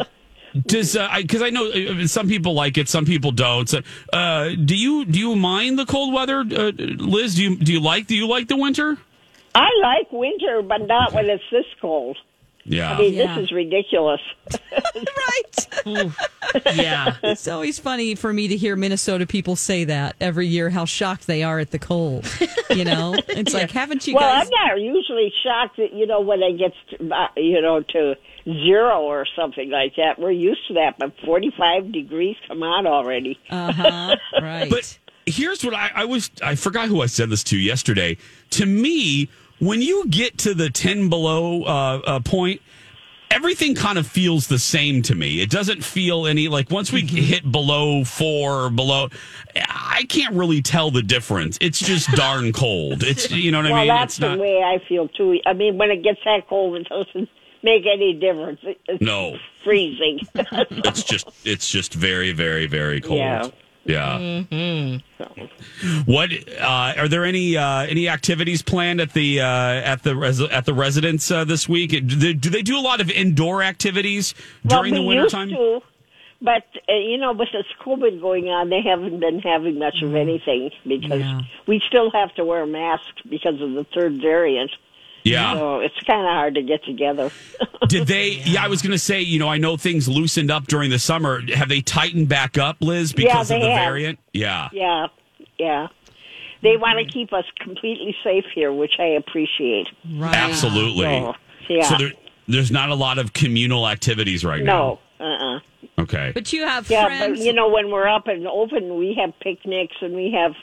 Does 0.65 0.95
uh, 0.95 1.09
because 1.17 1.41
I, 1.41 1.49
know 1.49 1.69
uh, 1.69 2.07
some 2.07 2.27
people 2.27 2.53
like 2.53 2.77
it, 2.77 2.87
some 2.87 3.05
people 3.05 3.31
don't. 3.31 3.67
So, 3.67 3.81
uh, 4.13 4.49
do 4.49 4.75
you 4.75 5.05
do 5.05 5.19
you 5.19 5.35
mind 5.35 5.77
the 5.77 5.85
cold 5.85 6.13
weather, 6.13 6.39
uh, 6.41 6.71
Liz? 6.77 7.35
Do 7.35 7.43
you 7.43 7.57
do 7.57 7.73
you 7.73 7.79
like 7.79 8.07
do 8.07 8.15
you 8.15 8.27
like 8.27 8.47
the 8.47 8.57
winter? 8.57 8.97
I 9.53 9.69
like 9.81 10.11
winter, 10.11 10.61
but 10.61 10.85
not 10.87 11.13
when 11.13 11.29
it's 11.29 11.43
this 11.51 11.65
cold. 11.81 12.17
Yeah. 12.65 12.93
I 12.93 12.99
mean, 12.99 13.13
Yeah. 13.13 13.35
this 13.35 13.45
is 13.45 13.51
ridiculous. 13.51 14.21
right. 14.95 15.67
Yeah. 16.73 17.15
It's 17.23 17.47
always 17.47 17.79
funny 17.79 18.15
for 18.15 18.31
me 18.31 18.47
to 18.47 18.57
hear 18.57 18.75
Minnesota 18.75 19.25
people 19.25 19.55
say 19.55 19.83
that 19.85 20.15
every 20.21 20.47
year, 20.47 20.69
how 20.69 20.85
shocked 20.85 21.27
they 21.27 21.43
are 21.43 21.59
at 21.59 21.71
the 21.71 21.79
cold. 21.79 22.25
You 22.69 22.85
know, 22.85 23.15
it's 23.27 23.53
like, 23.53 23.71
haven't 23.71 24.07
you 24.07 24.15
well, 24.15 24.23
guys? 24.23 24.47
I'm 24.47 24.69
not 24.69 24.81
usually 24.81 25.33
shocked 25.43 25.77
that 25.77 25.93
you 25.93 26.05
know 26.05 26.21
when 26.21 26.41
it 26.41 26.57
gets 26.57 26.75
to, 26.91 27.13
uh, 27.13 27.27
you 27.35 27.61
know 27.61 27.81
to 27.81 28.15
zero 28.43 29.01
or 29.01 29.25
something 29.35 29.69
like 29.69 29.95
that. 29.95 30.19
We're 30.19 30.31
used 30.31 30.67
to 30.67 30.75
that, 30.75 30.97
but 30.97 31.13
45 31.25 31.91
degrees, 31.91 32.35
come 32.47 32.63
on 32.63 32.87
already. 32.87 33.39
Uh 33.49 33.71
huh. 33.71 34.15
Right. 34.41 34.69
But 34.69 34.97
here's 35.25 35.63
what 35.63 35.73
I, 35.73 35.91
I 35.95 36.05
was 36.05 36.29
I 36.41 36.55
forgot 36.55 36.87
who 36.87 37.01
I 37.01 37.07
said 37.07 37.29
this 37.29 37.43
to 37.45 37.57
yesterday. 37.57 38.17
To 38.51 38.65
me, 38.65 39.29
when 39.59 39.81
you 39.81 40.07
get 40.07 40.37
to 40.39 40.53
the 40.53 40.69
ten 40.69 41.09
below 41.09 41.63
uh, 41.63 42.01
uh, 42.05 42.19
point, 42.19 42.61
everything 43.31 43.75
kind 43.75 43.97
of 43.97 44.07
feels 44.07 44.47
the 44.47 44.59
same 44.59 45.01
to 45.03 45.15
me. 45.15 45.41
It 45.41 45.49
doesn't 45.49 45.83
feel 45.83 46.27
any 46.27 46.47
like 46.47 46.69
once 46.69 46.91
we 46.91 47.03
mm-hmm. 47.03 47.15
hit 47.17 47.51
below 47.51 48.03
four 48.03 48.65
or 48.65 48.69
below, 48.69 49.09
I 49.55 50.05
can't 50.09 50.33
really 50.35 50.61
tell 50.61 50.91
the 50.91 51.03
difference. 51.03 51.57
It's 51.61 51.79
just 51.79 52.09
darn 52.11 52.53
cold. 52.53 53.03
It's 53.03 53.31
you 53.45 53.51
know 53.51 53.59
what 53.59 53.71
well, 53.71 53.75
I 53.75 53.79
mean. 53.81 53.87
that's 53.87 54.13
It's 54.13 54.19
the 54.19 54.29
not. 54.29 54.39
way 54.39 54.61
I 54.63 54.79
feel 54.87 55.07
too. 55.09 55.39
I 55.45 55.53
mean, 55.53 55.77
when 55.77 55.91
it 55.91 56.03
gets 56.03 56.19
that 56.25 56.47
cold, 56.47 56.75
it 56.75 56.87
doesn't 56.89 57.29
make 57.63 57.83
any 57.91 58.13
difference. 58.13 58.59
It's 58.63 59.01
No, 59.01 59.37
freezing. 59.63 60.19
it's 60.35 61.03
just 61.03 61.27
it's 61.43 61.69
just 61.69 61.93
very 61.93 62.31
very 62.31 62.67
very 62.67 63.01
cold. 63.01 63.19
Yeah. 63.19 63.49
Yeah. 63.85 64.17
mm-hmm. 64.17 66.11
What 66.11 66.31
uh, 66.59 66.93
are 66.97 67.07
there 67.07 67.23
any 67.23 67.55
uh, 67.55 67.81
any 67.85 68.09
activities 68.09 68.61
planned 68.61 68.99
at 68.99 69.13
the 69.13 69.41
uh, 69.41 69.45
at 69.45 70.01
the 70.03 70.15
res- 70.15 70.41
at 70.41 70.65
the 70.65 70.73
residence 70.73 71.29
uh, 71.29 71.43
this 71.45 71.69
week? 71.69 71.91
Do 71.91 72.01
they, 72.01 72.33
do 72.33 72.49
they 72.49 72.61
do 72.63 72.77
a 72.77 72.81
lot 72.81 72.99
of 72.99 73.11
indoor 73.11 73.61
activities 73.61 74.33
during 74.65 74.93
well, 74.93 75.03
the 75.03 75.07
we 75.07 75.15
wintertime? 75.15 75.49
used 75.49 75.59
to, 75.61 75.81
but 76.41 76.63
uh, 76.89 76.93
you 76.93 77.17
know, 77.17 77.33
with 77.33 77.49
this 77.51 77.65
COVID 77.81 78.19
going 78.21 78.49
on, 78.49 78.69
they 78.69 78.81
haven't 78.81 79.19
been 79.19 79.39
having 79.39 79.77
much 79.77 80.01
of 80.01 80.15
anything 80.15 80.71
because 80.87 81.19
Yeah. 81.19 81.41
we 81.67 81.79
still 81.87 82.09
have 82.11 82.33
to 82.35 82.43
wear 82.45 82.65
masks 82.65 83.21
because 83.29 83.61
of 83.61 83.73
the 83.73 83.83
third 83.93 84.19
variant. 84.19 84.71
Yeah. 85.23 85.53
So 85.53 85.79
it's 85.79 85.99
kind 86.01 86.21
of 86.21 86.27
hard 86.33 86.55
to 86.55 86.61
get 86.63 86.83
together. 86.85 87.31
Did 87.87 88.07
they? 88.07 88.29
Yeah. 88.45 88.63
I 88.63 88.67
was 88.67 88.81
going 88.81 88.91
to 88.91 88.99
say. 88.99 89.21
You 89.21 89.39
know, 89.39 89.47
I 89.49 89.57
know 89.57 89.77
things 89.77 90.07
loosened 90.07 90.51
up 90.51 90.67
during 90.67 90.89
the 90.89 90.99
summer. 90.99 91.41
Have 91.53 91.69
they 91.69 91.81
tightened 91.81 92.29
back 92.29 92.57
up, 92.57 92.77
Liz, 92.79 93.11
Yeah, 93.17 93.25
because 93.25 93.51
of 93.51 93.61
the 93.61 93.69
have. 93.71 93.83
variant? 93.85 94.19
Yeah. 94.33 94.69
yeah, 94.71 95.07
yeah. 95.57 95.87
They 96.61 96.77
want 96.77 96.99
to 96.99 97.05
keep 97.05 97.31
us 97.33 97.45
completely 97.59 98.15
safe 98.23 98.45
here, 98.53 98.71
which 98.73 98.93
I 98.99 99.05
appreciate. 99.05 99.87
Right. 100.15 100.35
Absolutely. 100.35 101.03
So, 101.05 101.33
yeah. 101.69 101.83
So 101.89 101.97
there, 101.97 102.11
there's 102.47 102.71
not 102.71 102.89
a 102.89 102.95
lot 102.95 103.17
of 103.19 103.33
communal 103.33 103.87
activities 103.87 104.43
right 104.45 104.63
now. 104.63 104.99
no. 105.19 105.25
Uh-uh. 105.25 105.59
Okay. 106.01 106.31
But 106.33 106.51
you 106.51 106.63
have 106.65 106.89
Yeah, 106.89 107.05
friends. 107.05 107.39
but 107.39 107.45
you 107.45 107.53
know, 107.53 107.69
when 107.69 107.89
we're 107.91 108.07
up 108.07 108.27
and 108.27 108.45
open, 108.47 108.97
we 108.97 109.13
have 109.19 109.31
picnics 109.39 109.95
and 110.01 110.13
we 110.15 110.31
have 110.31 110.53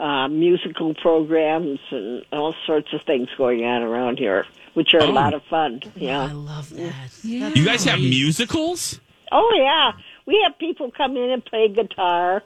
uh, 0.00 0.28
musical 0.28 0.94
programs 0.94 1.80
and 1.90 2.24
all 2.32 2.54
sorts 2.66 2.88
of 2.92 3.02
things 3.02 3.28
going 3.36 3.64
on 3.64 3.82
around 3.82 4.18
here, 4.18 4.46
which 4.74 4.94
are 4.94 5.02
Oh. 5.02 5.10
a 5.10 5.12
lot 5.12 5.34
of 5.34 5.42
fun. 5.44 5.80
Yeah. 5.96 6.22
I 6.22 6.32
love 6.32 6.70
that. 6.70 7.10
You 7.24 7.64
guys 7.64 7.84
have 7.84 7.98
musicals? 7.98 9.00
Oh 9.32 9.52
yeah, 9.56 9.92
we 10.26 10.40
have 10.44 10.58
people 10.58 10.90
come 10.90 11.16
in 11.16 11.30
and 11.30 11.44
play 11.44 11.68
guitar, 11.68 12.42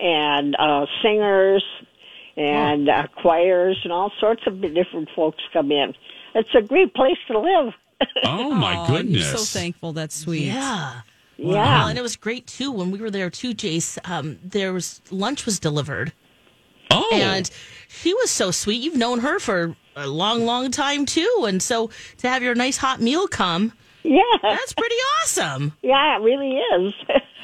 and 0.00 0.56
uh, 0.58 0.86
singers, 1.02 1.62
and 2.36 2.88
uh, 2.88 3.06
choirs, 3.22 3.78
and 3.84 3.92
all 3.92 4.10
sorts 4.18 4.42
of 4.46 4.60
different 4.60 5.08
folks 5.14 5.42
come 5.52 5.70
in. 5.70 5.94
It's 6.34 6.52
a 6.54 6.62
great 6.62 6.94
place 6.94 7.18
to 7.28 7.38
live. 7.38 7.74
Oh 8.24 8.50
my 8.52 8.86
goodness. 8.88 9.30
You're 9.30 9.38
so 9.38 9.58
thankful. 9.58 9.92
That's 9.92 10.14
sweet. 10.16 10.46
Yeah. 10.46 11.00
Yeah. 11.36 11.46
Well, 11.78 11.88
and 11.88 11.98
it 11.98 12.02
was 12.02 12.16
great 12.16 12.46
too 12.46 12.70
when 12.72 12.90
we 12.90 12.98
were 12.98 13.10
there 13.10 13.30
too, 13.30 13.54
Jace. 13.54 13.98
Um, 14.10 14.38
there 14.44 14.72
was 14.72 15.00
lunch 15.10 15.46
was 15.46 15.58
delivered, 15.60 16.12
Oh. 16.94 17.10
and 17.14 17.50
she 17.88 18.14
was 18.14 18.30
so 18.30 18.50
sweet. 18.50 18.82
You've 18.82 18.96
known 18.96 19.20
her 19.20 19.38
for 19.38 19.76
a 19.96 20.06
long, 20.06 20.44
long 20.46 20.70
time 20.70 21.06
too, 21.06 21.44
and 21.46 21.62
so 21.62 21.90
to 22.18 22.28
have 22.28 22.42
your 22.42 22.54
nice 22.54 22.76
hot 22.76 23.00
meal 23.00 23.26
come, 23.28 23.72
Yeah, 24.02 24.20
that's 24.42 24.72
pretty 24.72 24.96
awesome. 25.22 25.72
yeah, 25.82 26.16
it 26.16 26.22
really 26.22 26.56
is. 26.58 26.94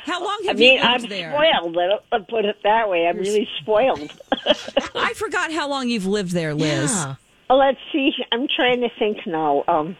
How 0.05 0.23
long 0.25 0.39
I 0.45 0.47
have 0.49 0.59
mean, 0.59 0.75
you 0.79 0.81
I'm 0.83 1.01
lived 1.03 1.13
there? 1.13 1.31
spoiled. 1.33 1.77
I'll- 1.79 2.03
I'll 2.13 2.25
put 2.25 2.45
it 2.45 2.57
that 2.65 2.89
way. 2.89 3.07
I'm 3.07 3.19
really 3.19 3.49
spoiled. 3.61 4.11
I 4.95 5.13
forgot 5.15 5.53
how 5.53 5.69
long 5.69 5.89
you've 5.89 6.07
lived 6.07 6.33
there, 6.33 6.55
Liz. 6.55 6.91
Yeah. 6.93 7.15
Well, 7.49 7.59
let's 7.59 7.79
see. 7.93 8.11
I'm 8.33 8.47
trying 8.49 8.81
to 8.81 8.89
think 8.99 9.19
now. 9.27 9.65
Um, 9.69 9.97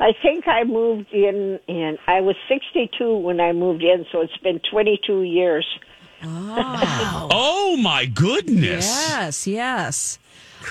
I 0.00 0.12
think 0.22 0.46
I 0.46 0.64
moved 0.64 1.12
in, 1.12 1.58
and 1.68 1.98
I 2.06 2.20
was 2.20 2.36
62 2.48 3.16
when 3.18 3.40
I 3.40 3.52
moved 3.52 3.82
in, 3.82 4.06
so 4.12 4.20
it's 4.20 4.36
been 4.38 4.60
22 4.70 5.22
years. 5.22 5.66
Oh 6.22 7.76
my 7.80 8.06
goodness. 8.06 8.86
Yes, 8.86 9.46
yes. 9.46 10.18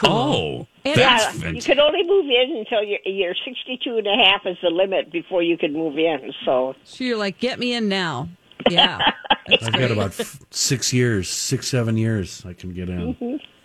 Oh, 0.03 0.67
And- 0.85 0.95
that's 0.95 0.97
yeah, 1.25 1.31
you 1.33 1.39
fantastic. 1.39 1.75
could 1.77 1.79
only 1.83 2.03
move 2.03 2.25
in 2.25 2.57
until 2.57 2.83
you're, 2.83 2.99
you're 3.05 3.35
62 3.45 3.97
and 3.97 4.07
a 4.07 4.15
half 4.15 4.45
is 4.45 4.57
the 4.61 4.69
limit 4.69 5.11
before 5.11 5.41
you 5.41 5.57
can 5.57 5.73
move 5.73 5.97
in. 5.97 6.33
So, 6.45 6.75
So 6.83 7.03
you're 7.03 7.17
like, 7.17 7.39
get 7.39 7.57
me 7.59 7.73
in 7.73 7.87
now. 7.89 8.29
Yeah. 8.69 8.99
I've 9.49 9.59
great. 9.71 9.71
got 9.73 9.91
about 9.91 10.19
f- 10.19 10.39
six 10.51 10.91
years, 10.91 11.29
six, 11.29 11.67
seven 11.69 11.95
years 11.97 12.43
I 12.45 12.53
can 12.53 12.73
get 12.73 12.89
in. 12.89 13.15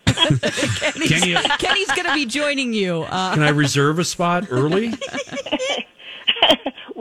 Kenny's, 0.07 1.09
Can 1.09 1.29
you- 1.29 1.37
Kenny's 1.59 1.89
going 1.89 2.05
to 2.07 2.15
be 2.15 2.25
joining 2.27 2.73
you. 2.73 3.03
Uh, 3.03 3.35
Can 3.35 3.43
I 3.43 3.49
reserve 3.51 3.99
a 3.99 4.05
spot 4.05 4.47
early? 4.51 4.93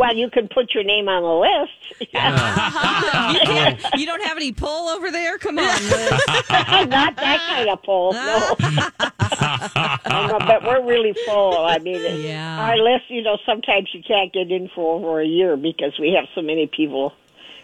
well, 0.01 0.15
you 0.15 0.29
can 0.29 0.47
put 0.47 0.73
your 0.73 0.83
name 0.83 1.07
on 1.07 1.21
the 1.21 1.29
list. 1.29 2.01
you, 2.01 2.07
can't, 3.45 3.79
you 3.95 4.05
don't 4.05 4.23
have 4.23 4.35
any 4.37 4.51
pull 4.51 4.89
over 4.89 5.11
there? 5.11 5.37
Come 5.37 5.59
on, 5.59 5.65
Liz. 5.65 6.11
Not 6.49 7.15
that 7.15 7.45
kind 7.49 7.69
of 7.69 7.83
pull, 7.83 8.13
no. 8.13 8.55
no. 10.29 10.39
But 10.39 10.63
we're 10.63 10.83
really 10.85 11.13
full. 11.25 11.65
I 11.65 11.77
mean, 11.79 12.01
Yeah. 12.21 12.61
our 12.69 12.77
list, 12.77 13.05
you 13.09 13.21
know, 13.21 13.37
sometimes 13.45 13.89
you 13.93 14.01
can't 14.03 14.31
get 14.33 14.51
in 14.51 14.69
for 14.73 14.95
over 14.95 15.21
a 15.21 15.25
year 15.27 15.55
because 15.57 15.93
we 15.99 16.13
have 16.13 16.25
so 16.35 16.41
many 16.41 16.67
people 16.67 17.13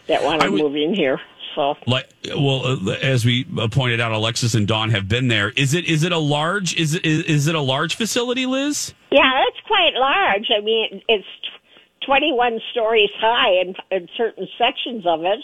that 0.08 0.24
want 0.24 0.42
to 0.42 0.52
would- 0.52 0.62
move 0.62 0.76
in 0.76 0.94
here. 0.94 1.20
So, 1.56 1.76
Like, 1.88 2.08
well, 2.36 2.62
uh, 2.88 2.92
as 3.02 3.26
we 3.26 3.48
uh, 3.58 3.68
pointed 3.68 4.00
out, 4.00 4.12
Alexis 4.12 4.54
and 4.54 4.68
Dawn 4.68 4.92
have 4.92 5.08
been 5.08 5.28
there. 5.28 5.50
Is 5.56 5.74
it 5.74 5.86
is 5.86 6.04
it 6.04 6.12
a 6.12 6.18
large 6.20 6.76
is 6.76 6.94
it 6.94 7.04
is, 7.04 7.24
is 7.24 7.48
it 7.48 7.56
a 7.56 7.60
large 7.62 7.96
facility, 7.96 8.46
Liz? 8.46 8.94
yeah, 9.10 9.42
it's 9.48 9.58
quite 9.66 9.94
large. 9.96 10.52
I 10.56 10.62
mean, 10.62 11.02
it's 11.08 11.26
tw- 11.26 11.47
21 12.08 12.60
stories 12.72 13.10
high 13.20 13.62
in, 13.62 13.76
in 13.92 14.08
certain 14.18 14.48
sections 14.58 15.06
of 15.06 15.22
it. 15.24 15.40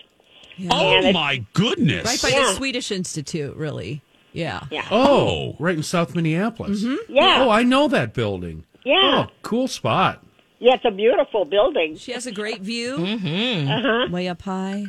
Oh 0.72 1.12
my 1.12 1.46
goodness! 1.54 2.06
Right 2.06 2.22
by 2.22 2.30
Yeah. 2.38 2.48
the 2.48 2.54
Swedish 2.54 2.92
Institute, 2.92 3.56
really. 3.56 4.02
Yeah. 4.34 4.64
Yeah. 4.72 4.88
Oh, 4.90 5.56
right 5.60 5.76
in 5.76 5.84
South 5.84 6.16
Minneapolis. 6.16 6.84
Yeah. 7.08 7.44
Oh, 7.44 7.50
I 7.52 7.62
know 7.64 7.88
that 7.90 8.14
building. 8.16 8.64
Yeah. 8.86 9.26
Oh, 9.28 9.32
cool 9.44 9.68
spot. 9.68 10.24
Yeah, 10.60 10.76
it's 10.76 10.86
a 10.86 10.92
beautiful 10.92 11.46
building. 11.46 11.98
She 11.98 12.14
has 12.14 12.26
a 12.26 12.32
great 12.32 12.62
view. 12.62 12.98
Mm-hmm. 12.98 13.70
Uh-huh. 13.70 14.12
Way 14.12 14.28
up 14.28 14.42
high. 14.44 14.86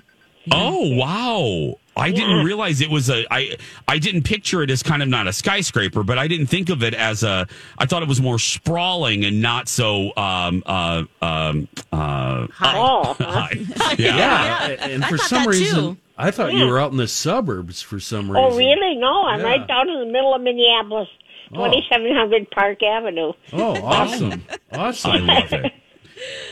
Oh 0.52 0.96
wow! 0.96 1.78
I 1.96 2.10
didn't 2.10 2.44
realize 2.44 2.80
it 2.80 2.90
was 2.90 3.08
a. 3.10 3.24
I 3.32 3.56
I 3.86 3.98
didn't 3.98 4.22
picture 4.22 4.62
it 4.62 4.70
as 4.70 4.82
kind 4.82 5.02
of 5.02 5.08
not 5.08 5.26
a 5.28 5.32
skyscraper, 5.32 6.02
but 6.02 6.18
I 6.18 6.26
didn't 6.28 6.46
think 6.46 6.68
of 6.70 6.82
it 6.82 6.92
as 6.94 7.22
a. 7.22 7.46
I 7.78 7.86
thought 7.86 8.02
it 8.02 8.08
was 8.08 8.20
more 8.20 8.38
sprawling 8.38 9.24
and 9.24 9.40
not 9.40 9.68
so. 9.68 10.12
Um. 10.16 10.62
Uh. 10.66 11.04
Um. 11.22 11.68
Uh. 11.92 12.46
Oh, 12.60 13.14
high. 13.18 13.52
Yeah. 13.98 14.16
Yeah, 14.16 14.86
and 14.88 15.04
for 15.04 15.18
some 15.18 15.46
reason, 15.46 15.94
too. 15.94 15.96
I 16.18 16.30
thought 16.30 16.52
you 16.54 16.66
were 16.66 16.78
out 16.80 16.90
in 16.92 16.96
the 16.96 17.08
suburbs 17.08 17.80
for 17.82 18.00
some 18.00 18.30
reason. 18.30 18.44
Oh, 18.52 18.56
really? 18.56 18.96
No, 18.96 19.24
I'm 19.26 19.40
Yeah. 19.40 19.46
right 19.46 19.66
down 19.66 19.88
in 19.88 19.98
the 20.00 20.06
middle 20.06 20.34
of 20.34 20.42
Minneapolis, 20.42 21.08
2700 21.54 22.50
Park 22.50 22.82
Avenue. 22.82 23.32
Oh, 23.52 23.80
awesome, 23.82 24.44
awesome. 24.72 25.10
I 25.12 25.18
love 25.18 25.52
it. 25.52 25.72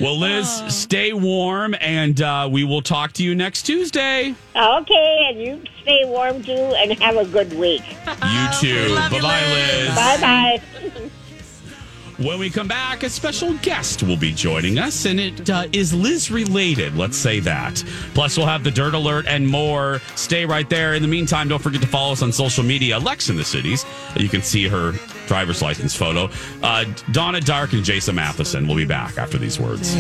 Well, 0.01 0.19
Liz, 0.19 0.49
stay 0.69 1.13
warm, 1.13 1.75
and 1.81 2.21
uh, 2.21 2.49
we 2.51 2.65
will 2.65 2.83
talk 2.83 3.13
to 3.15 3.23
you 3.23 3.35
next 3.35 3.63
Tuesday. 3.63 4.35
Okay, 4.57 5.27
and 5.29 5.41
you 5.41 5.63
stay 5.83 6.05
warm 6.05 6.43
too, 6.43 6.53
and 6.53 6.93
have 7.01 7.17
a 7.17 7.25
good 7.25 7.53
week. 7.55 7.83
You 7.89 8.49
too. 8.61 8.95
Bye 8.95 9.21
bye, 9.21 9.47
Liz. 9.47 9.89
Liz. 9.89 9.95
Bye 9.95 10.21
bye. 10.21 11.11
When 12.19 12.39
we 12.39 12.51
come 12.51 12.69
back, 12.69 13.03
a 13.03 13.11
special 13.11 13.55
guest 13.59 14.03
will 14.03 14.17
be 14.17 14.33
joining 14.33 14.79
us, 14.79 15.07
and 15.07 15.19
it 15.19 15.49
uh, 15.49 15.67
is 15.73 15.95
Liz 15.95 16.31
related. 16.31 16.97
Let's 16.97 17.17
say 17.17 17.41
that. 17.41 17.83
Plus, 18.15 18.37
we'll 18.37 18.47
have 18.47 18.65
the 18.65 18.71
dirt 18.71 18.95
alert 18.95 19.27
and 19.27 19.47
more. 19.49 20.01
Stay 20.15 20.45
right 20.45 20.69
there. 20.69 20.95
In 20.95 21.03
the 21.03 21.09
meantime, 21.09 21.49
don't 21.49 21.63
forget 21.63 21.81
to 21.81 21.89
follow 21.89 22.13
us 22.13 22.23
on 22.23 22.31
social 22.31 22.65
media. 22.65 22.99
Lex 22.99 23.31
in 23.31 23.37
the 23.37 23.45
cities. 23.45 23.87
You 24.17 24.29
can 24.29 24.43
see 24.43 24.69
her 24.69 24.93
driver's 25.27 25.63
license 25.63 25.97
photo. 25.97 26.29
Uh, 26.63 26.85
Donna 27.13 27.41
Dark 27.41 27.73
and 27.73 27.83
Jason 27.83 28.15
Matheson 28.15 28.69
will 28.69 28.77
be 28.77 28.85
back 28.85 29.17
after 29.17 29.39
these 29.39 29.59
words. 29.59 29.97